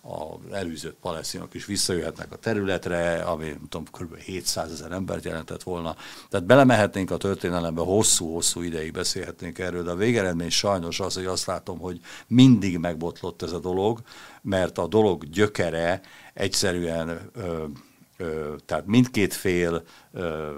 a 0.02 0.54
előzött 0.54 0.96
palesztinok 1.00 1.54
is 1.54 1.64
visszajöhetnek 1.64 2.32
a 2.32 2.36
területre, 2.36 3.22
ami 3.22 3.46
nem 3.46 3.66
tudom, 3.68 3.84
kb. 3.92 4.16
700 4.16 4.72
ezer 4.72 4.92
embert 4.92 5.24
jelentett 5.24 5.62
volna. 5.62 5.96
Tehát 6.28 6.46
belemehetnénk 6.46 7.10
a 7.10 7.16
történelembe, 7.16 7.80
hosszú-hosszú 7.80 8.62
ideig 8.62 8.92
beszélhetnénk 8.92 9.58
erről, 9.58 9.82
de 9.82 9.90
a 9.90 9.96
végeredmény 9.96 10.50
sajnos 10.50 11.00
az, 11.00 11.14
hogy 11.14 11.26
azt 11.26 11.46
látom, 11.46 11.78
hogy 11.78 12.00
mindig 12.26 12.78
megbotlott 12.78 13.42
ez 13.42 13.52
a 13.52 13.58
dolog, 13.58 14.00
mert 14.42 14.78
a 14.78 14.86
dolog 14.86 15.24
gyökere 15.24 16.00
egyszerűen 16.34 17.30
ö, 17.34 17.64
tehát 18.64 18.86
mindkét 18.86 19.34
fél 19.34 19.84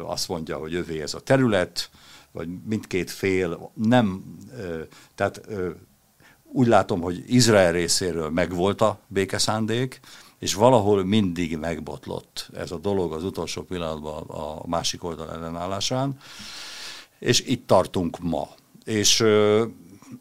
azt 0.05 0.29
mondja, 0.29 0.57
hogy 0.57 0.75
övé 0.75 1.01
ez 1.01 1.15
a 1.15 1.21
terület, 1.21 1.91
vagy 2.33 2.49
mindkét 2.65 3.11
fél 3.11 3.71
nem, 3.75 4.25
tehát 5.15 5.41
úgy 6.53 6.67
látom, 6.67 7.01
hogy 7.01 7.25
Izrael 7.27 7.73
részéről 7.73 8.31
megvolt 8.31 8.81
a 8.81 9.01
békeszándék, 9.07 10.01
és 10.39 10.55
valahol 10.55 11.05
mindig 11.05 11.57
megbotlott 11.57 12.51
ez 12.55 12.71
a 12.71 12.79
dolog 12.79 13.13
az 13.13 13.25
utolsó 13.25 13.63
pillanatban 13.63 14.23
a 14.23 14.67
másik 14.67 15.05
oldal 15.05 15.31
ellenállásán, 15.31 16.19
és 17.19 17.41
itt 17.41 17.67
tartunk 17.67 18.19
ma. 18.19 18.49
És, 18.85 19.25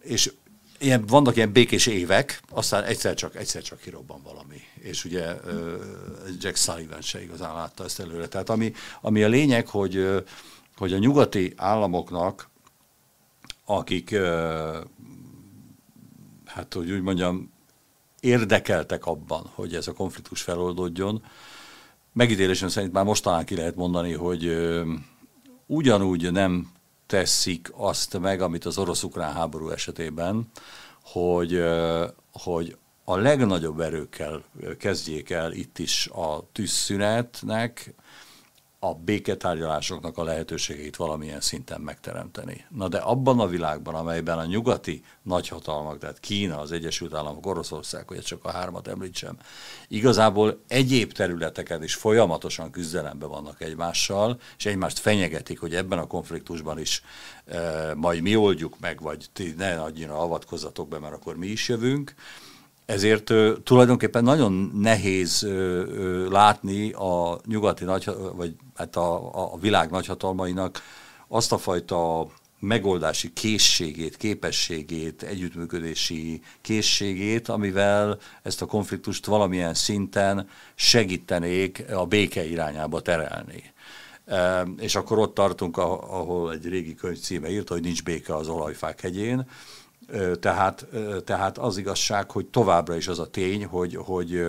és 0.02 0.34
ilyen, 0.80 1.06
vannak 1.06 1.36
ilyen 1.36 1.52
békés 1.52 1.86
évek, 1.86 2.42
aztán 2.50 2.84
egyszer 2.84 3.14
csak, 3.14 3.36
egyszer 3.36 3.62
csak 3.62 3.80
kirobban 3.80 4.22
valami. 4.24 4.62
És 4.74 5.06
ugye 5.06 5.36
Jack 6.40 6.56
Sullivan 6.56 7.02
se 7.02 7.22
igazán 7.22 7.54
látta 7.54 7.84
ezt 7.84 8.00
előre. 8.00 8.28
Tehát 8.28 8.50
ami, 8.50 8.74
ami 9.02 9.24
a 9.24 9.28
lényeg, 9.28 9.68
hogy, 9.68 10.24
hogy 10.78 10.94
a 10.94 10.98
nyugati 10.98 11.54
államoknak, 11.56 12.50
akik 13.66 14.16
hát 16.46 16.74
hogy 16.74 16.92
úgy 16.92 17.02
mondjam, 17.02 17.52
érdekeltek 18.20 19.06
abban, 19.06 19.50
hogy 19.54 19.76
ez 19.76 19.88
a 19.88 19.94
konfliktus 19.94 20.42
feloldódjon. 20.42 21.24
Megítélésem 22.14 22.70
szerint 22.70 22.94
már 22.94 23.06
most 23.06 23.24
talán 23.24 23.46
ki 23.46 23.56
lehet 23.56 23.76
mondani, 23.76 24.14
hogy 24.14 24.70
ugyanúgy 25.66 26.32
nem 26.32 26.72
teszik 27.10 27.72
azt 27.76 28.20
meg, 28.20 28.42
amit 28.42 28.66
az 28.66 28.78
orosz-ukrán 28.78 29.34
háború 29.34 29.70
esetében, 29.70 30.48
hogy, 31.04 31.64
hogy 32.32 32.78
a 33.04 33.18
legnagyobb 33.18 33.80
erőkkel 33.80 34.44
kezdjék 34.78 35.30
el 35.30 35.52
itt 35.52 35.80
is 35.80 36.08
a 36.08 36.50
tűzszünetnek, 36.52 37.94
a 38.80 38.94
béketárgyalásoknak 38.94 40.18
a 40.18 40.24
lehetőségeit 40.24 40.96
valamilyen 40.96 41.42
szinten 41.42 41.82
megteremteni. 41.82 42.66
Na 42.70 42.88
de 42.88 42.98
abban 42.98 43.40
a 43.40 43.48
világban, 43.48 43.96
amelyben 43.96 44.38
a 44.38 44.46
nyugati 44.46 45.04
nagyhatalmak, 45.22 45.98
tehát 45.98 46.20
Kína, 46.20 46.60
az 46.60 46.72
Egyesült 46.72 47.14
Államok, 47.14 47.46
Oroszország, 47.46 48.08
hogy 48.08 48.22
csak 48.22 48.46
a 48.46 48.52
hármat 48.52 48.88
említsem, 48.88 49.38
igazából 49.88 50.64
egyéb 50.68 51.12
területeken 51.12 51.84
is 51.84 51.96
folyamatosan 51.96 52.72
küzdelemben 52.72 53.30
vannak 53.30 53.62
egymással, 53.62 54.40
és 54.58 54.66
egymást 54.66 55.00
fenyegetik, 55.00 55.60
hogy 55.60 55.76
ebben 55.76 56.00
a 56.00 56.08
konfliktusban 56.08 56.80
is 56.80 57.02
e, 57.46 57.94
majd 57.96 58.22
mi 58.22 58.36
oldjuk 58.36 58.80
meg, 58.80 59.02
vagy 59.02 59.26
ti 59.34 59.54
ne 59.58 59.82
annyira 59.82 60.20
avatkozzatok 60.20 60.88
be, 60.88 61.00
mert 61.00 61.14
akkor 61.14 61.38
mi 61.38 61.48
is 61.48 61.70
jövünk, 61.70 62.14
ezért 62.90 63.30
ö, 63.30 63.54
tulajdonképpen 63.64 64.24
nagyon 64.24 64.72
nehéz 64.74 65.44
ö, 65.44 65.50
ö, 65.50 66.30
látni 66.30 66.92
a 66.92 67.40
nyugati 67.46 67.84
nagy, 67.84 68.10
vagy 68.36 68.56
hát 68.76 68.96
a, 68.96 69.54
a 69.54 69.58
világ 69.58 69.90
nagyhatalmainak 69.90 70.82
azt 71.28 71.52
a 71.52 71.58
fajta 71.58 72.28
megoldási 72.60 73.34
készségét, 73.34 74.18
képességét, 74.18 75.24
együttműködési 75.24 76.42
készségét, 76.62 77.48
amivel 77.48 78.20
ezt 78.44 78.62
a 78.62 78.66
konfliktust 78.66 79.26
valamilyen 79.26 79.74
szinten 79.74 80.48
segítenék 80.76 81.86
a 81.94 82.06
béke 82.06 82.46
irányába 82.46 83.02
terelni. 83.02 83.64
E, 84.26 84.68
és 84.80 84.96
akkor 84.96 85.20
ott 85.20 85.34
tartunk, 85.34 85.78
ahol 85.78 86.54
egy 86.54 86.66
régi 86.66 86.96
könyv 86.96 87.20
címe 87.20 87.50
írta, 87.50 87.74
hogy 87.74 87.84
nincs 87.84 88.04
béke 88.04 88.36
az 88.36 88.48
olajfák 88.48 89.02
hegyén, 89.02 89.48
tehát, 90.40 90.88
tehát 91.26 91.58
az 91.58 91.78
igazság, 91.78 92.32
hogy 92.32 92.46
továbbra 92.46 92.96
is 92.96 93.08
az 93.08 93.20
a 93.20 93.30
tény, 93.30 93.66
hogy, 93.66 93.96
hogy, 93.96 94.44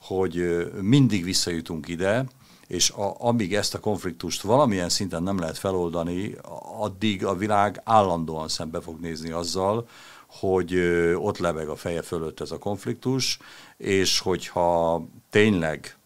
hogy 0.00 0.66
mindig 0.80 1.24
visszajutunk 1.24 1.88
ide, 1.88 2.24
és 2.66 2.90
a, 2.90 3.14
amíg 3.18 3.54
ezt 3.54 3.74
a 3.74 3.80
konfliktust 3.80 4.42
valamilyen 4.42 4.88
szinten 4.88 5.22
nem 5.22 5.38
lehet 5.38 5.58
feloldani, 5.58 6.36
addig 6.78 7.24
a 7.24 7.36
világ 7.36 7.80
állandóan 7.84 8.48
szembe 8.48 8.80
fog 8.80 9.00
nézni 9.00 9.30
azzal, 9.30 9.88
hogy 10.26 10.74
ott 11.16 11.38
lebeg 11.38 11.68
a 11.68 11.76
feje 11.76 12.02
fölött 12.02 12.40
ez 12.40 12.50
a 12.50 12.58
konfliktus, 12.58 13.38
és 13.76 14.18
hogyha 14.18 15.02
tényleg 15.30 15.96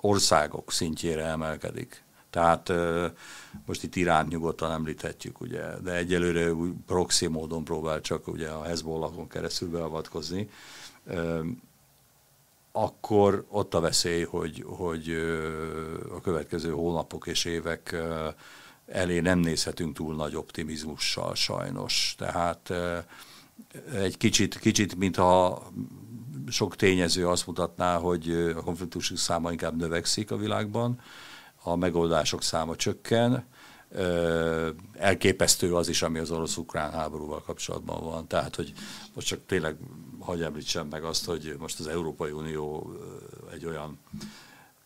országok 0.00 0.72
szintjére 0.72 1.24
emelkedik, 1.24 2.03
tehát 2.34 2.72
most 3.66 3.82
itt 3.82 3.96
Iránt 3.96 4.28
nyugodtan 4.28 4.70
említhetjük, 4.70 5.40
ugye, 5.40 5.62
de 5.82 5.94
egyelőre 5.94 6.52
úgy 6.52 6.72
proxy 6.86 7.26
módon 7.26 7.64
próbál 7.64 8.00
csak 8.00 8.28
ugye 8.28 8.48
a 8.48 8.62
Hezbollahon 8.62 9.28
keresztül 9.28 9.70
beavatkozni, 9.70 10.48
akkor 12.72 13.44
ott 13.48 13.74
a 13.74 13.80
veszély, 13.80 14.22
hogy, 14.22 14.64
hogy 14.66 15.10
a 16.14 16.20
következő 16.20 16.70
hónapok 16.70 17.26
és 17.26 17.44
évek 17.44 17.96
elé 18.86 19.20
nem 19.20 19.38
nézhetünk 19.38 19.94
túl 19.94 20.14
nagy 20.14 20.36
optimizmussal 20.36 21.34
sajnos. 21.34 22.14
Tehát 22.18 22.72
egy 23.92 24.16
kicsit, 24.16 24.58
kicsit 24.58 24.96
mintha 24.96 25.62
sok 26.48 26.76
tényező 26.76 27.28
azt 27.28 27.46
mutatná, 27.46 27.98
hogy 27.98 28.30
a 28.56 28.62
konfliktusok 28.62 29.16
száma 29.16 29.50
inkább 29.50 29.76
növekszik 29.76 30.30
a 30.30 30.36
világban, 30.36 31.00
a 31.66 31.76
megoldások 31.76 32.42
száma 32.42 32.76
csökken, 32.76 33.46
elképesztő 34.98 35.74
az 35.74 35.88
is, 35.88 36.02
ami 36.02 36.18
az 36.18 36.30
orosz-ukrán 36.30 36.92
háborúval 36.92 37.42
kapcsolatban 37.42 38.04
van. 38.04 38.26
Tehát, 38.26 38.56
hogy 38.56 38.72
most 39.14 39.26
csak 39.26 39.40
tényleg 39.46 39.76
hagyj 40.20 40.44
említsem 40.44 40.86
meg 40.86 41.04
azt, 41.04 41.24
hogy 41.24 41.56
most 41.58 41.80
az 41.80 41.86
Európai 41.86 42.30
Unió 42.30 42.92
egy 43.52 43.64
olyan 43.64 43.98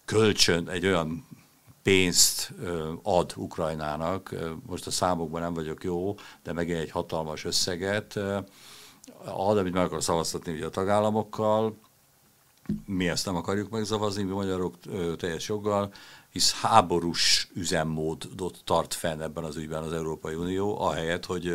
kölcsön, 0.04 0.68
egy 0.68 0.86
olyan 0.86 1.26
pénzt 1.82 2.52
ad 3.02 3.32
Ukrajnának, 3.36 4.34
most 4.66 4.86
a 4.86 4.90
számokban 4.90 5.40
nem 5.40 5.54
vagyok 5.54 5.84
jó, 5.84 6.14
de 6.42 6.52
megint 6.52 6.78
egy 6.78 6.90
hatalmas 6.90 7.44
összeget. 7.44 8.16
Ad, 9.24 9.58
amit 9.58 9.72
meg 9.72 9.84
akar 9.84 10.02
szavaztatni 10.02 10.52
ugye 10.52 10.66
a 10.66 10.70
tagállamokkal, 10.70 11.76
mi 12.86 13.08
ezt 13.08 13.26
nem 13.26 13.36
akarjuk 13.36 13.70
megzavazni, 13.70 14.22
mi 14.22 14.32
magyarok 14.32 14.74
teljes 15.16 15.48
joggal, 15.48 15.92
hisz 16.32 16.52
háborús 16.60 17.48
üzemmódot 17.54 18.60
tart 18.64 18.94
fenn 18.94 19.20
ebben 19.20 19.44
az 19.44 19.56
ügyben 19.56 19.82
az 19.82 19.92
Európai 19.92 20.34
Unió, 20.34 20.80
ahelyett, 20.80 21.24
hogy 21.24 21.54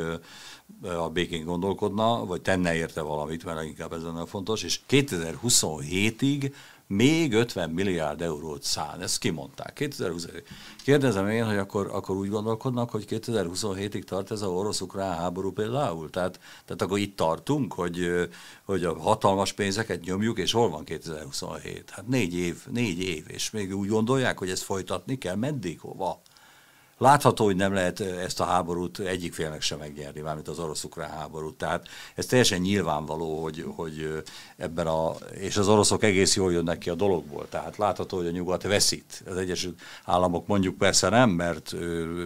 a 0.82 1.10
békén 1.10 1.46
gondolkodna, 1.46 2.26
vagy 2.26 2.42
tenne 2.42 2.76
érte 2.76 3.02
valamit, 3.02 3.44
mert 3.44 3.64
inkább 3.64 3.94
ez 3.94 4.04
lenne 4.04 4.26
fontos, 4.26 4.64
és 4.64 4.80
2027-ig 4.90 6.54
még 6.96 7.34
50 7.34 7.70
milliárd 7.70 8.22
eurót 8.22 8.64
szán. 8.64 9.02
Ezt 9.02 9.18
kimondták. 9.18 9.74
2020 9.74 10.28
Kérdezem 10.84 11.30
én, 11.30 11.46
hogy 11.46 11.58
akkor, 11.58 11.90
akkor 11.94 12.16
úgy 12.16 12.30
gondolkodnak, 12.30 12.90
hogy 12.90 13.06
2027-ig 13.10 14.04
tart 14.04 14.32
ez 14.32 14.42
a 14.42 14.48
orosz-ukrán 14.48 15.18
háború 15.18 15.52
például? 15.52 16.10
Tehát, 16.10 16.40
tehát 16.66 16.82
akkor 16.82 16.98
itt 16.98 17.16
tartunk, 17.16 17.74
hogy, 17.74 18.30
hogy 18.64 18.84
a 18.84 19.00
hatalmas 19.00 19.54
pénzeket 19.54 20.04
nyomjuk, 20.04 20.38
és 20.40 20.52
hol 20.52 20.70
van 20.70 20.84
2027? 20.84 21.90
Hát 21.90 22.08
négy 22.08 22.34
év, 22.36 22.58
négy 22.72 23.00
év, 23.00 23.24
és 23.28 23.50
még 23.50 23.76
úgy 23.76 23.88
gondolják, 23.88 24.38
hogy 24.38 24.50
ezt 24.50 24.64
folytatni 24.64 25.18
kell, 25.18 25.36
meddig, 25.36 25.80
hova? 25.80 26.22
Látható, 27.04 27.46
hogy 27.46 27.56
nem 27.56 27.74
lehet 27.74 28.00
ezt 28.00 28.40
a 28.40 28.44
háborút 28.44 29.00
egyik 29.00 29.34
félnek 29.34 29.62
sem 29.62 29.80
megnyerni, 29.80 30.22
mármint 30.22 30.48
az 30.48 30.60
orosz-ukrán 30.60 31.10
háborút. 31.10 31.58
Tehát 31.58 31.88
ez 32.16 32.26
teljesen 32.26 32.62
nyilvánvaló, 32.62 33.42
hogy, 33.42 33.66
hogy 33.76 34.24
ebben 34.58 34.88
a, 34.88 35.12
és 35.34 35.58
az 35.58 35.68
oroszok 35.68 36.04
egész 36.04 36.36
jól 36.36 36.52
jönnek 36.52 36.78
ki 36.78 36.90
a 36.90 36.96
dologból. 36.96 37.48
Tehát 37.50 37.78
látható, 37.78 38.18
hogy 38.18 38.28
a 38.28 38.32
nyugat 38.32 38.64
veszít. 38.64 39.24
Az 39.28 39.38
Egyesült 39.38 39.80
Államok 40.06 40.48
mondjuk 40.48 40.78
persze 40.78 41.10
nem, 41.10 41.30
mert 41.30 41.76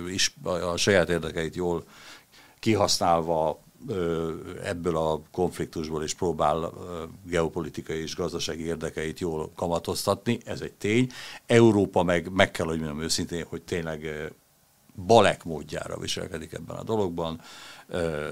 is 0.09 0.35
a 0.43 0.75
saját 0.75 1.09
érdekeit 1.09 1.55
jól 1.55 1.83
kihasználva 2.59 3.59
ebből 4.63 4.97
a 4.97 5.21
konfliktusból 5.31 6.03
is 6.03 6.13
próbál 6.13 6.73
geopolitikai 7.23 8.01
és 8.01 8.15
gazdasági 8.15 8.65
érdekeit 8.65 9.19
jól 9.19 9.51
kamatoztatni, 9.55 10.37
ez 10.45 10.61
egy 10.61 10.73
tény. 10.73 11.11
Európa 11.45 12.03
meg, 12.03 12.31
meg 12.31 12.51
kell, 12.51 12.65
hogy 12.65 12.79
mondjam 12.79 13.01
őszintén, 13.01 13.45
hogy 13.49 13.61
tényleg 13.61 14.31
balek 15.05 15.43
módjára 15.43 15.99
viselkedik 15.99 16.53
ebben 16.53 16.75
a 16.75 16.83
dologban. 16.83 17.41
Ö, 17.87 18.27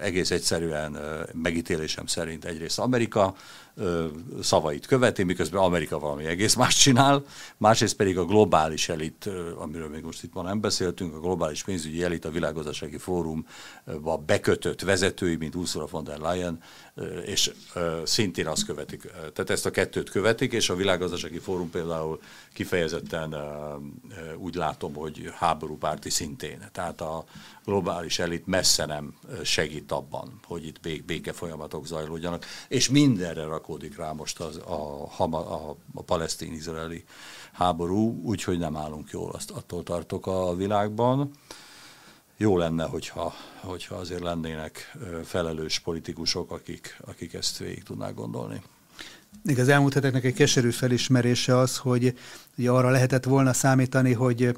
egész 0.00 0.30
egyszerűen 0.30 0.98
megítélésem 1.32 2.06
szerint 2.06 2.44
egyrészt 2.44 2.78
Amerika 2.78 3.34
ö, 3.74 4.06
szavait 4.42 4.86
követi, 4.86 5.22
miközben 5.22 5.62
Amerika 5.62 5.98
valami 5.98 6.24
egész 6.24 6.54
más 6.54 6.76
csinál, 6.76 7.24
másrészt 7.56 7.96
pedig 7.96 8.18
a 8.18 8.24
globális 8.24 8.88
elit, 8.88 9.30
amiről 9.58 9.88
még 9.88 10.02
most 10.02 10.22
itt 10.22 10.34
ma 10.34 10.42
nem 10.42 10.60
beszéltünk, 10.60 11.14
a 11.14 11.20
globális 11.20 11.62
pénzügyi 11.62 12.02
elit, 12.02 12.24
a 12.24 12.30
világgazdasági 12.30 12.98
fórumba 12.98 14.16
bekötött 14.26 14.80
vezetői, 14.80 15.36
mint 15.36 15.54
Ursula 15.54 15.86
von 15.90 16.04
der 16.04 16.18
Leyen, 16.18 16.62
és 17.24 17.52
szintén 18.04 18.46
azt 18.46 18.64
követik. 18.64 19.02
Tehát 19.10 19.50
ezt 19.50 19.66
a 19.66 19.70
kettőt 19.70 20.10
követik, 20.10 20.52
és 20.52 20.70
a 20.70 20.74
világgazdasági 20.74 21.38
fórum 21.38 21.70
például 21.70 22.20
kifejezetten 22.52 23.34
úgy 24.36 24.54
látom, 24.54 24.94
hogy 24.94 25.32
háborúpárti 25.34 26.10
szintén. 26.10 26.68
Tehát 26.72 27.00
a 27.00 27.24
globális 27.64 28.18
elit 28.18 28.46
messze 28.46 28.86
nem 28.86 29.14
segít 29.42 29.92
abban, 29.92 30.40
hogy 30.46 30.66
itt 30.66 31.02
béke 31.04 31.32
folyamatok 31.32 31.86
zajlódjanak, 31.86 32.46
és 32.68 32.88
mindenre 32.88 33.44
rakódik 33.44 33.96
rá 33.96 34.12
most 34.12 34.40
az, 34.40 34.56
a, 34.56 35.08
a, 35.18 35.76
a 35.94 36.02
palesztin-izraeli 36.02 37.04
háború, 37.52 38.22
úgyhogy 38.22 38.58
nem 38.58 38.76
állunk 38.76 39.10
jól, 39.10 39.30
azt 39.30 39.50
attól 39.50 39.82
tartok 39.82 40.26
a 40.26 40.54
világban. 40.54 41.30
Jó 42.42 42.56
lenne, 42.56 42.84
hogyha, 42.84 43.34
hogyha 43.60 43.94
azért 43.94 44.20
lennének 44.20 44.96
felelős 45.24 45.78
politikusok, 45.78 46.50
akik, 46.50 46.96
akik 47.04 47.34
ezt 47.34 47.58
végig 47.58 47.82
tudnák 47.82 48.14
gondolni. 48.14 48.62
Még 49.42 49.58
az 49.58 49.68
elmúlt 49.68 49.94
heteknek 49.94 50.24
egy 50.24 50.34
keserű 50.34 50.70
felismerése 50.70 51.56
az, 51.56 51.76
hogy 51.76 52.14
ugye 52.56 52.70
arra 52.70 52.90
lehetett 52.90 53.24
volna 53.24 53.52
számítani, 53.52 54.12
hogy 54.12 54.56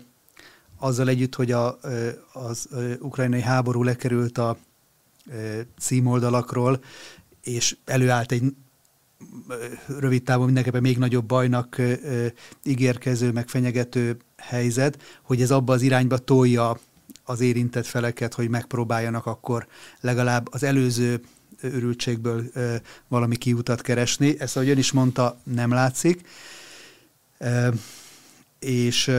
azzal 0.79 1.09
együtt, 1.09 1.35
hogy 1.35 1.53
a, 1.53 1.79
az 2.33 2.69
ukrajnai 3.01 3.41
háború 3.41 3.83
lekerült 3.83 4.39
a 4.39 4.57
címoldalakról, 5.79 6.85
és 7.43 7.77
előállt 7.85 8.33
egy 8.33 8.43
rövid 9.87 10.23
távon 10.23 10.45
mindenképpen 10.45 10.83
még 10.83 10.99
nagyobb 10.99 11.25
bajnak 11.25 11.81
ígérkező, 12.65 13.33
meg 13.33 13.49
fenyegető 13.49 14.17
helyzet, 14.37 15.03
hogy 15.23 15.43
ez 15.43 15.51
abba 15.51 15.73
az 15.73 15.83
irányba 15.83 16.19
tolja 16.19 16.79
az 17.25 17.41
érintett 17.41 17.87
feleket, 17.87 18.35
hogy 18.35 18.49
megpróbáljanak 18.49 19.27
akkor 19.27 19.67
legalább 20.01 20.49
az 20.51 20.63
előző 20.63 21.21
örültségből 21.61 22.45
valami 23.09 23.37
kiutat 23.37 23.81
keresni. 23.81 24.41
Ezt, 24.41 24.57
ahogy 24.57 24.69
ön 24.69 24.79
is 24.79 24.93
mondta, 24.93 25.41
nem 25.45 25.71
látszik. 25.71 26.29
És 28.59 29.11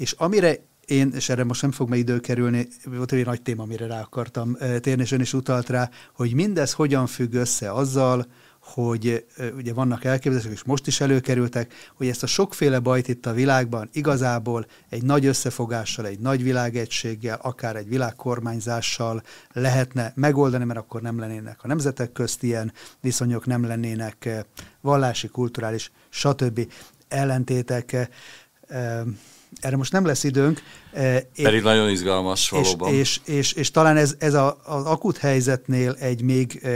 és 0.00 0.12
amire 0.12 0.56
én, 0.86 1.12
és 1.14 1.28
erre 1.28 1.44
most 1.44 1.62
nem 1.62 1.72
fog 1.72 1.88
meg 1.88 1.98
idő 1.98 2.20
kerülni, 2.20 2.68
volt 2.84 3.12
egy 3.12 3.24
nagy 3.24 3.42
téma, 3.42 3.62
amire 3.62 3.86
rá 3.86 4.00
akartam 4.00 4.56
térni, 4.80 5.02
és 5.02 5.12
ön 5.12 5.20
is 5.20 5.32
utalt 5.32 5.68
rá, 5.68 5.90
hogy 6.12 6.34
mindez 6.34 6.72
hogyan 6.72 7.06
függ 7.06 7.34
össze 7.34 7.72
azzal, 7.72 8.26
hogy 8.74 9.26
ugye 9.56 9.72
vannak 9.72 10.04
elképzelések, 10.04 10.52
és 10.52 10.62
most 10.62 10.86
is 10.86 11.00
előkerültek, 11.00 11.74
hogy 11.94 12.08
ezt 12.08 12.22
a 12.22 12.26
sokféle 12.26 12.78
bajt 12.78 13.08
itt 13.08 13.26
a 13.26 13.32
világban 13.32 13.88
igazából 13.92 14.66
egy 14.88 15.02
nagy 15.02 15.26
összefogással, 15.26 16.06
egy 16.06 16.18
nagy 16.18 16.42
világegységgel, 16.42 17.38
akár 17.42 17.76
egy 17.76 17.88
világkormányzással 17.88 19.22
lehetne 19.52 20.12
megoldani, 20.14 20.64
mert 20.64 20.78
akkor 20.78 21.02
nem 21.02 21.18
lennének 21.18 21.58
a 21.62 21.66
nemzetek 21.66 22.12
közt 22.12 22.42
ilyen 22.42 22.72
viszonyok, 23.00 23.46
nem 23.46 23.66
lennének 23.66 24.46
vallási, 24.80 25.28
kulturális, 25.28 25.90
stb. 26.08 26.72
ellentétek 27.08 28.08
erre 29.60 29.76
most 29.76 29.92
nem 29.92 30.06
lesz 30.06 30.24
időnk. 30.24 30.62
Pedig 30.92 31.54
én, 31.54 31.62
nagyon 31.62 31.90
izgalmas 31.90 32.48
valóban. 32.50 32.92
És, 32.92 33.20
és, 33.24 33.34
és, 33.34 33.52
és 33.52 33.70
talán 33.70 33.96
ez, 33.96 34.14
ez 34.18 34.34
a, 34.34 34.58
az 34.64 34.84
akut 34.84 35.16
helyzetnél 35.16 35.96
egy 35.98 36.22
még 36.22 36.66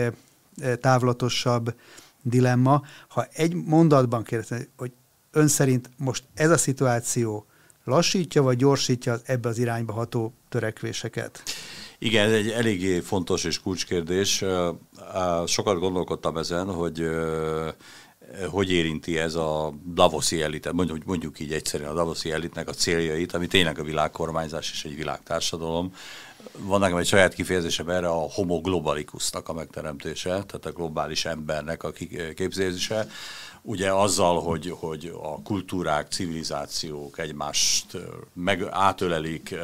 távlatosabb 0.81 1.75
dilemma. 2.23 2.83
Ha 3.09 3.27
egy 3.33 3.55
mondatban 3.55 4.23
kérdezni, 4.23 4.69
hogy 4.77 4.93
ön 5.31 5.49
szerint 5.49 5.91
most 5.97 6.25
ez 6.35 6.51
a 6.51 6.57
szituáció 6.57 7.47
lassítja 7.85 8.43
vagy 8.43 8.57
gyorsítja 8.57 9.13
az 9.13 9.23
ebbe 9.25 9.49
az 9.49 9.59
irányba 9.59 9.93
ható 9.93 10.33
törekvéseket? 10.49 11.43
Igen, 11.99 12.27
ez 12.27 12.33
egy 12.33 12.51
eléggé 12.51 13.01
fontos 13.01 13.45
és 13.45 13.61
kulcskérdés. 13.61 14.45
Sokat 15.47 15.79
gondolkodtam 15.79 16.37
ezen, 16.37 16.67
hogy 16.67 17.09
hogy 18.51 18.73
érinti 18.73 19.19
ez 19.19 19.35
a 19.35 19.75
Davoszi 19.95 20.43
elit, 20.43 20.73
mondjuk, 20.73 21.05
mondjuk 21.05 21.41
így 21.41 21.53
egyszerűen 21.53 21.91
a 21.91 21.95
Davoszi 21.95 22.31
elitnek 22.31 22.69
a 22.69 22.73
céljait, 22.73 23.33
ami 23.33 23.47
tényleg 23.47 23.79
a 23.79 23.85
világkormányzás 23.85 24.71
és 24.73 24.85
egy 24.85 24.97
világtársadalom. 24.97 25.95
Van 26.59 26.81
nekem 26.81 26.97
egy 26.97 27.07
saját 27.07 27.35
kifejezésem 27.35 27.89
erre 27.89 28.09
a 28.09 28.31
homo 28.31 28.61
globalikusnak 28.61 29.49
a 29.49 29.53
megteremtése, 29.53 30.29
tehát 30.29 30.67
a 30.67 30.73
globális 30.73 31.25
embernek 31.25 31.83
a 31.83 31.93
képzése, 32.35 33.09
ugye 33.63 33.93
azzal, 33.93 34.41
hogy, 34.41 34.75
hogy 34.79 35.13
a 35.23 35.43
kultúrák, 35.43 36.13
civilizációk 36.13 37.19
egymást 37.19 37.87
meg 38.33 38.67
átölelik, 38.71 39.55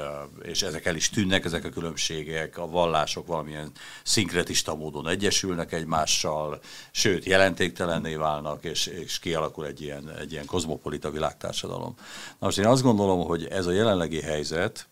és 0.43 0.62
ezek 0.62 0.84
el 0.84 0.95
is 0.95 1.09
tűnnek, 1.09 1.45
ezek 1.45 1.64
a 1.64 1.68
különbségek, 1.68 2.59
a 2.59 2.66
vallások 2.66 3.26
valamilyen 3.26 3.70
szinkretista 4.03 4.74
módon 4.74 5.09
egyesülnek 5.09 5.72
egymással, 5.72 6.61
sőt, 6.91 7.24
jelentéktelenné 7.24 8.14
válnak, 8.14 8.64
és, 8.64 8.86
és 8.86 9.18
kialakul 9.18 9.66
egy 9.66 9.80
ilyen, 9.80 10.11
egy 10.18 10.32
ilyen 10.32 10.47
kozmopolita 10.47 11.11
világtársadalom. 11.11 11.95
Na 12.38 12.47
most 12.47 12.59
én 12.59 12.66
azt 12.66 12.82
gondolom, 12.82 13.26
hogy 13.26 13.45
ez 13.45 13.66
a 13.66 13.72
jelenlegi 13.72 14.20
helyzet, 14.20 14.86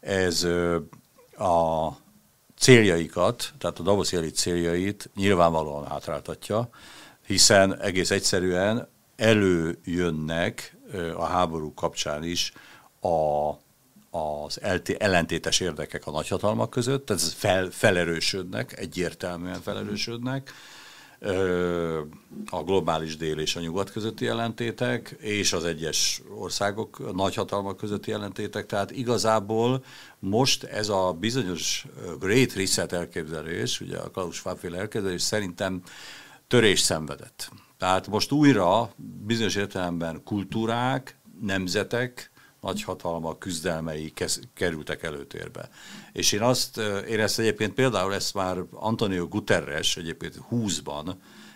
ez 0.00 0.46
a 1.38 1.88
céljaikat, 2.58 3.52
tehát 3.58 3.78
a 3.78 3.82
Davos 3.82 4.12
céljait 4.34 5.10
nyilvánvalóan 5.14 5.86
hátráltatja, 5.86 6.68
hiszen 7.26 7.80
egész 7.80 8.10
egyszerűen 8.10 8.88
előjönnek 9.16 10.76
a 11.16 11.24
háború 11.24 11.74
kapcsán 11.74 12.24
is 12.24 12.52
a, 13.00 13.48
az 14.18 14.60
ellentétes 14.98 15.60
érdekek 15.60 16.06
a 16.06 16.10
nagyhatalmak 16.10 16.70
között, 16.70 17.06
tehát 17.06 17.22
fel, 17.22 17.70
felerősödnek, 17.70 18.78
egyértelműen 18.78 19.60
felerősödnek, 19.60 20.52
a 22.50 22.62
globális 22.64 23.16
dél 23.16 23.38
és 23.38 23.56
a 23.56 23.60
nyugat 23.60 23.90
közötti 23.90 24.24
jelentétek, 24.24 25.16
és 25.18 25.52
az 25.52 25.64
egyes 25.64 26.22
országok, 26.38 27.14
nagyhatalmak 27.14 27.76
közötti 27.76 28.10
jelentétek. 28.10 28.66
Tehát 28.66 28.90
igazából 28.90 29.84
most 30.18 30.64
ez 30.64 30.88
a 30.88 31.16
bizonyos 31.20 31.86
Great 32.18 32.54
Reset 32.54 32.92
elképzelés, 32.92 33.80
ugye 33.80 33.98
a 33.98 34.10
Klaus 34.10 34.36
Schwab 34.36 34.58
elképzelés 34.74 35.22
szerintem 35.22 35.82
törés 36.46 36.80
szenvedett. 36.80 37.50
Tehát 37.78 38.06
most 38.06 38.32
újra 38.32 38.90
bizonyos 39.26 39.54
értelemben 39.54 40.22
kultúrák, 40.24 41.18
nemzetek, 41.40 42.30
nagyhatalmak 42.66 43.38
küzdelmei 43.38 44.10
kez, 44.10 44.40
kerültek 44.54 45.02
előtérbe. 45.02 45.68
És 46.12 46.32
én 46.32 46.42
azt, 46.42 46.80
én 47.08 47.20
ezt 47.20 47.38
egyébként 47.38 47.74
például 47.74 48.14
ezt 48.14 48.34
már 48.34 48.58
Antonio 48.70 49.28
Guterres 49.28 49.96
egyébként 49.96 50.40
20-ban 50.50 51.14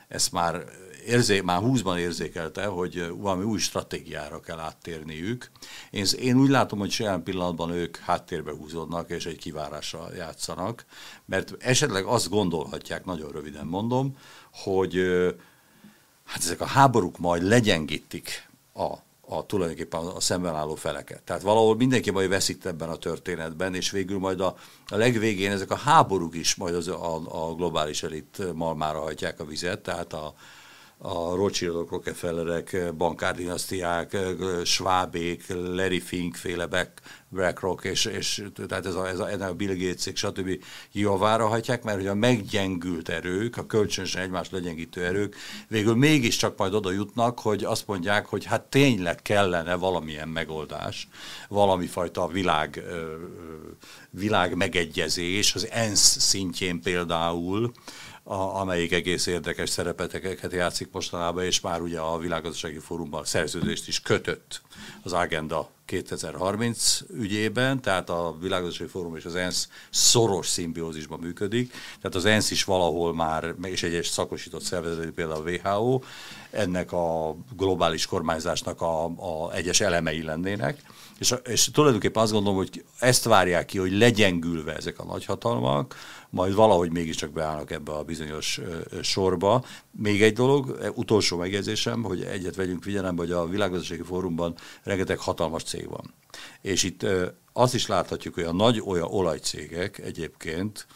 ezt 0.08 0.32
már 0.32 0.64
érzé, 1.06 1.40
már 1.40 1.60
20-ban 1.62 1.98
érzékelte, 1.98 2.66
hogy 2.66 3.08
valami 3.16 3.44
új 3.44 3.58
stratégiára 3.58 4.40
kell 4.40 4.58
áttérniük. 4.58 5.50
Én, 5.90 6.06
én 6.18 6.36
úgy 6.36 6.48
látom, 6.48 6.78
hogy 6.78 6.94
jelen 6.98 7.22
pillanatban 7.22 7.70
ők 7.70 7.96
háttérbe 7.96 8.52
húzódnak, 8.52 9.10
és 9.10 9.26
egy 9.26 9.38
kivárásra 9.38 10.14
játszanak, 10.16 10.84
mert 11.24 11.54
esetleg 11.58 12.04
azt 12.04 12.28
gondolhatják, 12.28 13.04
nagyon 13.04 13.30
röviden 13.30 13.66
mondom, 13.66 14.16
hogy 14.52 14.94
hát 16.24 16.42
ezek 16.42 16.60
a 16.60 16.66
háborúk 16.66 17.18
majd 17.18 17.42
legyengítik 17.42 18.48
a 18.74 18.94
a 19.32 19.46
tulajdonképpen 19.46 20.00
a 20.00 20.20
szemben 20.20 20.54
álló 20.54 20.74
feleket. 20.74 21.22
Tehát 21.22 21.42
valahol 21.42 21.76
mindenki 21.76 22.10
majd 22.10 22.28
veszít 22.28 22.66
ebben 22.66 22.88
a 22.88 22.96
történetben, 22.96 23.74
és 23.74 23.90
végül 23.90 24.18
majd 24.18 24.40
a, 24.40 24.56
a 24.86 24.96
legvégén 24.96 25.50
ezek 25.50 25.70
a 25.70 25.76
háborúk 25.76 26.34
is 26.34 26.54
majd 26.54 26.74
az, 26.74 26.88
a, 26.88 27.48
a 27.48 27.54
globális 27.54 28.02
elit 28.02 28.42
malmára 28.54 29.00
hajtják 29.00 29.40
a 29.40 29.44
vizet, 29.44 29.80
tehát 29.80 30.12
a, 30.12 30.34
a 31.02 31.34
Rothschildok, 31.34 31.90
Rockefellerek, 31.90 32.94
bankárdinasztiák, 32.96 34.16
Schwabék, 34.64 35.44
Larry 35.48 36.00
Fink 36.00 36.34
féle 36.34 36.66
Black, 36.66 37.00
BlackRock, 37.28 37.84
és, 37.84 38.04
és 38.04 38.44
tehát 38.66 38.86
ez 38.86 38.94
a, 38.94 39.08
ez 39.08 39.18
a, 39.18 39.48
a 39.48 39.54
Bill 39.54 39.76
Gates, 39.76 40.12
stb. 40.14 40.64
javára 40.92 41.46
hagyják, 41.46 41.82
mert 41.82 41.96
hogy 41.96 42.06
a 42.06 42.14
meggyengült 42.14 43.08
erők, 43.08 43.56
a 43.56 43.66
kölcsönösen 43.66 44.22
egymást 44.22 44.52
legyengítő 44.52 45.04
erők 45.04 45.36
végül 45.68 45.94
mégiscsak 45.94 46.58
majd 46.58 46.74
oda 46.74 46.90
jutnak, 46.90 47.38
hogy 47.38 47.64
azt 47.64 47.86
mondják, 47.86 48.26
hogy 48.26 48.44
hát 48.44 48.62
tényleg 48.62 49.22
kellene 49.22 49.74
valamilyen 49.74 50.28
megoldás, 50.28 51.08
valami 51.48 51.86
fajta 51.86 52.26
világ, 52.26 52.82
világ 54.10 54.54
megegyezés, 54.54 55.54
az 55.54 55.68
ENSZ 55.70 56.18
szintjén 56.20 56.80
például, 56.80 57.72
a, 58.30 58.60
amelyik 58.60 58.92
egész 58.92 59.26
érdekes 59.26 59.70
szerepeteket 59.70 60.52
játszik 60.52 60.88
mostanában, 60.92 61.44
és 61.44 61.60
már 61.60 61.80
ugye 61.80 62.00
a 62.00 62.18
Világgazdasági 62.18 62.78
Fórumban 62.78 63.24
szerződést 63.24 63.88
is 63.88 64.00
kötött 64.00 64.62
az 65.02 65.12
Agenda 65.12 65.70
2030 65.90 67.00
ügyében, 67.14 67.80
tehát 67.80 68.10
a 68.10 68.36
Világgazdasági 68.40 68.90
Fórum 68.90 69.16
és 69.16 69.24
az 69.24 69.34
ENSZ 69.34 69.68
szoros 69.90 70.46
szimbiózisban 70.46 71.18
működik, 71.18 71.70
tehát 71.70 72.14
az 72.14 72.24
ENSZ 72.24 72.50
is 72.50 72.64
valahol 72.64 73.14
már, 73.14 73.54
és 73.62 73.82
egyes 73.82 74.06
szakosított 74.06 74.62
szervezet, 74.62 75.10
például 75.10 75.46
a 75.46 75.50
WHO, 75.50 76.00
ennek 76.50 76.92
a 76.92 77.36
globális 77.56 78.06
kormányzásnak 78.06 78.80
a, 78.80 79.04
a 79.04 79.52
egyes 79.52 79.80
elemei 79.80 80.22
lennének, 80.22 80.82
és, 81.18 81.34
és 81.44 81.70
tulajdonképpen 81.72 82.22
azt 82.22 82.32
gondolom, 82.32 82.58
hogy 82.58 82.84
ezt 82.98 83.24
várják 83.24 83.66
ki, 83.66 83.78
hogy 83.78 83.92
legyengülve 83.92 84.76
ezek 84.76 84.98
a 84.98 85.04
nagyhatalmak, 85.04 85.94
majd 86.30 86.54
valahogy 86.54 86.90
mégiscsak 86.90 87.30
beállnak 87.30 87.70
ebbe 87.70 87.92
a 87.92 88.02
bizonyos 88.02 88.60
sorba. 89.02 89.64
Még 89.90 90.22
egy 90.22 90.32
dolog, 90.32 90.92
utolsó 90.94 91.36
megjegyzésem, 91.36 92.02
hogy 92.02 92.22
egyet 92.22 92.54
vegyünk 92.56 92.82
figyelembe, 92.82 93.22
hogy 93.22 93.32
a 93.32 93.46
világgazdasági 93.46 94.02
fórumban 94.02 94.54
rengeteg 94.82 95.18
hatalmas 95.18 95.62
cég 95.62 95.79
van. 95.84 96.14
És 96.60 96.82
itt 96.82 97.06
azt 97.52 97.74
is 97.74 97.86
láthatjuk, 97.86 98.34
hogy 98.34 98.44
a 98.44 98.52
nagy 98.52 98.82
olyan 98.84 99.08
olajcégek 99.08 99.98
egyébként 99.98 100.86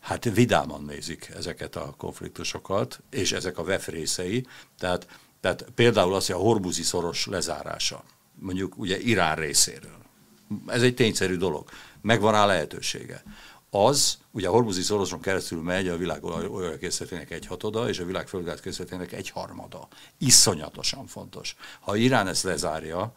hát 0.00 0.24
vidáman 0.24 0.82
nézik 0.82 1.30
ezeket 1.36 1.76
a 1.76 1.94
konfliktusokat, 1.96 3.00
és 3.10 3.32
ezek 3.32 3.58
a 3.58 3.64
VEF 3.64 3.88
részei, 3.88 4.46
tehát, 4.78 5.06
tehát 5.40 5.66
például 5.74 6.14
az, 6.14 6.26
hogy 6.26 6.34
a 6.34 6.38
Horbuzi 6.38 6.82
szoros 6.82 7.26
lezárása, 7.26 8.04
mondjuk 8.34 8.78
ugye 8.78 9.00
Irán 9.00 9.36
részéről, 9.36 9.98
ez 10.66 10.82
egy 10.82 10.94
tényszerű 10.94 11.36
dolog, 11.36 11.68
megvan 12.00 12.32
rá 12.32 12.46
lehetősége 12.46 13.22
az, 13.74 14.18
ugye 14.30 14.48
a 14.48 14.50
Hormuzi 14.50 14.82
szoroson 14.82 15.20
keresztül 15.20 15.62
megy 15.62 15.88
a 15.88 15.96
világ 15.96 16.24
olajkészletének 16.24 17.30
egy 17.30 17.46
hatoda, 17.46 17.88
és 17.88 17.98
a 17.98 18.04
világ 18.04 18.28
földgáz 18.28 18.60
készletének 18.60 19.12
egy 19.12 19.30
harmada. 19.30 19.88
Iszonyatosan 20.18 21.06
fontos. 21.06 21.56
Ha 21.80 21.96
Irán 21.96 22.26
ezt 22.26 22.42
lezárja, 22.42 23.14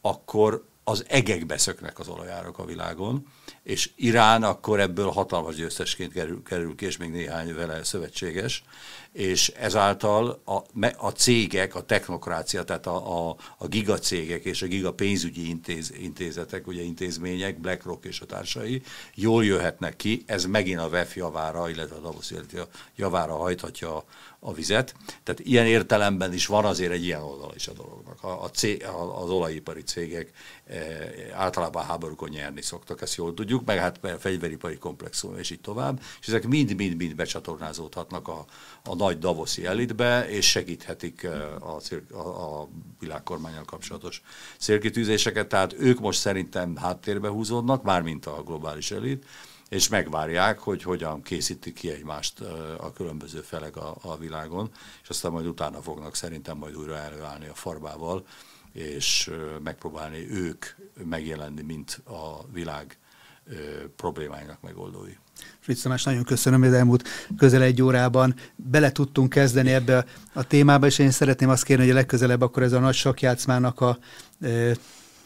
akkor 0.00 0.64
az 0.84 1.04
egekbe 1.08 1.58
szöknek 1.58 1.98
az 1.98 2.08
olajárak 2.08 2.58
a 2.58 2.64
világon, 2.64 3.26
és 3.62 3.90
Irán 3.96 4.42
akkor 4.42 4.80
ebből 4.80 5.10
hatalmas 5.10 5.54
győztesként 5.54 6.12
kerül, 6.12 6.42
kerül 6.42 6.74
ki, 6.74 6.84
és 6.84 6.96
még 6.96 7.10
néhány 7.10 7.54
vele 7.54 7.84
szövetséges, 7.84 8.64
és 9.12 9.48
ezáltal 9.48 10.42
a, 10.44 10.62
a 10.96 11.10
cégek, 11.10 11.74
a 11.74 11.82
technokrácia, 11.82 12.64
tehát 12.64 12.86
a, 12.86 13.28
a, 13.28 13.36
a 13.58 13.66
gigacégek 13.66 14.44
és 14.44 14.62
a 14.62 14.66
giga 14.66 14.92
pénzügyi 14.92 15.48
intéz, 15.48 15.92
intézetek, 15.98 16.66
ugye 16.66 16.82
intézmények, 16.82 17.60
BlackRock 17.60 18.04
és 18.04 18.20
a 18.20 18.26
társai 18.26 18.82
jól 19.14 19.44
jöhetnek 19.44 19.96
ki, 19.96 20.22
ez 20.26 20.44
megint 20.44 20.80
a 20.80 20.88
VEF 20.88 21.16
javára, 21.16 21.70
illetve 21.70 21.96
a 21.96 22.00
Davos 22.00 22.32
javára 22.96 23.36
hajthatja 23.36 24.04
a 24.40 24.52
vizet. 24.52 24.94
Tehát 25.22 25.40
ilyen 25.40 25.66
értelemben 25.66 26.32
is 26.32 26.46
van 26.46 26.64
azért 26.64 26.92
egy 26.92 27.04
ilyen 27.04 27.22
oldal 27.22 27.52
is 27.54 27.68
a 27.68 27.72
dolognak. 27.72 28.22
A, 28.22 28.42
a 28.42 28.50
cég, 28.50 28.84
az 29.22 29.30
olajipari 29.30 29.82
cégek 29.82 30.30
e, 30.66 30.76
általában 31.32 31.84
háborúkon 31.84 32.28
nyerni 32.28 32.62
szoktak, 32.62 33.02
ezt 33.02 33.16
jól 33.16 33.34
tudjuk, 33.34 33.64
meg 33.64 33.78
hát 33.78 34.00
fegyveripari 34.18 34.78
komplexum, 34.78 35.38
és 35.38 35.50
így 35.50 35.60
tovább. 35.60 36.00
És 36.20 36.28
ezek 36.28 36.46
mind-mind-mind 36.46 37.14
becsatornázódhatnak 37.14 38.28
a, 38.28 38.44
a 38.84 38.94
nagy 39.00 39.18
davoszi 39.18 39.66
elitbe, 39.66 40.28
és 40.28 40.50
segíthetik 40.50 41.22
e, 41.22 41.54
a, 41.54 41.80
a, 42.12 42.18
a 42.18 42.68
világkormányal 42.98 43.64
kapcsolatos 43.64 44.22
célkitűzéseket. 44.58 45.48
Tehát 45.48 45.74
ők 45.78 46.00
most 46.00 46.18
szerintem 46.18 46.76
háttérbe 46.76 47.28
húzódnak, 47.28 47.82
mármint 47.82 48.26
a 48.26 48.42
globális 48.42 48.90
elit, 48.90 49.24
és 49.68 49.88
megvárják, 49.88 50.58
hogy 50.58 50.82
hogyan 50.82 51.22
készítik 51.22 51.74
ki 51.74 51.90
egymást 51.90 52.40
a 52.78 52.92
különböző 52.92 53.40
felek 53.40 53.76
a, 53.76 53.96
a 54.02 54.16
világon, 54.16 54.70
és 55.02 55.08
aztán 55.08 55.32
majd 55.32 55.46
utána 55.46 55.82
fognak 55.82 56.14
szerintem 56.14 56.56
majd 56.56 56.76
újra 56.76 56.96
előállni 56.96 57.48
a 57.48 57.54
farbával, 57.54 58.26
és 58.72 59.30
megpróbálni 59.62 60.30
ők 60.30 60.64
megjelenni, 61.04 61.62
mint 61.62 62.00
a 62.04 62.46
világ 62.52 62.98
problémáinak 63.96 64.60
megoldói. 64.60 65.12
Fritz 65.60 65.82
Tamás, 65.82 66.02
nagyon 66.02 66.24
köszönöm, 66.24 66.60
hogy 66.60 66.74
elmúlt 66.74 67.08
közel 67.36 67.62
egy 67.62 67.82
órában 67.82 68.34
bele 68.56 68.92
tudtunk 68.92 69.28
kezdeni 69.28 69.72
ebbe 69.72 70.04
a, 70.32 70.46
témába, 70.46 70.86
és 70.86 70.98
én 70.98 71.10
szeretném 71.10 71.48
azt 71.48 71.64
kérni, 71.64 71.82
hogy 71.82 71.92
a 71.92 71.96
legközelebb 71.96 72.40
akkor 72.40 72.62
ez 72.62 72.72
a 72.72 72.78
nagy 72.78 72.94
sakjátszmának 72.94 73.80
a 73.80 73.98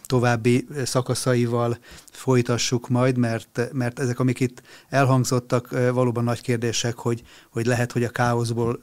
további 0.07 0.67
szakaszaival 0.85 1.79
folytassuk 2.11 2.89
majd, 2.89 3.17
mert, 3.17 3.69
mert 3.73 3.99
ezek, 3.99 4.19
amik 4.19 4.41
itt 4.41 4.63
elhangzottak, 4.89 5.69
valóban 5.93 6.25
nagy 6.25 6.41
kérdések, 6.41 6.97
hogy, 6.97 7.23
hogy 7.51 7.67
lehet, 7.67 7.93
hogy 7.93 8.05
a 8.05 8.11
káoszból 8.11 8.83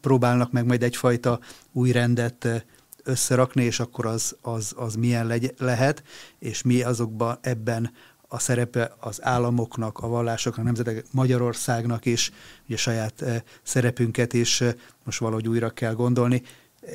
próbálnak 0.00 0.52
meg 0.52 0.66
majd 0.66 0.82
egyfajta 0.82 1.38
új 1.72 1.92
rendet 1.92 2.64
összerakni, 3.04 3.64
és 3.64 3.80
akkor 3.80 4.06
az, 4.06 4.36
az, 4.40 4.72
az 4.76 4.94
milyen 4.94 5.26
legy, 5.26 5.54
lehet, 5.58 6.02
és 6.38 6.62
mi 6.62 6.82
azokban 6.82 7.38
ebben 7.40 7.92
a 8.34 8.38
szerepe 8.38 8.94
az 9.00 9.24
államoknak, 9.24 9.98
a 9.98 10.08
vallásoknak, 10.08 10.60
a 10.60 10.66
nemzetek, 10.66 11.04
Magyarországnak 11.10 12.04
is, 12.04 12.32
ugye 12.66 12.76
saját 12.76 13.24
szerepünket 13.62 14.32
is 14.32 14.62
most 15.04 15.18
valahogy 15.18 15.48
újra 15.48 15.70
kell 15.70 15.94
gondolni. 15.94 16.42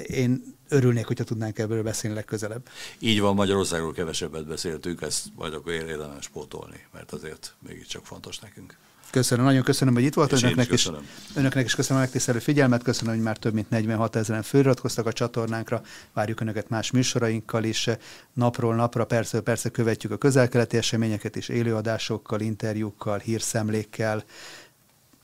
Én 0.07 0.43
örülnék, 0.69 1.05
hogyha 1.05 1.23
tudnánk 1.23 1.59
ebből 1.59 1.83
beszélni 1.83 2.15
legközelebb. 2.15 2.69
Így 2.99 3.19
van, 3.19 3.35
Magyarországról 3.35 3.93
kevesebbet 3.93 4.47
beszéltünk, 4.47 5.01
ezt 5.01 5.25
majd 5.35 5.53
akkor 5.53 5.71
érdemes 5.71 6.27
pótolni, 6.27 6.87
mert 6.93 7.11
azért 7.11 7.55
mégiscsak 7.67 8.05
fontos 8.05 8.39
nekünk. 8.39 8.77
Köszönöm, 9.11 9.45
nagyon 9.45 9.63
köszönöm, 9.63 9.93
hogy 9.93 10.03
itt 10.03 10.13
volt 10.13 10.31
önöknek 10.31 10.71
is, 10.71 10.89
önöknek 11.35 11.65
is 11.65 11.75
köszönöm 11.75 12.01
a 12.01 12.03
megtisztelő 12.05 12.39
figyelmet, 12.39 12.83
köszönöm, 12.83 13.13
hogy 13.13 13.23
már 13.23 13.37
több 13.37 13.53
mint 13.53 13.69
46 13.69 14.15
ezeren 14.15 14.41
feliratkoztak 14.41 15.05
a 15.05 15.13
csatornánkra, 15.13 15.81
várjuk 16.13 16.39
önöket 16.39 16.69
más 16.69 16.91
műsorainkkal 16.91 17.63
is, 17.63 17.89
napról 18.33 18.75
napra 18.75 19.05
persze, 19.05 19.41
persze 19.41 19.69
követjük 19.69 20.11
a 20.11 20.17
közelkeleti 20.17 20.77
eseményeket 20.77 21.35
is, 21.35 21.49
élőadásokkal, 21.49 22.39
interjúkkal, 22.39 23.17
hírszemlékkel, 23.17 24.23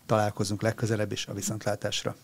találkozunk 0.05 0.61
legközelebb 0.61 1.11
is 1.11 1.27
a 1.27 1.33
viszontlátásra. 1.33 2.15